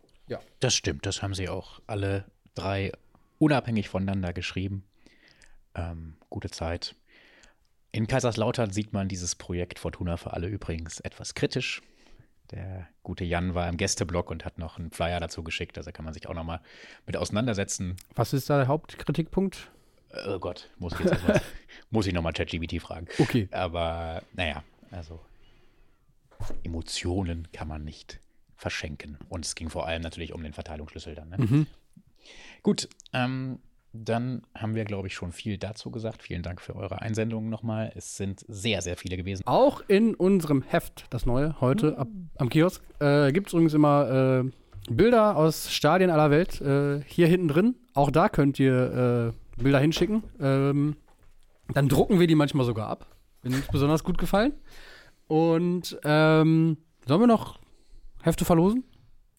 Das 0.61 0.75
stimmt, 0.75 1.07
das 1.07 1.23
haben 1.23 1.35
sie 1.35 1.49
auch 1.49 1.81
alle 1.87 2.25
drei 2.55 2.93
unabhängig 3.39 3.89
voneinander 3.89 4.33
geschrieben. 4.33 4.85
Ähm, 5.75 6.15
gute 6.31 6.51
Zeit. 6.51 6.95
In 7.93 8.07
Kaiserslautern 8.07 8.71
sieht 8.71 8.93
man 8.93 9.09
dieses 9.09 9.35
Projekt 9.35 9.79
Fortuna 9.79 10.17
für 10.17 10.33
alle 10.33 10.49
übrigens 10.49 11.01
etwas 11.01 11.35
kritisch. 11.35 11.83
Der 12.51 12.89
gute 13.03 13.25
Jan 13.25 13.55
war 13.55 13.69
im 13.69 13.77
Gästeblock 13.77 14.31
und 14.31 14.45
hat 14.45 14.59
noch 14.59 14.79
einen 14.79 14.91
Flyer 14.91 15.21
dazu 15.21 15.43
geschickt, 15.43 15.79
also 15.79 15.91
kann 15.93 16.05
man 16.05 16.15
sich 16.15 16.29
auch 16.29 16.35
noch 16.35 16.45
mal 16.45 16.61
mit 17.07 17.17
auseinandersetzen. 17.17 17.97
Was 18.15 18.33
ist 18.33 18.49
da 18.49 18.59
der 18.59 18.69
Hauptkritikpunkt? 18.69 19.71
Oh 20.27 20.39
Gott, 20.39 20.71
muss 20.79 20.93
ich 20.95 21.01
jetzt 21.01 21.13
erstmal, 21.13 21.41
muss 21.91 22.07
ich 22.07 22.15
nochmal 22.15 22.33
ChatGPT 22.33 22.81
fragen. 22.81 23.07
Okay. 23.19 23.49
Aber 23.53 24.23
naja, 24.33 24.63
also 24.91 25.21
Emotionen 26.63 27.49
kann 27.53 27.69
man 27.69 27.85
nicht 27.85 28.21
verschenken. 28.57 29.19
Und 29.29 29.45
es 29.45 29.55
ging 29.55 29.71
vor 29.71 29.87
allem 29.87 30.03
natürlich 30.03 30.33
um 30.33 30.43
den 30.43 30.53
Verteilungsschlüssel 30.53 31.15
dann. 31.15 31.29
Ne? 31.31 31.37
Mhm. 31.39 31.67
Gut, 32.63 32.89
ähm, 33.13 33.59
dann 33.93 34.43
haben 34.55 34.75
wir, 34.75 34.85
glaube 34.85 35.09
ich, 35.09 35.15
schon 35.15 35.33
viel 35.33 35.59
dazu 35.59 35.91
gesagt. 35.91 36.23
Vielen 36.23 36.43
Dank 36.43 36.61
für 36.61 36.77
eure 36.77 37.01
Einsendungen 37.01 37.49
nochmal. 37.49 37.93
Es 37.95 38.17
sind 38.17 38.45
sehr, 38.49 38.83
sehr 38.83 38.97
viele 38.97 39.17
gewesen. 39.17 39.43
Auch 39.47 39.83
in 39.89 40.15
unserem 40.15 40.63
Heft, 40.63 41.07
das 41.11 41.27
neue, 41.27 41.61
heute 41.61 41.97
ab, 41.99 42.09
am 42.37 42.49
Kiosk, 42.49 42.83
äh, 43.01 43.33
gibt 43.33 43.49
es 43.49 43.53
übrigens 43.53 43.75
immer 43.75 44.45
äh, 44.45 44.93
Bilder 44.93 45.37
aus 45.37 45.73
Stadien 45.73 46.11
aller 46.11 46.31
Welt. 46.31 46.61
Äh, 46.61 47.03
hier 47.07 47.27
hinten 47.27 47.49
drin. 47.49 47.75
Auch 47.95 48.11
da 48.11 48.29
könnt 48.29 48.59
ihr 48.59 49.33
äh, 49.35 49.46
Bilder 49.57 49.81
hinschicken. 49.81 50.23
Ähm, 50.41 50.97
dann 51.73 51.89
drucken 51.89 52.21
wir 52.21 52.27
die 52.27 52.35
manchmal 52.35 52.67
sogar 52.67 52.89
ab. 52.89 53.07
Wenn 53.43 53.55
uns 53.55 53.67
besonders 53.69 54.05
gut 54.05 54.19
gefallen. 54.19 54.53
Und 55.29 55.99
ähm, 56.05 56.79
sollen 57.07 57.21
wir 57.21 57.27
noch 57.27 57.59
Hefte 58.23 58.45
verlosen? 58.45 58.85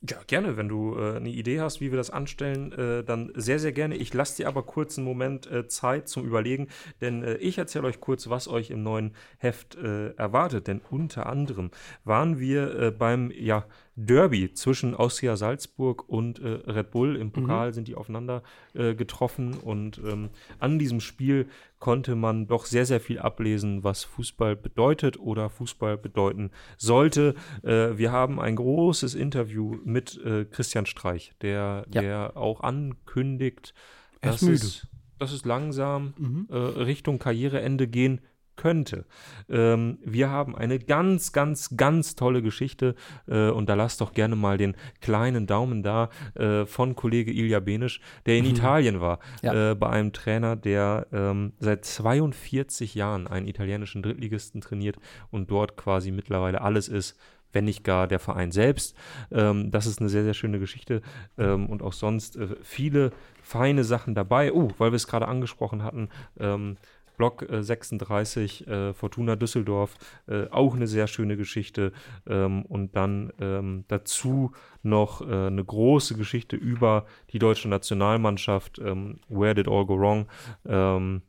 Ja, 0.07 0.17
gerne. 0.27 0.57
Wenn 0.57 0.69
du 0.69 0.95
äh, 0.95 1.15
eine 1.15 1.29
Idee 1.29 1.59
hast, 1.59 1.81
wie 1.81 1.91
wir 1.91 1.97
das 1.97 2.11
anstellen, 2.11 2.71
äh, 2.71 3.03
dann 3.03 3.31
sehr, 3.35 3.57
sehr 3.57 3.71
gerne. 3.71 3.95
Ich 3.95 4.13
lasse 4.13 4.37
dir 4.37 4.47
aber 4.47 4.63
kurz 4.63 4.97
einen 4.97 5.07
Moment 5.07 5.49
äh, 5.49 5.67
Zeit 5.67 6.07
zum 6.07 6.23
Überlegen, 6.23 6.67
denn 7.01 7.23
äh, 7.23 7.37
ich 7.37 7.57
erzähle 7.57 7.87
euch 7.87 7.99
kurz, 7.99 8.29
was 8.29 8.47
euch 8.47 8.69
im 8.69 8.83
neuen 8.83 9.15
Heft 9.39 9.75
äh, 9.75 10.11
erwartet. 10.11 10.67
Denn 10.67 10.81
unter 10.91 11.25
anderem 11.25 11.71
waren 12.03 12.39
wir 12.39 12.79
äh, 12.79 12.91
beim 12.91 13.31
ja, 13.31 13.65
Derby 13.99 14.53
zwischen 14.53 14.93
Austria 14.93 15.35
Salzburg 15.35 16.07
und 16.07 16.39
äh, 16.39 16.47
Red 16.47 16.91
Bull. 16.91 17.15
Im 17.15 17.31
Pokal 17.31 17.69
mhm. 17.69 17.73
sind 17.73 17.87
die 17.87 17.95
aufeinander 17.95 18.43
äh, 18.75 18.93
getroffen 18.93 19.55
und 19.55 19.99
ähm, 20.05 20.29
an 20.59 20.77
diesem 20.77 20.99
Spiel 20.99 21.47
konnte 21.79 22.15
man 22.15 22.47
doch 22.47 22.65
sehr, 22.65 22.85
sehr 22.85 22.99
viel 22.99 23.17
ablesen, 23.17 23.83
was 23.83 24.03
Fußball 24.03 24.55
bedeutet 24.55 25.19
oder 25.19 25.49
Fußball 25.49 25.97
bedeuten 25.97 26.51
sollte. 26.77 27.33
Äh, 27.63 27.97
wir 27.97 28.11
haben 28.11 28.39
ein 28.39 28.55
großes 28.55 29.15
Interview 29.15 29.77
mit 29.83 30.23
äh, 30.23 30.45
Christian 30.45 30.85
Streich, 30.85 31.33
der, 31.41 31.85
ja. 31.89 32.01
der 32.01 32.37
auch 32.37 32.61
ankündigt, 32.61 33.73
dass 34.21 34.43
es, 34.43 34.87
dass 35.17 35.31
es 35.31 35.43
langsam 35.43 36.13
mhm. 36.17 36.47
Äh, 36.51 36.55
Richtung 36.55 37.17
Karriereende 37.17 37.87
gehen 37.87 38.21
könnte. 38.57 39.05
Ähm, 39.49 39.99
wir 40.03 40.29
haben 40.29 40.55
eine 40.55 40.79
ganz, 40.79 41.31
ganz, 41.31 41.77
ganz 41.77 42.15
tolle 42.15 42.41
Geschichte 42.41 42.95
äh, 43.27 43.49
und 43.49 43.69
da 43.69 43.75
lasst 43.75 44.01
doch 44.01 44.13
gerne 44.13 44.35
mal 44.35 44.57
den 44.57 44.75
kleinen 44.99 45.47
Daumen 45.47 45.83
da 45.83 46.09
äh, 46.35 46.65
von 46.65 46.95
Kollege 46.95 47.31
Ilja 47.31 47.61
Benisch, 47.61 48.01
der 48.25 48.35
in 48.35 48.45
mhm. 48.45 48.51
Italien 48.51 48.99
war, 48.99 49.19
ja. 49.41 49.71
äh, 49.71 49.75
bei 49.75 49.89
einem 49.89 50.11
Trainer, 50.11 50.55
der 50.55 51.07
ähm, 51.13 51.53
seit 51.59 51.85
42 51.85 52.95
Jahren 52.95 53.27
einen 53.27 53.47
italienischen 53.47 54.03
Drittligisten 54.03 54.59
trainiert 54.59 54.97
und 55.31 55.49
dort 55.49 55.77
quasi 55.77 56.11
mittlerweile 56.11 56.61
alles 56.61 56.89
ist, 56.89 57.17
wenn 57.53 57.65
nicht 57.65 57.83
gar 57.83 58.07
der 58.07 58.19
Verein 58.19 58.51
selbst. 58.51 58.95
Ähm, 59.31 59.71
das 59.71 59.85
ist 59.85 59.99
eine 59.99 60.09
sehr, 60.09 60.23
sehr 60.23 60.33
schöne 60.33 60.59
Geschichte 60.59 61.01
ähm, 61.37 61.67
und 61.67 61.81
auch 61.81 61.93
sonst 61.93 62.35
äh, 62.35 62.55
viele 62.61 63.11
feine 63.41 63.83
Sachen 63.83 64.15
dabei. 64.15 64.53
Oh, 64.53 64.71
weil 64.77 64.91
wir 64.91 64.97
es 64.97 65.07
gerade 65.07 65.27
angesprochen 65.27 65.83
hatten, 65.83 66.09
ähm, 66.39 66.77
Block 67.17 67.49
äh, 67.49 67.63
36, 67.63 68.67
äh, 68.67 68.93
Fortuna 68.93 69.35
Düsseldorf, 69.35 69.95
äh, 70.27 70.47
auch 70.49 70.75
eine 70.75 70.87
sehr 70.87 71.07
schöne 71.07 71.35
Geschichte. 71.35 71.91
Ähm, 72.27 72.63
und 72.65 72.95
dann 72.95 73.33
ähm, 73.39 73.83
dazu 73.87 74.51
noch 74.83 75.21
äh, 75.21 75.47
eine 75.47 75.65
große 75.65 76.15
Geschichte 76.15 76.55
über 76.55 77.05
die 77.31 77.39
deutsche 77.39 77.67
Nationalmannschaft. 77.67 78.79
Ähm, 78.79 79.19
Where 79.27 79.55
did 79.55 79.67
all 79.67 79.85
go 79.85 79.99
wrong? 79.99 80.27
Ähm, 80.65 81.23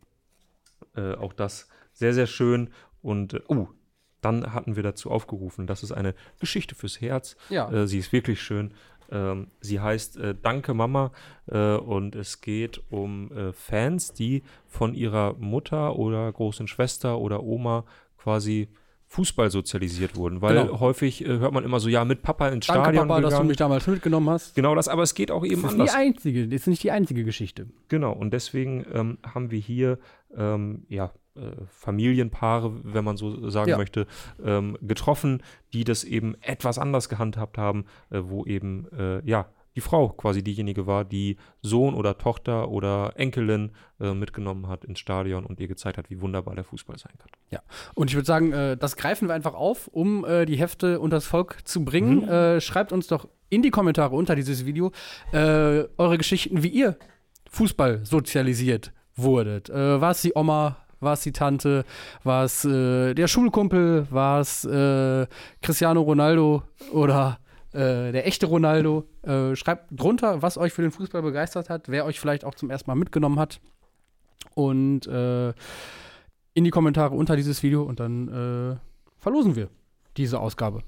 äh, 0.94 1.14
auch 1.14 1.32
das 1.32 1.68
sehr, 1.92 2.14
sehr 2.14 2.26
schön. 2.26 2.70
Und, 3.02 3.34
äh, 3.34 3.40
oh, 3.48 3.68
dann 4.20 4.52
hatten 4.52 4.76
wir 4.76 4.82
dazu 4.82 5.10
aufgerufen, 5.10 5.66
das 5.66 5.82
ist 5.82 5.92
eine 5.92 6.14
Geschichte 6.40 6.74
fürs 6.74 7.00
Herz. 7.00 7.36
Ja. 7.50 7.86
sie 7.86 7.98
ist 7.98 8.12
wirklich 8.12 8.40
schön. 8.40 8.74
Ähm, 9.10 9.48
sie 9.60 9.80
heißt 9.80 10.18
äh, 10.18 10.34
Danke 10.40 10.74
Mama 10.74 11.12
äh, 11.46 11.76
und 11.76 12.14
es 12.14 12.40
geht 12.40 12.82
um 12.90 13.32
äh, 13.32 13.52
Fans, 13.52 14.12
die 14.12 14.42
von 14.66 14.94
ihrer 14.94 15.34
Mutter 15.38 15.96
oder 15.96 16.30
großen 16.30 16.68
Schwester 16.68 17.18
oder 17.18 17.42
Oma 17.42 17.84
quasi 18.18 18.68
Fußball 19.06 19.50
sozialisiert 19.50 20.16
wurden, 20.16 20.42
weil 20.42 20.66
genau. 20.66 20.80
häufig 20.80 21.24
äh, 21.24 21.38
hört 21.38 21.52
man 21.52 21.64
immer 21.64 21.80
so, 21.80 21.88
ja, 21.88 22.04
mit 22.04 22.20
Papa 22.20 22.48
ins 22.48 22.66
Danke, 22.66 22.82
Stadion 22.82 23.08
Papa, 23.08 23.20
gegangen. 23.20 23.30
dass 23.30 23.40
du 23.40 23.46
mich 23.46 23.56
damals 23.56 23.86
mitgenommen 23.86 24.28
hast. 24.28 24.54
Genau 24.54 24.74
das, 24.74 24.88
aber 24.88 25.02
es 25.02 25.14
geht 25.14 25.30
auch 25.30 25.46
eben 25.46 25.62
das 25.62 25.72
ist 25.72 25.80
anders. 25.80 25.92
Die 25.92 25.96
einzige, 25.96 26.48
das 26.48 26.60
ist 26.60 26.66
nicht 26.66 26.82
die 26.82 26.90
einzige 26.90 27.24
Geschichte. 27.24 27.68
Genau, 27.88 28.12
und 28.12 28.34
deswegen 28.34 28.84
ähm, 28.92 29.18
haben 29.24 29.50
wir 29.50 29.58
hier 29.58 29.98
ähm, 30.36 30.84
ja, 30.90 31.06
äh, 31.06 31.08
Familienpaare, 31.68 32.72
wenn 32.84 33.04
man 33.04 33.16
so 33.16 33.48
sagen 33.50 33.70
ja. 33.70 33.78
möchte, 33.78 34.06
ähm, 34.44 34.76
getroffen, 34.82 35.42
die 35.72 35.84
das 35.84 36.04
eben 36.04 36.34
etwas 36.40 36.78
anders 36.78 37.08
gehandhabt 37.08 37.58
haben, 37.58 37.84
äh, 38.10 38.20
wo 38.22 38.44
eben, 38.44 38.86
äh, 38.92 39.24
ja, 39.28 39.46
die 39.78 39.80
Frau 39.80 40.08
quasi 40.08 40.42
diejenige 40.42 40.88
war, 40.88 41.04
die 41.04 41.36
Sohn 41.62 41.94
oder 41.94 42.18
Tochter 42.18 42.68
oder 42.68 43.12
Enkelin 43.14 43.70
äh, 44.00 44.12
mitgenommen 44.12 44.66
hat 44.66 44.84
ins 44.84 44.98
Stadion 44.98 45.46
und 45.46 45.60
ihr 45.60 45.68
gezeigt 45.68 45.98
hat, 45.98 46.10
wie 46.10 46.20
wunderbar 46.20 46.56
der 46.56 46.64
Fußball 46.64 46.98
sein 46.98 47.12
kann. 47.16 47.28
Ja, 47.50 47.60
und 47.94 48.10
ich 48.10 48.16
würde 48.16 48.26
sagen, 48.26 48.52
äh, 48.52 48.76
das 48.76 48.96
greifen 48.96 49.28
wir 49.28 49.34
einfach 49.34 49.54
auf, 49.54 49.86
um 49.86 50.24
äh, 50.24 50.46
die 50.46 50.56
Hefte 50.56 50.98
unters 50.98 51.26
Volk 51.26 51.58
zu 51.64 51.84
bringen. 51.84 52.22
Mhm. 52.22 52.28
Äh, 52.28 52.60
schreibt 52.60 52.90
uns 52.90 53.06
doch 53.06 53.28
in 53.50 53.62
die 53.62 53.70
Kommentare 53.70 54.16
unter 54.16 54.34
dieses 54.34 54.66
Video 54.66 54.90
äh, 55.32 55.84
eure 55.96 56.18
Geschichten, 56.18 56.64
wie 56.64 56.68
ihr 56.68 56.98
Fußball 57.48 58.04
sozialisiert 58.04 58.92
wurdet. 59.14 59.70
Äh, 59.70 60.00
war 60.00 60.10
es 60.10 60.22
die 60.22 60.32
Oma, 60.34 60.76
war 61.00 61.14
es 61.14 61.20
die 61.22 61.32
Tante? 61.32 61.84
War 62.24 62.44
es 62.44 62.64
äh, 62.64 63.14
der 63.14 63.28
Schulkumpel? 63.28 64.06
War 64.10 64.40
es 64.40 64.64
äh, 64.64 65.26
Cristiano 65.62 66.00
Ronaldo 66.02 66.62
oder 66.92 67.38
äh, 67.72 68.12
der 68.12 68.26
echte 68.26 68.46
Ronaldo? 68.46 69.04
Äh, 69.22 69.54
schreibt 69.54 69.86
drunter, 69.90 70.42
was 70.42 70.58
euch 70.58 70.72
für 70.72 70.82
den 70.82 70.90
Fußball 70.90 71.22
begeistert 71.22 71.70
hat, 71.70 71.88
wer 71.88 72.04
euch 72.04 72.18
vielleicht 72.18 72.44
auch 72.44 72.54
zum 72.54 72.70
ersten 72.70 72.90
Mal 72.90 72.96
mitgenommen 72.96 73.38
hat. 73.38 73.60
Und 74.54 75.06
äh, 75.06 75.50
in 76.54 76.64
die 76.64 76.70
Kommentare 76.70 77.14
unter 77.14 77.36
dieses 77.36 77.62
Video 77.62 77.82
und 77.82 78.00
dann 78.00 78.28
äh, 78.28 78.76
verlosen 79.18 79.54
wir 79.54 79.68
diese 80.16 80.40
Ausgabe. 80.40 80.82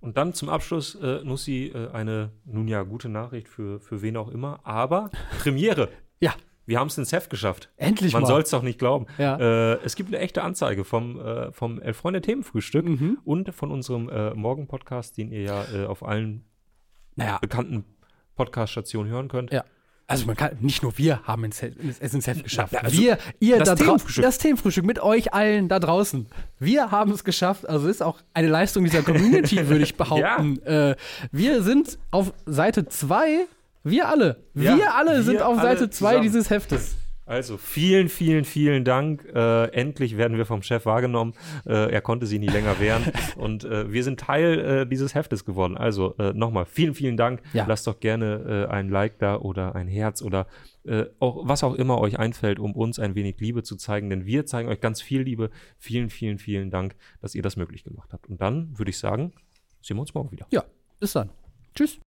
Und 0.00 0.16
dann 0.16 0.34
zum 0.34 0.50
Abschluss, 0.50 0.94
äh, 0.96 1.24
Nussi, 1.24 1.72
eine 1.92 2.30
nun 2.44 2.68
ja 2.68 2.82
gute 2.82 3.08
Nachricht 3.08 3.48
für, 3.48 3.80
für 3.80 4.02
wen 4.02 4.16
auch 4.16 4.28
immer, 4.28 4.60
aber 4.64 5.10
Premiere. 5.40 5.88
ja 6.20 6.34
wir 6.66 6.78
haben 6.78 6.88
es 6.88 6.96
ins 6.96 7.12
Heft 7.12 7.30
geschafft. 7.30 7.70
Endlich 7.76 8.12
Man 8.12 8.26
soll 8.26 8.42
es 8.42 8.50
doch 8.50 8.62
nicht 8.62 8.78
glauben. 8.78 9.06
Ja. 9.18 9.36
Äh, 9.38 9.78
es 9.84 9.96
gibt 9.96 10.08
eine 10.08 10.18
echte 10.18 10.42
Anzeige 10.42 10.84
vom, 10.84 11.20
äh, 11.20 11.52
vom 11.52 11.80
Elf 11.80 11.96
Freunde 11.96 12.20
Themenfrühstück 12.20 12.86
mhm. 12.86 13.18
und 13.24 13.54
von 13.54 13.70
unserem 13.70 14.08
äh, 14.08 14.34
Morgen-Podcast, 14.34 15.16
den 15.18 15.30
ihr 15.30 15.42
ja 15.42 15.64
äh, 15.74 15.86
auf 15.86 16.02
allen 16.02 16.44
naja. 17.16 17.38
bekannten 17.38 17.84
Podcast-Stationen 18.34 19.10
hören 19.10 19.28
könnt. 19.28 19.52
Ja. 19.52 19.64
Also 20.06 20.26
man 20.26 20.36
kann, 20.36 20.58
nicht 20.60 20.82
nur 20.82 20.98
wir 20.98 21.22
haben 21.22 21.44
es 21.44 21.62
ins 21.62 22.26
Heft 22.26 22.44
geschafft. 22.44 22.76
Also 22.76 22.98
wir, 22.98 23.16
ihr 23.40 23.58
das 23.58 23.70
da 23.70 23.74
Themenfrühstück. 23.74 24.22
Das 24.22 24.36
Themenfrühstück 24.36 24.84
mit 24.84 25.00
euch 25.00 25.32
allen 25.32 25.68
da 25.68 25.78
draußen. 25.78 26.26
Wir 26.58 26.90
haben 26.90 27.10
es 27.12 27.24
geschafft. 27.24 27.66
Also 27.66 27.88
ist 27.88 28.02
auch 28.02 28.20
eine 28.34 28.48
Leistung 28.48 28.84
dieser 28.84 29.02
Community, 29.02 29.56
würde 29.68 29.82
ich 29.82 29.96
behaupten. 29.96 30.60
Ja. 30.64 30.90
Äh, 30.90 30.96
wir 31.32 31.62
sind 31.62 31.98
auf 32.10 32.34
Seite 32.44 32.86
2 32.86 33.46
wir 33.84 34.08
alle. 34.08 34.44
Ja, 34.54 34.76
wir 34.76 34.94
alle 34.94 35.16
wir 35.16 35.22
sind 35.22 35.42
auf 35.42 35.60
Seite 35.60 35.90
2 35.90 36.20
dieses 36.20 36.50
Heftes. 36.50 36.96
Also 37.26 37.56
vielen, 37.56 38.10
vielen, 38.10 38.44
vielen 38.44 38.84
Dank. 38.84 39.24
Äh, 39.34 39.68
endlich 39.72 40.18
werden 40.18 40.36
wir 40.36 40.44
vom 40.44 40.62
Chef 40.62 40.84
wahrgenommen. 40.84 41.32
Äh, 41.64 41.90
er 41.90 42.02
konnte 42.02 42.26
sie 42.26 42.38
nie 42.38 42.48
länger 42.48 42.78
wehren. 42.80 43.02
Und 43.36 43.64
äh, 43.64 43.90
wir 43.90 44.04
sind 44.04 44.20
Teil 44.20 44.58
äh, 44.58 44.86
dieses 44.86 45.14
Heftes 45.14 45.46
geworden. 45.46 45.78
Also 45.78 46.16
äh, 46.18 46.34
nochmal 46.34 46.66
vielen, 46.66 46.94
vielen 46.94 47.16
Dank. 47.16 47.40
Ja. 47.54 47.64
Lasst 47.66 47.86
doch 47.86 47.98
gerne 47.98 48.66
äh, 48.68 48.72
ein 48.72 48.90
Like 48.90 49.18
da 49.18 49.36
oder 49.36 49.74
ein 49.74 49.88
Herz 49.88 50.22
oder 50.22 50.46
auch, 51.18 51.48
was 51.48 51.64
auch 51.64 51.72
immer 51.72 51.98
euch 51.98 52.18
einfällt, 52.18 52.58
um 52.58 52.74
uns 52.74 52.98
ein 52.98 53.14
wenig 53.14 53.40
Liebe 53.40 53.62
zu 53.62 53.76
zeigen. 53.76 54.10
Denn 54.10 54.26
wir 54.26 54.44
zeigen 54.44 54.68
euch 54.68 54.82
ganz 54.82 55.00
viel 55.00 55.22
Liebe. 55.22 55.48
Vielen, 55.78 56.10
vielen, 56.10 56.36
vielen 56.36 56.70
Dank, 56.70 56.94
dass 57.22 57.34
ihr 57.34 57.40
das 57.40 57.56
möglich 57.56 57.84
gemacht 57.84 58.12
habt. 58.12 58.28
Und 58.28 58.42
dann 58.42 58.78
würde 58.78 58.90
ich 58.90 58.98
sagen, 58.98 59.32
sehen 59.80 59.96
wir 59.96 60.02
uns 60.02 60.12
morgen 60.12 60.30
wieder. 60.30 60.46
Ja, 60.50 60.62
bis 61.00 61.14
dann. 61.14 61.30
Tschüss. 61.74 62.00